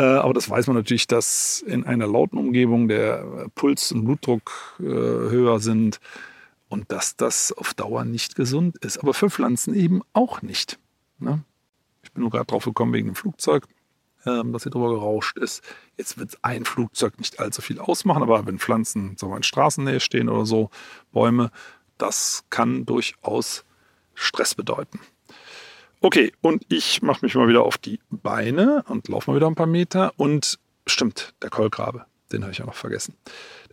aber 0.00 0.32
das 0.32 0.48
weiß 0.48 0.66
man 0.68 0.76
natürlich, 0.76 1.06
dass 1.06 1.62
in 1.66 1.84
einer 1.84 2.06
lauten 2.06 2.38
Umgebung 2.38 2.88
der 2.88 3.48
Puls 3.54 3.92
und 3.92 4.04
Blutdruck 4.04 4.50
äh, 4.80 4.84
höher 4.84 5.60
sind 5.60 6.00
und 6.68 6.90
dass 6.90 7.16
das 7.16 7.52
auf 7.52 7.74
Dauer 7.74 8.04
nicht 8.04 8.34
gesund 8.34 8.78
ist. 8.78 8.98
Aber 8.98 9.12
für 9.12 9.28
Pflanzen 9.28 9.74
eben 9.74 10.00
auch 10.14 10.40
nicht. 10.40 10.78
Ne? 11.18 11.44
Ich 12.02 12.12
bin 12.12 12.22
nur 12.22 12.30
gerade 12.30 12.46
drauf 12.46 12.64
gekommen 12.64 12.94
wegen 12.94 13.08
dem 13.08 13.14
Flugzeug, 13.14 13.66
ähm, 14.24 14.52
dass 14.52 14.62
hier 14.62 14.72
drüber 14.72 14.90
gerauscht 14.90 15.36
ist. 15.36 15.62
Jetzt 15.98 16.16
wird 16.16 16.38
ein 16.40 16.64
Flugzeug 16.64 17.18
nicht 17.18 17.38
allzu 17.38 17.60
viel 17.60 17.78
ausmachen, 17.78 18.22
aber 18.22 18.46
wenn 18.46 18.58
Pflanzen 18.58 19.16
sagen 19.18 19.32
wir, 19.32 19.36
in 19.36 19.42
Straßennähe 19.42 20.00
stehen 20.00 20.30
oder 20.30 20.46
so, 20.46 20.70
Bäume, 21.12 21.50
das 21.98 22.44
kann 22.48 22.86
durchaus 22.86 23.64
Stress 24.14 24.54
bedeuten. 24.54 25.00
Okay, 26.04 26.32
und 26.40 26.64
ich 26.68 27.00
mache 27.00 27.24
mich 27.24 27.36
mal 27.36 27.46
wieder 27.46 27.62
auf 27.62 27.78
die 27.78 28.00
Beine 28.10 28.84
und 28.88 29.06
laufe 29.06 29.30
mal 29.30 29.36
wieder 29.36 29.46
ein 29.46 29.54
paar 29.54 29.68
Meter. 29.68 30.12
Und 30.16 30.58
stimmt, 30.84 31.32
der 31.40 31.48
Kolkrabe, 31.48 32.06
den 32.32 32.42
habe 32.42 32.50
ich 32.50 32.58
ja 32.58 32.66
noch 32.66 32.74
vergessen. 32.74 33.14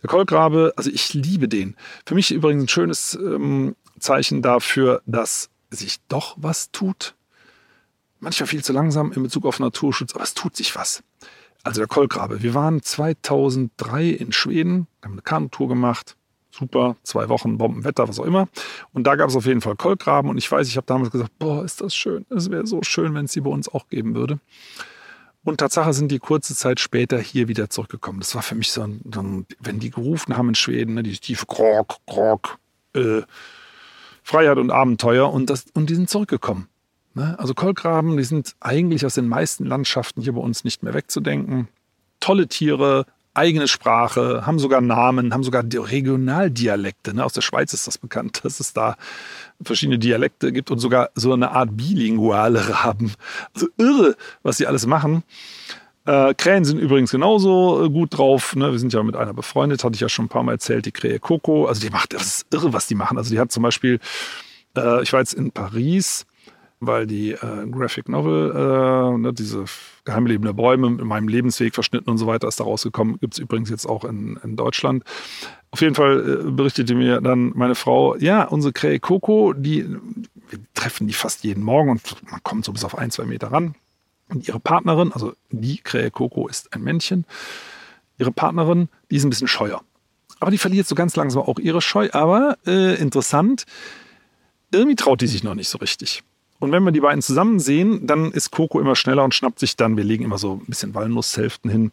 Der 0.00 0.08
Kolkrabe, 0.08 0.72
also 0.76 0.90
ich 0.90 1.12
liebe 1.12 1.48
den. 1.48 1.76
Für 2.06 2.14
mich 2.14 2.30
übrigens 2.30 2.62
ein 2.62 2.68
schönes 2.68 3.14
ähm, 3.20 3.74
Zeichen 3.98 4.42
dafür, 4.42 5.02
dass 5.06 5.50
sich 5.70 5.96
doch 6.06 6.36
was 6.38 6.70
tut. 6.70 7.16
Manchmal 8.20 8.46
viel 8.46 8.62
zu 8.62 8.72
langsam 8.72 9.10
in 9.10 9.24
Bezug 9.24 9.44
auf 9.44 9.58
Naturschutz, 9.58 10.14
aber 10.14 10.22
es 10.22 10.34
tut 10.34 10.54
sich 10.54 10.76
was. 10.76 11.02
Also 11.64 11.80
der 11.80 11.88
Kolkrabe. 11.88 12.44
Wir 12.44 12.54
waren 12.54 12.80
2003 12.80 14.08
in 14.08 14.30
Schweden, 14.30 14.86
haben 15.02 15.14
eine 15.14 15.22
Kanutour 15.22 15.66
gemacht 15.66 16.16
super, 16.50 16.96
zwei 17.02 17.28
Wochen 17.28 17.58
Bombenwetter, 17.58 18.08
was 18.08 18.18
auch 18.18 18.24
immer. 18.24 18.48
Und 18.92 19.06
da 19.06 19.16
gab 19.16 19.28
es 19.28 19.36
auf 19.36 19.46
jeden 19.46 19.60
Fall 19.60 19.76
Kolkraben 19.76 20.30
und 20.30 20.38
ich 20.38 20.50
weiß, 20.50 20.68
ich 20.68 20.76
habe 20.76 20.86
damals 20.86 21.10
gesagt, 21.10 21.38
boah, 21.38 21.64
ist 21.64 21.80
das 21.80 21.94
schön. 21.94 22.26
Es 22.30 22.50
wäre 22.50 22.66
so 22.66 22.82
schön, 22.82 23.14
wenn 23.14 23.24
es 23.24 23.32
die 23.32 23.40
bei 23.40 23.50
uns 23.50 23.68
auch 23.68 23.88
geben 23.88 24.14
würde. 24.14 24.38
Und 25.42 25.58
Tatsache 25.58 25.92
sind 25.92 26.10
die 26.12 26.18
kurze 26.18 26.54
Zeit 26.54 26.80
später 26.80 27.18
hier 27.18 27.48
wieder 27.48 27.70
zurückgekommen. 27.70 28.20
Das 28.20 28.34
war 28.34 28.42
für 28.42 28.54
mich 28.54 28.70
so 28.72 28.82
ein, 28.82 29.00
so 29.12 29.20
ein 29.20 29.46
wenn 29.58 29.80
die 29.80 29.90
gerufen 29.90 30.36
haben 30.36 30.50
in 30.50 30.54
Schweden, 30.54 30.94
ne, 30.94 31.02
die 31.02 31.16
tiefe 31.16 31.46
Krog, 31.46 31.96
Krog, 32.06 32.58
äh, 32.94 33.22
Freiheit 34.22 34.58
und 34.58 34.70
Abenteuer 34.70 35.32
und, 35.32 35.48
das, 35.48 35.64
und 35.72 35.88
die 35.88 35.94
sind 35.94 36.10
zurückgekommen. 36.10 36.68
Ne? 37.14 37.36
Also 37.38 37.54
Kolkraben, 37.54 38.16
die 38.16 38.24
sind 38.24 38.54
eigentlich 38.60 39.06
aus 39.06 39.14
den 39.14 39.28
meisten 39.28 39.64
Landschaften 39.64 40.20
hier 40.20 40.34
bei 40.34 40.40
uns 40.40 40.62
nicht 40.64 40.82
mehr 40.82 40.94
wegzudenken. 40.94 41.68
Tolle 42.20 42.46
Tiere, 42.46 43.06
eigene 43.40 43.68
Sprache, 43.68 44.46
haben 44.46 44.58
sogar 44.58 44.82
Namen, 44.82 45.32
haben 45.32 45.42
sogar 45.42 45.64
Regionaldialekte. 45.64 47.14
Ne? 47.14 47.24
Aus 47.24 47.32
der 47.32 47.40
Schweiz 47.40 47.72
ist 47.72 47.86
das 47.86 47.96
bekannt, 47.96 48.40
dass 48.44 48.60
es 48.60 48.74
da 48.74 48.96
verschiedene 49.62 49.98
Dialekte 49.98 50.52
gibt 50.52 50.70
und 50.70 50.78
sogar 50.78 51.10
so 51.14 51.32
eine 51.32 51.52
Art 51.52 51.70
bilinguale 51.76 52.68
Raben. 52.68 53.14
Also 53.54 53.68
irre, 53.78 54.14
was 54.42 54.58
sie 54.58 54.66
alles 54.66 54.86
machen. 54.86 55.22
Äh, 56.04 56.34
Krähen 56.34 56.64
sind 56.64 56.78
übrigens 56.78 57.10
genauso 57.10 57.84
äh, 57.84 57.88
gut 57.88 58.18
drauf. 58.18 58.54
Ne? 58.56 58.72
Wir 58.72 58.78
sind 58.78 58.92
ja 58.92 59.02
mit 59.02 59.16
einer 59.16 59.32
befreundet, 59.32 59.84
hatte 59.84 59.94
ich 59.94 60.00
ja 60.00 60.08
schon 60.08 60.26
ein 60.26 60.28
paar 60.28 60.42
Mal 60.42 60.52
erzählt, 60.52 60.84
die 60.84 60.92
Krähe 60.92 61.18
Coco. 61.18 61.66
Also 61.66 61.80
die 61.80 61.90
macht, 61.90 62.12
das 62.12 62.26
ist 62.26 62.46
irre, 62.52 62.72
was 62.72 62.86
die 62.86 62.94
machen. 62.94 63.16
Also 63.16 63.30
die 63.30 63.40
hat 63.40 63.52
zum 63.52 63.62
Beispiel, 63.62 64.00
äh, 64.76 65.02
ich 65.02 65.12
war 65.12 65.20
jetzt 65.20 65.34
in 65.34 65.50
Paris, 65.50 66.26
weil 66.80 67.06
die 67.06 67.32
äh, 67.32 67.66
Graphic 67.70 68.08
Novel, 68.08 68.50
äh, 68.50 69.18
ne, 69.18 69.32
diese 69.32 69.64
Geheimleben 70.04 70.44
der 70.44 70.54
Bäume 70.54 70.86
in 70.86 71.06
meinem 71.06 71.28
Lebensweg 71.28 71.74
verschnitten 71.74 72.10
und 72.10 72.18
so 72.18 72.26
weiter 72.26 72.48
ist 72.48 72.58
da 72.58 72.64
rausgekommen. 72.64 73.20
Gibt 73.20 73.34
es 73.34 73.38
übrigens 73.38 73.68
jetzt 73.68 73.86
auch 73.86 74.04
in, 74.04 74.38
in 74.42 74.56
Deutschland. 74.56 75.04
Auf 75.70 75.82
jeden 75.82 75.94
Fall 75.94 76.40
äh, 76.46 76.50
berichtete 76.50 76.94
mir 76.94 77.20
dann 77.20 77.52
meine 77.54 77.74
Frau, 77.74 78.16
ja, 78.16 78.44
unsere 78.44 78.72
Krähe 78.72 78.98
Coco, 78.98 79.52
die, 79.52 79.86
wir 79.88 80.58
treffen 80.74 81.06
die 81.06 81.12
fast 81.12 81.44
jeden 81.44 81.62
Morgen 81.62 81.90
und 81.90 82.30
man 82.30 82.42
kommt 82.42 82.64
so 82.64 82.72
bis 82.72 82.84
auf 82.84 82.96
ein, 82.96 83.10
zwei 83.10 83.24
Meter 83.24 83.52
ran. 83.52 83.74
Und 84.28 84.48
ihre 84.48 84.60
Partnerin, 84.60 85.12
also 85.12 85.34
die 85.50 85.78
Krähe 85.78 86.10
Coco 86.10 86.48
ist 86.48 86.72
ein 86.72 86.82
Männchen, 86.82 87.26
ihre 88.18 88.32
Partnerin, 88.32 88.88
die 89.10 89.16
ist 89.16 89.24
ein 89.24 89.30
bisschen 89.30 89.48
scheuer. 89.48 89.82
Aber 90.38 90.50
die 90.50 90.58
verliert 90.58 90.86
so 90.86 90.94
ganz 90.94 91.14
langsam 91.16 91.42
auch 91.42 91.58
ihre 91.58 91.82
Scheu. 91.82 92.08
Aber 92.12 92.56
äh, 92.66 92.94
interessant, 92.98 93.66
irgendwie 94.72 94.96
traut 94.96 95.20
die 95.20 95.26
sich 95.26 95.44
noch 95.44 95.54
nicht 95.54 95.68
so 95.68 95.78
richtig. 95.78 96.22
Und 96.60 96.72
wenn 96.72 96.84
wir 96.84 96.92
die 96.92 97.00
beiden 97.00 97.22
zusammen 97.22 97.58
sehen, 97.58 98.06
dann 98.06 98.30
ist 98.30 98.50
Coco 98.50 98.80
immer 98.80 98.94
schneller 98.94 99.24
und 99.24 99.34
schnappt 99.34 99.58
sich 99.58 99.76
dann, 99.76 99.96
wir 99.96 100.04
legen 100.04 100.24
immer 100.24 100.38
so 100.38 100.60
ein 100.62 100.66
bisschen 100.66 100.94
Walnusshälften 100.94 101.70
hin, 101.70 101.90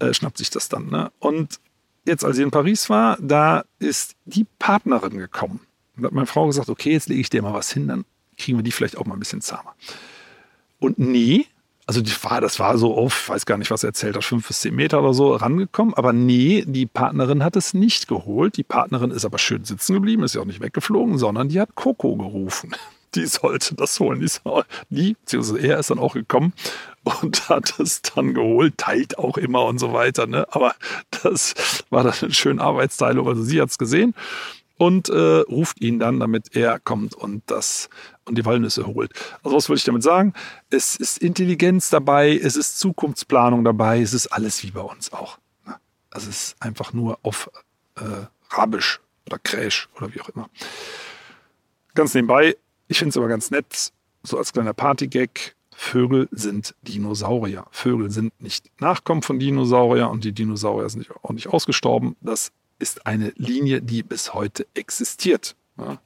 äh, 0.00 0.12
schnappt 0.12 0.36
sich 0.36 0.50
das 0.50 0.68
dann. 0.68 0.90
Ne? 0.90 1.12
Und 1.20 1.60
jetzt, 2.04 2.24
als 2.24 2.36
sie 2.36 2.42
in 2.42 2.50
Paris 2.50 2.90
war, 2.90 3.16
da 3.20 3.64
ist 3.78 4.16
die 4.24 4.46
Partnerin 4.58 5.16
gekommen. 5.16 5.60
Und 5.96 6.04
hat 6.04 6.12
meine 6.12 6.26
Frau 6.26 6.46
gesagt, 6.48 6.68
okay, 6.68 6.92
jetzt 6.92 7.08
lege 7.08 7.20
ich 7.20 7.30
dir 7.30 7.40
mal 7.40 7.54
was 7.54 7.72
hin, 7.72 7.86
dann 7.86 8.04
kriegen 8.36 8.58
wir 8.58 8.64
die 8.64 8.72
vielleicht 8.72 8.98
auch 8.98 9.06
mal 9.06 9.14
ein 9.14 9.20
bisschen 9.20 9.42
zahmer. 9.42 9.74
Und 10.80 10.98
nee, 10.98 11.46
also 11.86 12.00
die 12.00 12.12
war, 12.22 12.40
das 12.40 12.58
war 12.58 12.76
so 12.78 12.96
auf, 12.96 13.28
weiß 13.28 13.46
gar 13.46 13.58
nicht, 13.58 13.70
was 13.70 13.84
er 13.84 13.88
erzählt 13.88 14.16
hat, 14.16 14.24
fünf 14.24 14.48
bis 14.48 14.60
zehn 14.60 14.74
Meter 14.74 15.00
oder 15.00 15.14
so 15.14 15.36
rangekommen. 15.36 15.94
Aber 15.94 16.12
nee, 16.12 16.64
die 16.66 16.86
Partnerin 16.86 17.44
hat 17.44 17.54
es 17.54 17.74
nicht 17.74 18.08
geholt. 18.08 18.56
Die 18.56 18.64
Partnerin 18.64 19.12
ist 19.12 19.24
aber 19.24 19.38
schön 19.38 19.64
sitzen 19.64 19.94
geblieben, 19.94 20.24
ist 20.24 20.34
ja 20.34 20.40
auch 20.40 20.46
nicht 20.46 20.60
weggeflogen, 20.60 21.18
sondern 21.18 21.48
die 21.48 21.60
hat 21.60 21.76
Coco 21.76 22.16
gerufen 22.16 22.74
die 23.14 23.26
sollte 23.26 23.74
das 23.74 23.98
holen. 24.00 24.20
Die, 24.20 24.30
die 24.90 25.14
beziehungsweise 25.14 25.66
er 25.66 25.78
ist 25.78 25.90
dann 25.90 25.98
auch 25.98 26.14
gekommen 26.14 26.52
und 27.04 27.48
hat 27.48 27.78
es 27.78 28.02
dann 28.02 28.34
geholt, 28.34 28.78
teilt 28.78 29.18
auch 29.18 29.36
immer 29.36 29.64
und 29.64 29.78
so 29.78 29.92
weiter. 29.92 30.26
Ne? 30.26 30.46
Aber 30.50 30.74
das 31.22 31.54
war 31.90 32.04
dann 32.04 32.14
eine 32.20 32.32
schöne 32.32 32.62
Arbeitsteilung. 32.62 33.28
Also 33.28 33.42
sie 33.42 33.60
hat 33.60 33.70
es 33.70 33.78
gesehen 33.78 34.14
und 34.78 35.08
äh, 35.08 35.14
ruft 35.14 35.80
ihn 35.80 35.98
dann, 35.98 36.20
damit 36.20 36.56
er 36.56 36.80
kommt 36.80 37.14
und 37.14 37.42
das 37.46 37.88
und 38.24 38.38
die 38.38 38.44
Walnüsse 38.44 38.86
holt. 38.86 39.12
Also 39.42 39.56
was 39.56 39.68
würde 39.68 39.78
ich 39.78 39.84
damit 39.84 40.02
sagen? 40.02 40.32
Es 40.70 40.96
ist 40.96 41.18
Intelligenz 41.18 41.90
dabei, 41.90 42.36
es 42.36 42.56
ist 42.56 42.78
Zukunftsplanung 42.78 43.64
dabei, 43.64 44.00
es 44.00 44.14
ist 44.14 44.28
alles 44.28 44.62
wie 44.62 44.70
bei 44.70 44.80
uns 44.80 45.12
auch. 45.12 45.38
Ne? 45.66 45.76
Also 46.10 46.30
es 46.30 46.44
ist 46.44 46.62
einfach 46.62 46.92
nur 46.92 47.18
auf 47.22 47.50
äh, 47.96 48.26
Rabisch 48.50 49.00
oder 49.26 49.38
Kräsch 49.38 49.88
oder 49.96 50.12
wie 50.14 50.20
auch 50.20 50.28
immer. 50.30 50.48
Ganz 51.94 52.14
nebenbei, 52.14 52.56
ich 52.92 52.98
finde 52.98 53.08
es 53.08 53.16
aber 53.16 53.28
ganz 53.28 53.50
nett, 53.50 53.90
so 54.22 54.36
als 54.36 54.52
kleiner 54.52 54.74
Partygag, 54.74 55.54
Vögel 55.74 56.28
sind 56.30 56.74
Dinosaurier. 56.82 57.64
Vögel 57.70 58.10
sind 58.10 58.38
nicht 58.38 58.70
Nachkommen 58.80 59.22
von 59.22 59.38
Dinosaurier 59.38 60.10
und 60.10 60.24
die 60.24 60.32
Dinosaurier 60.32 60.90
sind 60.90 61.08
auch 61.22 61.30
nicht 61.30 61.48
ausgestorben. 61.48 62.16
Das 62.20 62.52
ist 62.78 63.06
eine 63.06 63.32
Linie, 63.36 63.80
die 63.80 64.02
bis 64.02 64.34
heute 64.34 64.66
existiert. 64.74 65.56
Ja. 65.78 66.02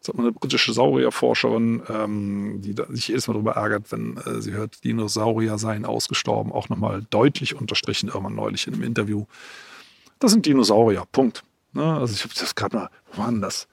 Das 0.00 0.08
hat 0.08 0.18
eine 0.18 0.32
britische 0.32 0.74
Saurierforscherin, 0.74 1.82
ähm, 1.88 2.60
die 2.60 2.74
sich 2.90 3.08
jedes 3.08 3.26
Mal 3.26 3.32
darüber 3.32 3.52
ärgert, 3.52 3.90
wenn 3.90 4.18
äh, 4.18 4.42
sie 4.42 4.52
hört, 4.52 4.84
Dinosaurier 4.84 5.56
seien 5.56 5.86
ausgestorben, 5.86 6.52
auch 6.52 6.68
nochmal 6.68 7.06
deutlich 7.08 7.56
unterstrichen, 7.56 8.08
irgendwann 8.08 8.34
neulich 8.34 8.66
in 8.66 8.74
einem 8.74 8.82
Interview. 8.82 9.24
Das 10.18 10.32
sind 10.32 10.44
Dinosaurier, 10.44 11.04
Punkt. 11.10 11.42
Ja, 11.72 11.98
also 11.98 12.12
ich 12.12 12.22
habe 12.22 12.34
das 12.38 12.54
gerade 12.54 12.76
mal, 12.76 12.90
wo 13.12 13.22
war 13.22 13.30
denn 13.30 13.40
das? 13.40 13.66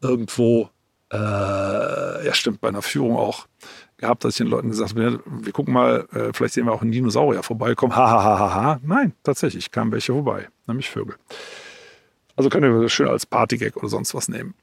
Irgendwo 0.00 0.70
äh, 1.12 2.26
ja 2.26 2.34
stimmt, 2.34 2.60
bei 2.60 2.68
einer 2.68 2.82
Führung 2.82 3.16
auch 3.16 3.46
gehabt, 3.98 4.24
dass 4.24 4.34
ich 4.34 4.38
den 4.38 4.48
Leuten 4.48 4.70
gesagt 4.70 4.90
habe, 4.90 5.20
wir 5.24 5.52
gucken 5.52 5.74
mal, 5.74 6.06
äh, 6.12 6.32
vielleicht 6.32 6.54
sehen 6.54 6.66
wir 6.66 6.72
auch 6.72 6.82
einen 6.82 6.92
Dinosaurier 6.92 7.42
vorbeikommen. 7.42 7.94
Ha, 7.94 8.10
ha, 8.10 8.24
ha, 8.24 8.38
ha, 8.38 8.54
ha. 8.54 8.80
Nein, 8.82 9.12
tatsächlich 9.22 9.70
kamen 9.70 9.92
welche 9.92 10.12
vorbei, 10.12 10.48
nämlich 10.66 10.90
Vögel. 10.90 11.16
Also 12.34 12.50
könnt 12.50 12.64
ihr 12.64 12.80
das 12.80 12.92
schön 12.92 13.08
als 13.08 13.26
Partygag 13.26 13.76
oder 13.76 13.88
sonst 13.88 14.14
was 14.14 14.28
nehmen. 14.28 14.54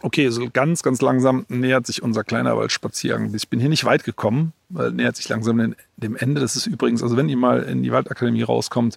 Okay, 0.00 0.28
so 0.30 0.48
ganz, 0.52 0.82
ganz 0.82 1.00
langsam 1.00 1.44
nähert 1.48 1.86
sich 1.86 2.02
unser 2.02 2.24
kleiner 2.24 2.56
Waldspaziergang. 2.56 3.32
Ich 3.34 3.48
bin 3.48 3.60
hier 3.60 3.68
nicht 3.68 3.84
weit 3.84 4.04
gekommen, 4.04 4.52
weil 4.68 4.90
nähert 4.90 5.16
sich 5.16 5.28
langsam 5.28 5.74
dem 5.96 6.16
Ende. 6.16 6.40
Das 6.40 6.56
ist 6.56 6.66
übrigens, 6.66 7.02
also 7.02 7.16
wenn 7.16 7.28
ihr 7.28 7.36
mal 7.36 7.62
in 7.62 7.82
die 7.82 7.92
Waldakademie 7.92 8.42
rauskommt, 8.42 8.96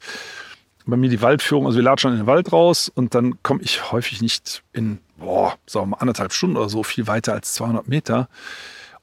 bei 0.85 0.97
mir 0.97 1.09
die 1.09 1.21
Waldführung, 1.21 1.65
also 1.65 1.77
wir 1.77 1.83
latschen 1.83 2.11
in 2.11 2.17
den 2.17 2.27
Wald 2.27 2.51
raus 2.51 2.91
und 2.93 3.15
dann 3.15 3.41
komme 3.43 3.61
ich 3.63 3.91
häufig 3.91 4.21
nicht 4.21 4.63
in, 4.73 4.99
boah, 5.17 5.55
sagen 5.65 5.91
wir 5.91 6.01
anderthalb 6.01 6.33
Stunden 6.33 6.57
oder 6.57 6.69
so, 6.69 6.83
viel 6.83 7.07
weiter 7.07 7.33
als 7.33 7.53
200 7.53 7.87
Meter. 7.87 8.29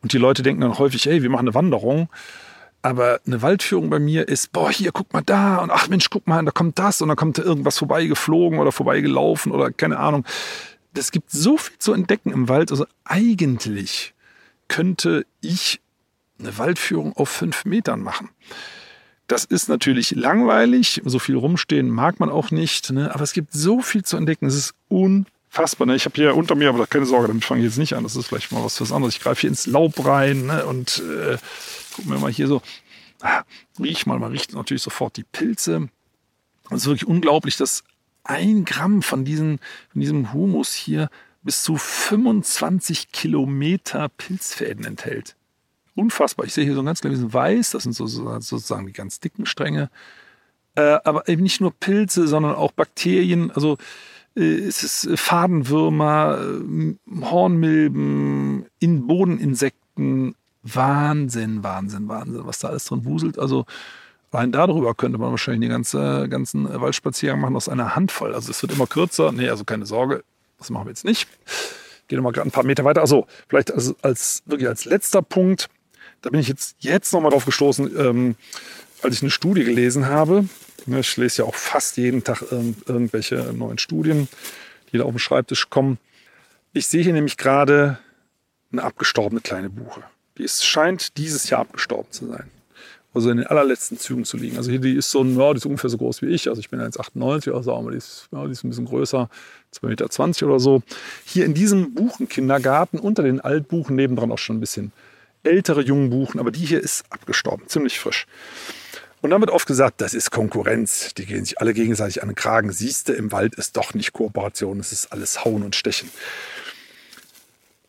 Und 0.03 0.13
die 0.13 0.19
Leute 0.19 0.43
denken 0.43 0.63
dann 0.63 0.79
häufig, 0.79 1.09
ey, 1.09 1.23
wir 1.23 1.31
machen 1.31 1.47
eine 1.47 1.55
Wanderung. 1.55 2.09
Aber 2.83 3.21
eine 3.27 3.43
Waldführung 3.43 3.91
bei 3.91 4.01
mir 4.01 4.27
ist, 4.27 4.53
boah, 4.53 4.71
hier, 4.71 4.91
guck 4.91 5.13
mal 5.13 5.23
da 5.23 5.59
und 5.59 5.71
ach 5.71 5.89
Mensch, 5.89 6.11
guck 6.11 6.27
mal, 6.27 6.45
da 6.45 6.51
kommt 6.51 6.79
das 6.81 7.01
und 7.01 7.09
da 7.09 7.15
kommt 7.15 7.39
da 7.39 7.43
irgendwas 7.43 7.79
vorbeigeflogen 7.79 8.59
oder 8.59 8.73
vorbeigelaufen 8.73 9.53
oder 9.53 9.71
keine 9.71 9.99
Ahnung. 9.99 10.25
Es 10.93 11.13
gibt 11.13 11.31
so 11.31 11.57
viel 11.57 11.79
zu 11.79 11.93
entdecken 11.93 12.33
im 12.33 12.49
Wald. 12.49 12.73
Also 12.73 12.87
eigentlich 13.05 14.15
könnte 14.67 15.25
ich 15.41 15.81
eine 16.41 16.59
Waldführung 16.59 17.17
auf 17.17 17.29
fünf 17.29 17.65
Metern 17.65 18.01
machen. 18.01 18.31
Das 19.33 19.47
ist 19.47 19.71
natürlich 19.71 20.11
langweilig, 20.11 21.01
so 21.07 21.19
viel 21.19 21.37
rumstehen 21.37 21.89
mag 21.89 22.21
man 22.21 22.29
auch 22.29 22.51
nicht, 22.51 22.91
ne? 22.91 23.15
aber 23.15 23.25
es 23.25 23.33
gibt 23.33 23.55
so 23.55 23.81
viel 23.81 24.05
zu 24.05 24.19
entdecken, 24.19 24.45
es 24.45 24.55
ist 24.55 24.75
unfassbar. 24.89 25.87
Ne? 25.87 25.97
Ich 25.97 26.05
habe 26.05 26.17
hier 26.17 26.37
unter 26.37 26.55
mir, 26.55 26.69
aber 26.69 26.87
keine 26.87 27.07
Sorge, 27.07 27.29
damit 27.29 27.43
fange 27.43 27.63
ich 27.63 27.65
jetzt 27.65 27.79
nicht 27.79 27.95
an, 27.95 28.03
das 28.03 28.15
ist 28.15 28.27
vielleicht 28.27 28.53
mal 28.53 28.63
was 28.63 28.77
fürs 28.77 28.93
anderes. 28.93 29.15
Ich 29.15 29.23
greife 29.23 29.41
hier 29.41 29.49
ins 29.49 29.65
Laub 29.65 30.05
rein 30.05 30.45
ne? 30.49 30.67
und 30.67 30.99
äh, 30.99 31.39
gucken 31.97 32.13
wir 32.13 32.19
mal 32.19 32.31
hier 32.31 32.47
so, 32.47 32.61
ah, 33.23 33.45
riech 33.81 34.05
mal, 34.05 34.19
man 34.19 34.33
riecht 34.33 34.53
natürlich 34.53 34.83
sofort 34.83 35.17
die 35.17 35.25
Pilze. 35.25 35.89
Es 36.69 36.83
ist 36.83 36.87
wirklich 36.87 37.07
unglaublich, 37.07 37.57
dass 37.57 37.85
ein 38.25 38.67
Gramm 38.67 39.01
von, 39.01 39.25
diesen, 39.25 39.61
von 39.93 40.01
diesem 40.03 40.35
Humus 40.35 40.75
hier 40.75 41.09
bis 41.43 41.63
zu 41.63 41.79
25 41.79 43.13
Kilometer 43.13 44.11
Pilzfäden 44.11 44.85
enthält. 44.85 45.37
Unfassbar. 45.95 46.47
Ich 46.47 46.55
sehe 46.55 46.65
hier 46.65 46.75
so 46.75 46.81
ein 46.81 46.87
ganz 46.87 47.01
kleines 47.01 47.33
Weiß, 47.33 47.71
das 47.71 47.85
sind 47.85 47.95
so, 47.95 48.07
sozusagen 48.07 48.87
die 48.87 48.93
ganz 48.93 49.21
dicken 49.21 49.47
Stränge. 49.47 49.91
Äh, 50.75 50.99
aber 51.05 51.29
eben 51.29 51.43
nicht 51.43 51.61
nur 51.61 51.73
Pilze, 51.73 52.27
sondern 52.27 52.55
auch 52.55 52.73
Bakterien. 52.73 53.51
Also 53.51 53.77
äh, 54.37 54.41
es 54.43 54.83
ist 54.83 55.19
Fadenwürmer, 55.21 56.39
äh, 56.41 56.95
Hornmilben, 57.25 58.67
in 58.79 59.07
Bodeninsekten. 59.07 60.35
Wahnsinn, 60.65 61.65
Wahnsinn, 61.65 62.07
Wahnsinn, 62.07 62.47
was 62.47 62.61
da 62.61 62.69
alles 62.69 62.85
drin 62.85 63.05
wuselt. 63.05 63.37
Also 63.37 63.67
Allein 64.33 64.51
darüber 64.51 64.95
könnte 64.95 65.19
man 65.19 65.31
wahrscheinlich 65.31 65.61
den 65.61 65.71
ganzen, 65.71 66.31
ganzen 66.31 66.81
Waldspaziergang 66.81 67.39
machen 67.39 67.55
aus 67.55 67.69
einer 67.69 67.95
Handvoll. 67.95 68.35
Also 68.35 68.51
es 68.51 68.63
wird 68.63 68.73
immer 68.73 68.87
kürzer. 68.87 69.31
Nee, 69.31 69.51
also 69.51 69.65
keine 69.65 69.85
Sorge, 69.85 70.25
das 70.59 70.71
machen 70.71 70.87
wir 70.87 70.91
jetzt 70.91 71.05
nicht. 71.05 71.29
Gehen 72.09 72.19
wir 72.19 72.23
mal 72.23 72.33
gerade 72.33 72.49
ein 72.49 72.53
paar 72.53 72.65
Meter 72.65 72.85
weiter. 72.85 73.03
Also 73.03 73.27
vielleicht 73.49 73.71
als, 73.73 73.95
als, 74.03 74.43
wirklich 74.47 74.69
als 74.69 74.87
letzter 74.87 75.21
Punkt, 75.21 75.69
da 76.23 76.31
bin 76.31 76.41
ich 76.41 76.49
jetzt, 76.49 76.77
jetzt 76.79 77.13
nochmal 77.13 77.31
drauf 77.31 77.45
gestoßen, 77.45 77.99
ähm, 77.99 78.37
als 79.03 79.17
ich 79.17 79.23
eine 79.23 79.31
Studie 79.31 79.65
gelesen 79.65 80.07
habe. 80.07 80.49
Ne, 80.87 81.01
ich 81.01 81.17
lese 81.17 81.43
ja 81.43 81.49
auch 81.49 81.55
fast 81.55 81.97
jeden 81.97 82.25
Tag 82.25 82.43
irgend, 82.51 82.89
irgendwelche 82.89 83.53
neuen 83.53 83.79
Studien, 83.79 84.29
die 84.93 84.99
da 84.99 85.05
auf 85.05 85.13
den 85.13 85.19
Schreibtisch 85.19 85.71
kommen. 85.71 85.99
Ich 86.73 86.87
sehe 86.87 87.03
hier 87.03 87.13
nämlich 87.13 87.37
gerade 87.37 87.99
eine 88.73 88.83
abgestorbene 88.83 89.41
kleine 89.41 89.69
Buche. 89.69 90.03
Die 90.39 90.45
ist, 90.45 90.65
scheint 90.65 91.19
dieses 91.19 91.51
Jahr 91.51 91.61
abgestorben 91.61 92.11
zu 92.11 92.27
sein 92.27 92.51
also 93.15 93.31
in 93.31 93.39
den 93.39 93.47
allerletzten 93.47 93.99
Zügen 93.99 94.25
zu 94.25 94.37
liegen. 94.37 94.57
Also 94.57 94.71
hier, 94.71 94.81
die 94.81 94.95
ist 94.95 95.11
so, 95.11 95.23
ja, 95.25 95.53
die 95.53 95.59
ist 95.59 95.67
ungefähr 95.67 95.91
so 95.91 95.99
groß 95.99 96.23
wie 96.23 96.27
ich. 96.27 96.49
Also 96.49 96.61
ich 96.61 96.71
bin 96.71 96.81
1,98, 96.81 97.53
also 97.53 97.63
sagen 97.63 97.85
wir, 97.85 97.91
die 97.91 97.99
ist, 97.99 98.29
ja, 98.33 98.45
die 98.47 98.53
ist 98.53 98.65
ein 98.65 98.71
bisschen 98.71 98.87
größer, 98.87 99.29
2,20 99.75 99.87
Meter 99.89 100.47
oder 100.47 100.61
so. 100.61 100.83
Hier 101.25 101.45
in 101.45 101.55
diesem 101.55 101.95
Buchenkindergarten, 101.95 102.99
unter 102.99 103.23
den 103.23 103.41
Altbuchen, 103.41 103.97
nebendran 103.97 104.33
auch 104.33 104.39
schon 104.39 104.57
ein 104.57 104.61
bisschen 104.61 104.93
ältere 105.43 105.83
jungen 105.83 106.11
Buchen, 106.11 106.41
aber 106.41 106.51
die 106.51 106.65
hier 106.65 106.81
ist 106.81 107.05
abgestorben, 107.11 107.69
ziemlich 107.69 107.99
frisch. 107.99 108.27
Und 109.23 109.31
dann 109.31 109.41
wird 109.41 109.51
oft 109.53 109.69
gesagt, 109.69 110.01
das 110.01 110.15
ist 110.15 110.33
Konkurrenz. 110.33 111.15
Die 111.15 111.27
gehen 111.27 111.45
sich 111.45 111.61
alle 111.61 111.75
gegenseitig 111.75 112.23
an 112.23 112.29
den 112.29 112.35
Kragen. 112.35 112.73
Siehste, 112.73 113.13
im 113.13 113.31
Wald 113.31 113.55
ist 113.55 113.77
doch 113.77 113.95
nicht 113.95 114.13
Kooperation, 114.13 114.81
es 114.81 114.93
ist 114.93 115.13
alles 115.13 115.45
Hauen 115.45 115.63
und 115.63 115.77
Stechen. 115.77 116.11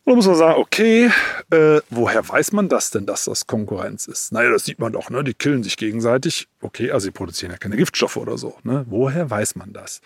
Und 0.04 0.10
dann 0.10 0.16
muss 0.16 0.26
man 0.26 0.36
sagen, 0.36 0.60
okay, 0.60 1.10
äh, 1.50 1.80
woher 1.90 2.28
weiß 2.28 2.52
man 2.52 2.68
das 2.68 2.90
denn, 2.90 3.06
dass 3.06 3.24
das 3.24 3.46
Konkurrenz 3.46 4.06
ist? 4.06 4.32
Naja, 4.32 4.50
das 4.50 4.64
sieht 4.64 4.78
man 4.78 4.92
doch, 4.92 5.10
ne? 5.10 5.24
die 5.24 5.34
killen 5.34 5.62
sich 5.64 5.76
gegenseitig. 5.76 6.46
Okay, 6.60 6.92
also 6.92 7.04
sie 7.06 7.10
produzieren 7.10 7.50
ja 7.52 7.58
keine 7.58 7.76
Giftstoffe 7.76 8.18
oder 8.18 8.38
so. 8.38 8.56
Ne? 8.62 8.84
Woher 8.88 9.28
weiß 9.28 9.56
man 9.56 9.72
das? 9.72 10.02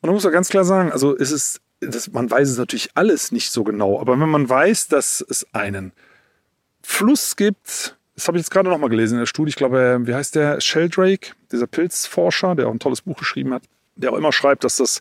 Und 0.00 0.08
dann 0.08 0.14
muss 0.14 0.24
man 0.24 0.32
ganz 0.32 0.48
klar 0.48 0.64
sagen, 0.64 0.92
also 0.92 1.16
es 1.16 1.30
ist, 1.30 1.60
das, 1.80 2.10
man 2.10 2.30
weiß 2.30 2.50
es 2.50 2.58
natürlich 2.58 2.90
alles 2.94 3.32
nicht 3.32 3.50
so 3.50 3.64
genau, 3.64 4.00
aber 4.00 4.18
wenn 4.18 4.28
man 4.28 4.48
weiß, 4.48 4.88
dass 4.88 5.24
es 5.26 5.46
einen 5.54 5.92
Fluss 6.86 7.36
gibt, 7.36 7.96
das 8.14 8.28
habe 8.28 8.38
ich 8.38 8.44
jetzt 8.44 8.50
gerade 8.50 8.70
noch 8.70 8.78
mal 8.78 8.88
gelesen 8.88 9.14
in 9.14 9.20
der 9.20 9.26
Studie, 9.26 9.50
ich 9.50 9.56
glaube, 9.56 9.98
wie 10.04 10.14
heißt 10.14 10.36
der? 10.36 10.60
Sheldrake, 10.60 11.32
dieser 11.52 11.66
Pilzforscher, 11.66 12.54
der 12.54 12.68
auch 12.68 12.72
ein 12.72 12.78
tolles 12.78 13.02
Buch 13.02 13.18
geschrieben 13.18 13.52
hat, 13.52 13.64
der 13.96 14.12
auch 14.12 14.16
immer 14.16 14.32
schreibt, 14.32 14.64
dass 14.64 14.76
das 14.76 15.00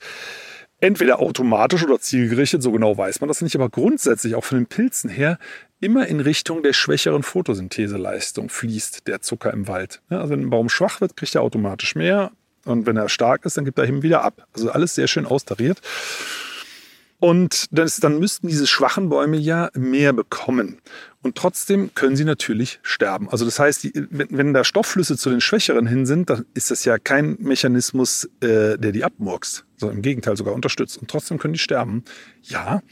entweder 0.82 1.20
automatisch 1.20 1.84
oder 1.84 2.00
zielgerichtet, 2.00 2.62
so 2.64 2.72
genau 2.72 2.98
weiß 2.98 3.22
man 3.22 3.28
das 3.30 3.42
nicht, 3.42 3.56
aber 3.56 3.70
grundsätzlich 3.70 4.36
auch 4.36 4.44
von 4.44 4.58
den 4.58 4.66
Pilzen 4.66 5.10
her 5.10 5.38
immer 5.80 6.08
in 6.08 6.20
Richtung 6.20 6.64
der 6.64 6.74
schwächeren 6.74 7.24
Photosyntheseleistung 7.24 8.50
fließt 8.50 9.08
der 9.08 9.22
Zucker 9.22 9.54
im 9.54 9.68
Wald. 9.68 10.02
Also 10.10 10.32
wenn 10.32 10.42
ein 10.42 10.50
Baum 10.50 10.68
schwach 10.68 11.00
wird, 11.00 11.16
kriegt 11.16 11.36
er 11.36 11.44
automatisch 11.44 11.96
mehr 11.96 12.32
und 12.66 12.88
wenn 12.88 12.98
er 12.98 13.08
stark 13.08 13.46
ist, 13.46 13.58
dann 13.58 13.64
gibt 13.64 13.78
er 13.78 13.86
ihm 13.86 14.02
wieder 14.02 14.24
ab. 14.24 14.48
Also 14.54 14.72
alles 14.72 14.96
sehr 14.96 15.08
schön 15.08 15.26
austariert. 15.26 15.82
Und 17.20 17.68
das, 17.72 17.98
dann 17.98 18.20
müssten 18.20 18.48
diese 18.48 18.68
schwachen 18.68 19.10
Bäume 19.10 19.38
ja 19.38 19.70
mehr 19.74 20.14
bekommen. 20.14 20.80
Und 21.26 21.34
trotzdem 21.34 21.90
können 21.96 22.16
sie 22.16 22.24
natürlich 22.24 22.80
sterben. 22.84 23.32
Also 23.32 23.46
das 23.46 23.58
heißt, 23.58 23.90
wenn, 24.12 24.28
wenn 24.30 24.54
da 24.54 24.64
Stoffflüsse 24.64 25.18
zu 25.18 25.32
den 25.32 25.42
Schwächeren 25.42 25.88
hin 25.88 26.06
sind, 26.06 26.30
dann 26.30 26.46
ist 26.54 26.70
das 26.70 26.86
ja 26.86 27.00
kein 27.00 27.36
Mechanismus, 27.40 28.30
äh, 28.42 28.78
der 28.78 28.92
die 28.92 29.04
abmurkst, 29.04 29.66
sondern 29.76 29.98
im 29.98 30.02
Gegenteil 30.04 30.38
sogar 30.38 30.54
unterstützt. 30.54 31.00
Und 31.00 31.10
trotzdem 31.10 31.40
können 31.40 31.54
die 31.54 31.60
sterben. 31.60 32.04
Ja, 32.44 32.84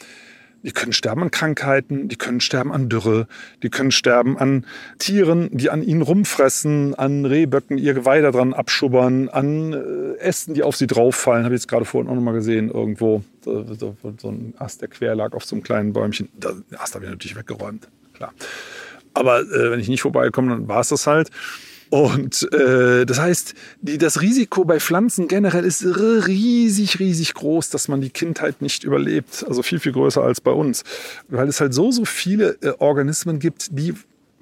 die 0.64 0.72
können 0.72 0.94
sterben 0.94 1.22
an 1.22 1.30
Krankheiten, 1.30 2.08
die 2.08 2.16
können 2.16 2.40
sterben 2.40 2.72
an 2.72 2.90
Dürre, 2.90 3.28
die 3.62 3.70
können 3.70 3.92
sterben 3.92 4.36
an 4.36 4.66
Tieren, 4.98 5.50
die 5.52 5.70
an 5.70 5.84
ihnen 5.84 6.02
rumfressen, 6.02 6.96
an 6.96 7.26
Rehböcken 7.26 7.78
ihr 7.78 7.94
Geweih 7.94 8.22
dran 8.32 8.56
abschubbern, 8.56 9.30
an 9.30 9.74
äh, 9.74 10.18
Ästen, 10.18 10.56
die 10.56 10.64
auf 10.64 10.76
sie 10.76 10.88
drauffallen. 10.88 11.46
Habe 11.46 11.54
ich 11.54 11.62
jetzt 11.62 11.68
gerade 11.68 11.86
vorhin 11.86 12.10
auch 12.10 12.16
nochmal 12.16 12.34
gesehen, 12.34 12.72
irgendwo. 12.72 13.24
So, 13.46 13.64
so, 13.76 13.96
so, 14.18 14.30
ein 14.30 14.56
Ast, 14.58 14.82
der 14.82 14.88
quer 14.88 15.14
lag 15.14 15.34
auf 15.34 15.46
so 15.46 15.56
einem 15.56 15.62
kleinen 15.62 15.94
Bäumchen. 15.94 16.30
Den 16.34 16.64
Ast 16.80 16.96
habe 16.96 17.06
ich 17.06 17.12
natürlich 17.12 17.36
weggeräumt, 17.36 17.90
klar. 18.24 18.34
Aber 19.14 19.42
äh, 19.42 19.72
wenn 19.72 19.80
ich 19.80 19.90
nicht 19.90 20.02
vorbeikomme, 20.02 20.50
dann 20.50 20.68
war 20.68 20.82
es 20.82 20.90
das 20.90 21.08
halt. 21.08 21.30
Und 21.90 22.52
äh, 22.52 23.06
das 23.06 23.20
heißt, 23.20 23.54
die, 23.82 24.00
das 24.00 24.22
Risiko 24.22 24.66
bei 24.66 24.80
Pflanzen 24.80 25.28
generell 25.28 25.64
ist 25.64 25.86
riesig, 25.86 26.98
riesig 27.00 27.36
groß, 27.36 27.70
dass 27.70 27.88
man 27.88 28.02
die 28.02 28.10
Kindheit 28.10 28.64
nicht 28.64 28.84
überlebt. 28.84 29.46
Also 29.48 29.62
viel, 29.62 29.80
viel 29.80 29.92
größer 29.92 30.24
als 30.24 30.42
bei 30.42 30.50
uns. 30.50 30.84
Weil 31.28 31.48
es 31.48 31.62
halt 31.62 31.76
so, 31.76 31.92
so 31.92 32.06
viele 32.06 32.58
äh, 32.62 32.74
Organismen 32.80 33.38
gibt, 33.38 33.78
die 33.78 33.94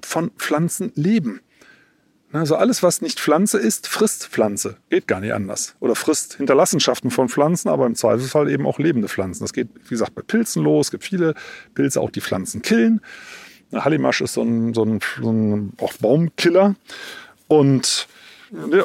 von 0.02 0.30
Pflanzen 0.38 0.92
leben. 0.94 1.40
Also 2.32 2.56
alles, 2.56 2.82
was 2.82 3.02
nicht 3.02 3.20
Pflanze 3.20 3.58
ist, 3.58 3.86
frisst 3.86 4.28
Pflanze. 4.28 4.76
Geht 4.88 5.06
gar 5.06 5.20
nicht 5.20 5.34
anders. 5.34 5.74
Oder 5.80 5.94
frisst 5.94 6.36
Hinterlassenschaften 6.36 7.10
von 7.10 7.28
Pflanzen, 7.28 7.68
aber 7.68 7.84
im 7.84 7.94
Zweifelsfall 7.94 8.50
eben 8.50 8.66
auch 8.66 8.78
lebende 8.78 9.08
Pflanzen. 9.08 9.44
Das 9.44 9.52
geht, 9.52 9.68
wie 9.84 9.90
gesagt, 9.90 10.14
bei 10.14 10.22
Pilzen 10.22 10.62
los. 10.62 10.86
Es 10.86 10.90
gibt 10.92 11.04
viele 11.04 11.34
Pilze, 11.74 12.00
auch 12.00 12.10
die 12.10 12.22
Pflanzen 12.22 12.62
killen. 12.62 13.02
Hallimasch 13.72 14.20
ist 14.20 14.34
so 14.34 14.42
ein, 14.42 14.74
so 14.74 14.84
ein, 14.84 15.00
so 15.20 15.32
ein 15.32 15.72
auch 15.80 15.92
Baumkiller. 15.94 16.74
Und, 17.48 18.06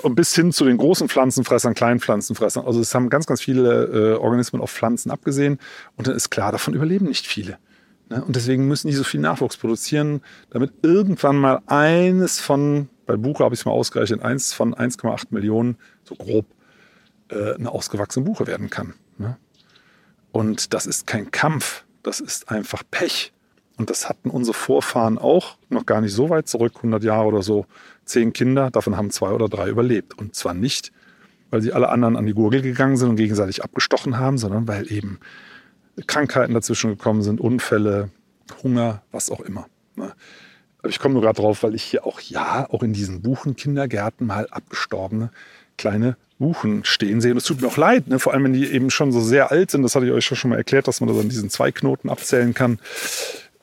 und 0.02 0.16
bis 0.16 0.34
hin 0.36 0.52
zu 0.52 0.66
den 0.66 0.78
großen 0.78 1.10
Pflanzenfressern, 1.10 1.74
kleinen 1.74 2.00
Pflanzenfressern. 2.00 2.66
Also 2.66 2.80
es 2.80 2.94
haben 2.96 3.10
ganz, 3.10 3.26
ganz 3.26 3.42
viele 3.42 3.86
äh, 3.86 4.18
Organismen 4.18 4.62
auf 4.62 4.72
Pflanzen 4.72 5.12
abgesehen. 5.12 5.60
Und 5.96 6.08
dann 6.08 6.16
ist 6.16 6.30
klar, 6.30 6.52
davon 6.52 6.74
überleben 6.74 7.06
nicht 7.06 7.28
viele. 7.28 7.58
Ne? 8.10 8.24
Und 8.24 8.36
deswegen 8.36 8.68
müssen 8.68 8.88
die 8.88 8.94
so 8.94 9.04
viel 9.04 9.20
Nachwuchs 9.20 9.58
produzieren, 9.58 10.22
damit 10.50 10.74
irgendwann 10.82 11.38
mal 11.38 11.62
eines 11.68 12.40
von, 12.40 12.90
bei 13.06 13.18
Buche 13.18 13.44
habe 13.44 13.54
ich 13.54 13.62
es 13.62 13.66
mal 13.66 13.72
ausgerechnet, 13.72 14.22
eins 14.22 14.54
von 14.54 14.74
1,8 14.74 15.28
Millionen, 15.32 15.78
so 16.04 16.16
grob, 16.16 16.46
äh, 17.30 17.56
eine 17.56 17.72
ausgewachsene 17.72 18.26
Buche 18.26 18.48
werden 18.48 18.70
kann. 18.70 18.94
Ne? 19.18 19.38
Und 20.32 20.74
das 20.74 20.86
ist 20.86 21.08
kein 21.08 21.32
Kampf, 21.32 21.84
das 22.04 22.20
ist 22.20 22.50
einfach 22.50 22.84
Pech. 22.90 23.34
Und 23.78 23.92
das 23.92 24.10
hatten 24.10 24.30
unsere 24.30 24.56
Vorfahren 24.56 25.18
auch, 25.18 25.58
noch 25.70 25.86
gar 25.86 26.02
nicht 26.02 26.14
so 26.14 26.30
weit 26.30 26.48
zurück, 26.48 26.74
100 26.78 27.04
Jahre 27.04 27.28
oder 27.28 27.44
so, 27.44 27.66
zehn 28.06 28.34
Kinder, 28.34 28.72
davon 28.72 28.98
haben 28.98 29.12
zwei 29.12 29.30
oder 29.30 29.48
drei 29.48 29.70
überlebt. 29.70 30.18
Und 30.18 30.36
zwar 30.36 30.56
nicht, 30.56 30.92
weil 31.52 31.62
sie 31.62 31.74
alle 31.74 31.90
anderen 31.90 32.16
an 32.18 32.26
die 32.26 32.34
Gurgel 32.34 32.62
gegangen 32.62 32.98
sind 32.98 33.10
und 33.10 33.16
gegenseitig 33.18 33.64
abgestochen 33.64 34.18
haben, 34.18 34.38
sondern 34.38 34.68
weil 34.68 34.92
eben 34.92 35.20
Krankheiten 36.08 36.54
dazwischen 36.54 36.90
gekommen 36.90 37.22
sind, 37.22 37.40
Unfälle, 37.40 38.10
Hunger, 38.64 39.04
was 39.12 39.30
auch 39.30 39.42
immer. 39.42 39.68
Ne? 39.96 40.12
Aber 40.80 40.90
ich 40.90 41.00
komme 41.00 41.14
nur 41.14 41.22
gerade 41.22 41.42
drauf, 41.42 41.64
weil 41.64 41.76
ich 41.76 41.84
hier 41.84 42.06
auch, 42.06 42.20
ja, 42.20 42.68
auch 42.72 42.82
in 42.82 42.94
diesen 42.94 43.22
Buchenkindergärten 43.22 44.26
mal 44.26 44.48
abgestorbene 44.50 45.32
kleine 45.78 46.18
Buchen 46.40 46.84
stehen 46.84 47.22
sehe. 47.22 47.32
Und 47.32 47.38
es 47.38 47.44
tut 47.44 47.62
mir 47.62 47.68
auch 47.68 47.78
leid, 47.78 48.08
ne? 48.08 48.20
vor 48.20 48.34
allem 48.34 48.46
wenn 48.46 48.54
die 48.54 48.66
eben 48.66 48.90
schon 48.90 49.12
so 49.12 49.22
sehr 49.22 49.52
alt 49.52 49.70
sind. 49.72 49.84
Das 49.84 49.96
hatte 49.96 50.06
ich 50.06 50.12
euch 50.12 50.26
schon 50.26 50.50
mal 50.50 50.58
erklärt, 50.58 50.88
dass 50.88 51.02
man 51.02 51.10
das 51.10 51.20
an 51.20 51.30
diesen 51.30 51.50
zwei 51.50 51.72
Knoten 51.72 52.10
abzählen 52.10 52.54
kann 52.54 52.80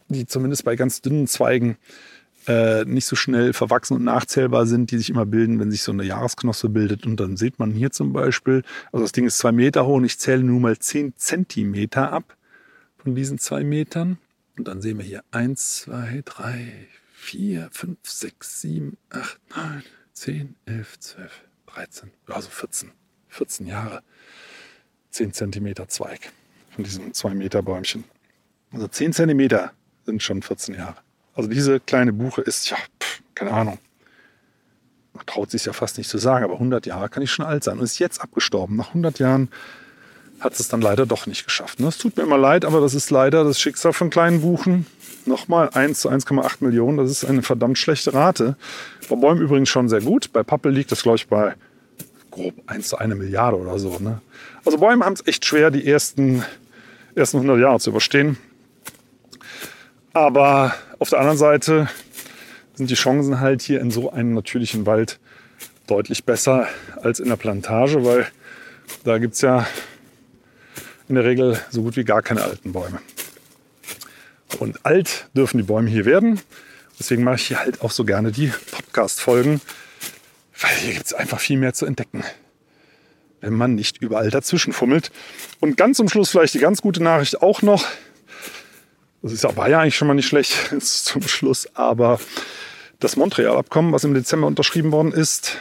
die 0.08 0.26
zumindest 0.26 0.64
bei 0.64 0.76
ganz 0.76 1.00
dünnen 1.00 1.26
Zweigen 1.26 1.76
äh, 2.46 2.84
nicht 2.84 3.06
so 3.06 3.16
schnell 3.16 3.52
verwachsen 3.52 3.94
und 3.94 4.04
nachzählbar 4.04 4.66
sind, 4.66 4.90
die 4.90 4.98
sich 4.98 5.10
immer 5.10 5.26
bilden, 5.26 5.58
wenn 5.60 5.70
sich 5.70 5.82
so 5.82 5.92
eine 5.92 6.04
Jahresknospe 6.04 6.68
bildet. 6.68 7.06
Und 7.06 7.18
dann 7.18 7.36
sieht 7.36 7.58
man 7.58 7.72
hier 7.72 7.90
zum 7.90 8.12
Beispiel, 8.12 8.62
also 8.92 9.04
das 9.04 9.12
Ding 9.12 9.26
ist 9.26 9.38
zwei 9.38 9.52
Meter 9.52 9.86
hoch 9.86 9.96
und 9.96 10.04
ich 10.04 10.18
zähle 10.18 10.42
nur 10.42 10.60
mal 10.60 10.78
zehn 10.78 11.14
Zentimeter 11.16 12.12
ab 12.12 12.36
von 12.98 13.14
diesen 13.14 13.38
zwei 13.38 13.64
Metern. 13.64 14.18
Und 14.56 14.68
dann 14.68 14.82
sehen 14.82 14.98
wir 14.98 15.04
hier 15.04 15.24
eins, 15.30 15.80
zwei, 15.80 16.22
drei, 16.24 16.86
vier, 17.12 17.68
fünf, 17.72 17.98
sechs, 18.02 18.60
sieben, 18.60 18.96
acht, 19.10 19.40
neun, 19.56 19.82
zehn, 20.12 20.54
elf, 20.66 20.98
zwölf, 21.00 21.40
dreizehn, 21.66 22.10
also 22.26 22.50
14, 22.50 22.90
14 23.28 23.66
Jahre. 23.66 24.02
Zehn 25.10 25.32
Zentimeter 25.32 25.88
Zweig 25.88 26.32
von 26.70 26.84
diesem 26.84 27.14
zwei 27.14 27.34
Meter 27.34 27.62
Bäumchen. 27.62 28.04
Also 28.72 28.88
zehn 28.88 29.12
Zentimeter 29.12 29.72
sind 30.04 30.22
schon 30.22 30.42
14 30.42 30.74
Jahre. 30.74 30.96
Also 31.34 31.48
diese 31.48 31.80
kleine 31.80 32.12
Buche 32.12 32.42
ist, 32.42 32.70
ja, 32.70 32.76
pff, 33.00 33.22
keine 33.34 33.52
Ahnung. 33.52 33.78
Man 35.12 35.26
traut 35.26 35.50
sich 35.50 35.64
ja 35.64 35.72
fast 35.72 35.98
nicht 35.98 36.10
zu 36.10 36.18
sagen, 36.18 36.44
aber 36.44 36.54
100 36.54 36.86
Jahre 36.86 37.08
kann 37.08 37.22
ich 37.22 37.30
schon 37.30 37.44
alt 37.46 37.64
sein 37.64 37.78
und 37.78 37.84
ist 37.84 37.98
jetzt 37.98 38.20
abgestorben. 38.20 38.76
Nach 38.76 38.88
100 38.88 39.18
Jahren 39.18 39.48
hat 40.40 40.58
es 40.58 40.68
dann 40.68 40.80
leider 40.80 41.06
doch 41.06 41.26
nicht 41.26 41.44
geschafft. 41.44 41.80
Es 41.80 41.98
tut 41.98 42.16
mir 42.16 42.24
immer 42.24 42.38
leid, 42.38 42.64
aber 42.64 42.80
das 42.80 42.94
ist 42.94 43.10
leider 43.10 43.44
das 43.44 43.60
Schicksal 43.60 43.92
von 43.92 44.10
kleinen 44.10 44.40
Buchen. 44.40 44.86
Nochmal 45.26 45.70
1 45.72 46.00
zu 46.00 46.10
1,8 46.10 46.56
Millionen, 46.60 46.98
das 46.98 47.10
ist 47.10 47.24
eine 47.24 47.42
verdammt 47.42 47.78
schlechte 47.78 48.12
Rate. 48.12 48.56
Bei 49.08 49.16
Bäumen 49.16 49.40
übrigens 49.40 49.68
schon 49.68 49.88
sehr 49.88 50.02
gut. 50.02 50.32
Bei 50.32 50.42
Pappel 50.42 50.72
liegt 50.72 50.92
das, 50.92 51.02
glaube 51.02 51.16
ich, 51.16 51.28
bei 51.28 51.54
grob 52.30 52.54
1 52.66 52.88
zu 52.88 52.98
1 52.98 53.14
Milliarde 53.14 53.56
oder 53.56 53.78
so. 53.78 53.98
Ne? 54.00 54.20
Also 54.64 54.78
Bäume 54.78 55.04
haben 55.04 55.14
es 55.14 55.26
echt 55.26 55.44
schwer, 55.46 55.70
die 55.70 55.86
ersten, 55.86 56.44
ersten 57.14 57.38
100 57.38 57.58
Jahre 57.60 57.78
zu 57.78 57.90
überstehen. 57.90 58.36
Aber 60.14 60.74
Auf 61.00 61.10
der 61.10 61.18
anderen 61.18 61.36
Seite 61.36 61.88
sind 62.74 62.88
die 62.88 62.94
Chancen 62.94 63.40
halt 63.40 63.60
hier 63.60 63.80
in 63.80 63.90
so 63.90 64.10
einem 64.10 64.32
natürlichen 64.32 64.86
Wald 64.86 65.18
deutlich 65.86 66.24
besser 66.24 66.68
als 67.02 67.20
in 67.20 67.28
der 67.28 67.36
Plantage, 67.36 68.04
weil 68.04 68.26
da 69.02 69.18
gibt 69.18 69.34
es 69.34 69.42
ja 69.42 69.66
in 71.08 71.16
der 71.16 71.24
Regel 71.24 71.60
so 71.68 71.82
gut 71.82 71.96
wie 71.96 72.04
gar 72.04 72.22
keine 72.22 72.42
alten 72.42 72.72
Bäume. 72.72 73.00
Und 74.60 74.86
alt 74.86 75.28
dürfen 75.36 75.58
die 75.58 75.64
Bäume 75.64 75.90
hier 75.90 76.04
werden. 76.04 76.40
Deswegen 76.98 77.24
mache 77.24 77.36
ich 77.36 77.48
hier 77.48 77.58
halt 77.58 77.82
auch 77.82 77.90
so 77.90 78.04
gerne 78.04 78.30
die 78.30 78.52
Podcast-Folgen, 78.70 79.60
weil 80.60 80.76
hier 80.76 80.94
gibt 80.94 81.06
es 81.06 81.12
einfach 81.12 81.40
viel 81.40 81.58
mehr 81.58 81.74
zu 81.74 81.86
entdecken, 81.86 82.22
wenn 83.40 83.52
man 83.52 83.74
nicht 83.74 84.00
überall 84.00 84.30
dazwischen 84.30 84.72
fummelt. 84.72 85.10
Und 85.60 85.76
ganz 85.76 85.96
zum 85.96 86.08
Schluss 86.08 86.30
vielleicht 86.30 86.54
die 86.54 86.60
ganz 86.60 86.80
gute 86.80 87.02
Nachricht 87.02 87.42
auch 87.42 87.62
noch. 87.62 87.84
Das 89.24 89.32
ist 89.32 89.46
aber 89.46 89.70
ja 89.70 89.80
eigentlich 89.80 89.96
schon 89.96 90.06
mal 90.06 90.12
nicht 90.12 90.28
schlecht 90.28 90.70
zum 90.80 91.22
Schluss, 91.22 91.66
aber 91.72 92.20
das 93.00 93.16
Montreal-Abkommen, 93.16 93.90
was 93.90 94.04
im 94.04 94.12
Dezember 94.12 94.46
unterschrieben 94.46 94.92
worden 94.92 95.12
ist, 95.12 95.56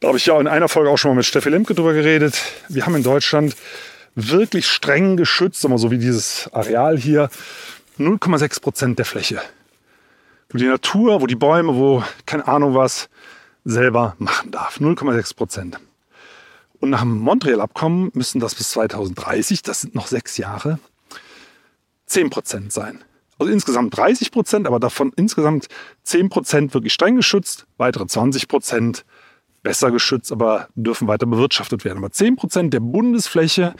da 0.00 0.08
habe 0.08 0.18
ich 0.18 0.26
ja 0.26 0.40
in 0.40 0.48
einer 0.48 0.68
Folge 0.68 0.90
auch 0.90 0.98
schon 0.98 1.12
mal 1.12 1.18
mit 1.18 1.26
Steffi 1.26 1.48
Lemke 1.48 1.76
drüber 1.76 1.92
geredet. 1.92 2.42
Wir 2.68 2.86
haben 2.86 2.96
in 2.96 3.04
Deutschland 3.04 3.54
wirklich 4.16 4.66
streng 4.66 5.16
geschützt, 5.16 5.60
so 5.60 5.90
wie 5.92 5.98
dieses 5.98 6.52
Areal 6.52 6.98
hier, 6.98 7.30
0,6 8.00 8.60
Prozent 8.60 8.98
der 8.98 9.06
Fläche. 9.06 9.40
Wo 10.50 10.58
die 10.58 10.66
Natur, 10.66 11.20
wo 11.20 11.28
die 11.28 11.36
Bäume, 11.36 11.76
wo 11.76 12.02
keine 12.26 12.48
Ahnung 12.48 12.74
was 12.74 13.10
selber 13.64 14.16
machen 14.18 14.50
darf. 14.50 14.80
0,6 14.80 15.36
Prozent. 15.36 15.78
Und 16.80 16.90
nach 16.90 17.02
dem 17.02 17.18
Montreal-Abkommen 17.18 18.10
müssen 18.12 18.40
das 18.40 18.56
bis 18.56 18.70
2030, 18.70 19.62
das 19.62 19.82
sind 19.82 19.94
noch 19.94 20.08
sechs 20.08 20.36
Jahre, 20.36 20.80
10 22.12 22.30
Prozent 22.30 22.72
sein. 22.72 23.02
Also 23.38 23.50
insgesamt 23.50 23.96
30 23.96 24.30
Prozent, 24.30 24.66
aber 24.66 24.78
davon 24.78 25.12
insgesamt 25.16 25.68
10 26.02 26.28
Prozent 26.28 26.74
wirklich 26.74 26.92
streng 26.92 27.16
geschützt, 27.16 27.66
weitere 27.78 28.06
20 28.06 28.48
Prozent 28.48 29.04
besser 29.62 29.90
geschützt, 29.90 30.30
aber 30.30 30.68
dürfen 30.74 31.08
weiter 31.08 31.26
bewirtschaftet 31.26 31.84
werden. 31.84 31.98
Aber 31.98 32.10
10 32.10 32.36
Prozent 32.36 32.74
der 32.74 32.80
Bundesfläche 32.80 33.74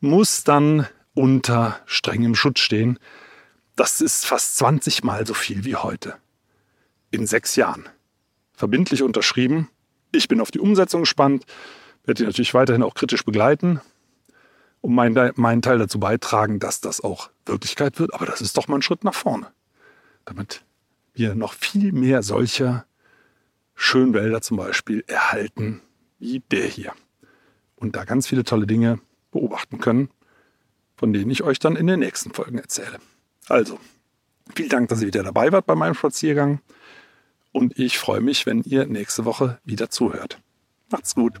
muss 0.00 0.44
dann 0.44 0.86
unter 1.14 1.80
strengem 1.86 2.34
Schutz 2.34 2.60
stehen. 2.60 2.98
Das 3.76 4.00
ist 4.00 4.26
fast 4.26 4.58
20 4.58 5.02
Mal 5.02 5.26
so 5.26 5.34
viel 5.34 5.64
wie 5.64 5.76
heute. 5.76 6.16
In 7.10 7.26
sechs 7.26 7.56
Jahren. 7.56 7.88
Verbindlich 8.52 9.02
unterschrieben. 9.02 9.70
Ich 10.12 10.28
bin 10.28 10.40
auf 10.40 10.50
die 10.50 10.60
Umsetzung 10.60 11.02
gespannt, 11.02 11.46
werde 12.04 12.22
die 12.22 12.26
natürlich 12.26 12.52
weiterhin 12.52 12.82
auch 12.82 12.94
kritisch 12.94 13.24
begleiten 13.24 13.80
und 14.80 14.94
meinen, 14.94 15.32
meinen 15.36 15.62
Teil 15.62 15.78
dazu 15.78 16.00
beitragen, 16.00 16.58
dass 16.58 16.80
das 16.80 17.02
auch 17.02 17.30
Wirklichkeit 17.46 17.98
wird. 17.98 18.14
Aber 18.14 18.26
das 18.26 18.40
ist 18.40 18.56
doch 18.56 18.68
mal 18.68 18.76
ein 18.76 18.82
Schritt 18.82 19.04
nach 19.04 19.14
vorne. 19.14 19.48
Damit 20.24 20.64
wir 21.12 21.34
noch 21.34 21.52
viel 21.52 21.92
mehr 21.92 22.22
solcher 22.22 22.86
Schönwälder 23.74 24.40
zum 24.42 24.56
Beispiel 24.56 25.04
erhalten, 25.06 25.80
wie 26.18 26.40
der 26.50 26.66
hier. 26.66 26.92
Und 27.76 27.96
da 27.96 28.04
ganz 28.04 28.26
viele 28.26 28.44
tolle 28.44 28.66
Dinge 28.66 29.00
beobachten 29.30 29.78
können, 29.78 30.10
von 30.96 31.12
denen 31.12 31.30
ich 31.30 31.42
euch 31.42 31.58
dann 31.58 31.76
in 31.76 31.86
den 31.86 32.00
nächsten 32.00 32.32
Folgen 32.32 32.58
erzähle. 32.58 32.98
Also, 33.48 33.78
vielen 34.54 34.68
Dank, 34.68 34.88
dass 34.88 35.00
ihr 35.00 35.06
wieder 35.06 35.22
dabei 35.22 35.50
wart 35.50 35.66
bei 35.66 35.74
meinem 35.74 35.94
Spaziergang. 35.94 36.60
Und 37.52 37.78
ich 37.78 37.98
freue 37.98 38.20
mich, 38.20 38.46
wenn 38.46 38.62
ihr 38.62 38.86
nächste 38.86 39.24
Woche 39.24 39.58
wieder 39.64 39.90
zuhört. 39.90 40.38
Macht's 40.90 41.14
gut. 41.14 41.40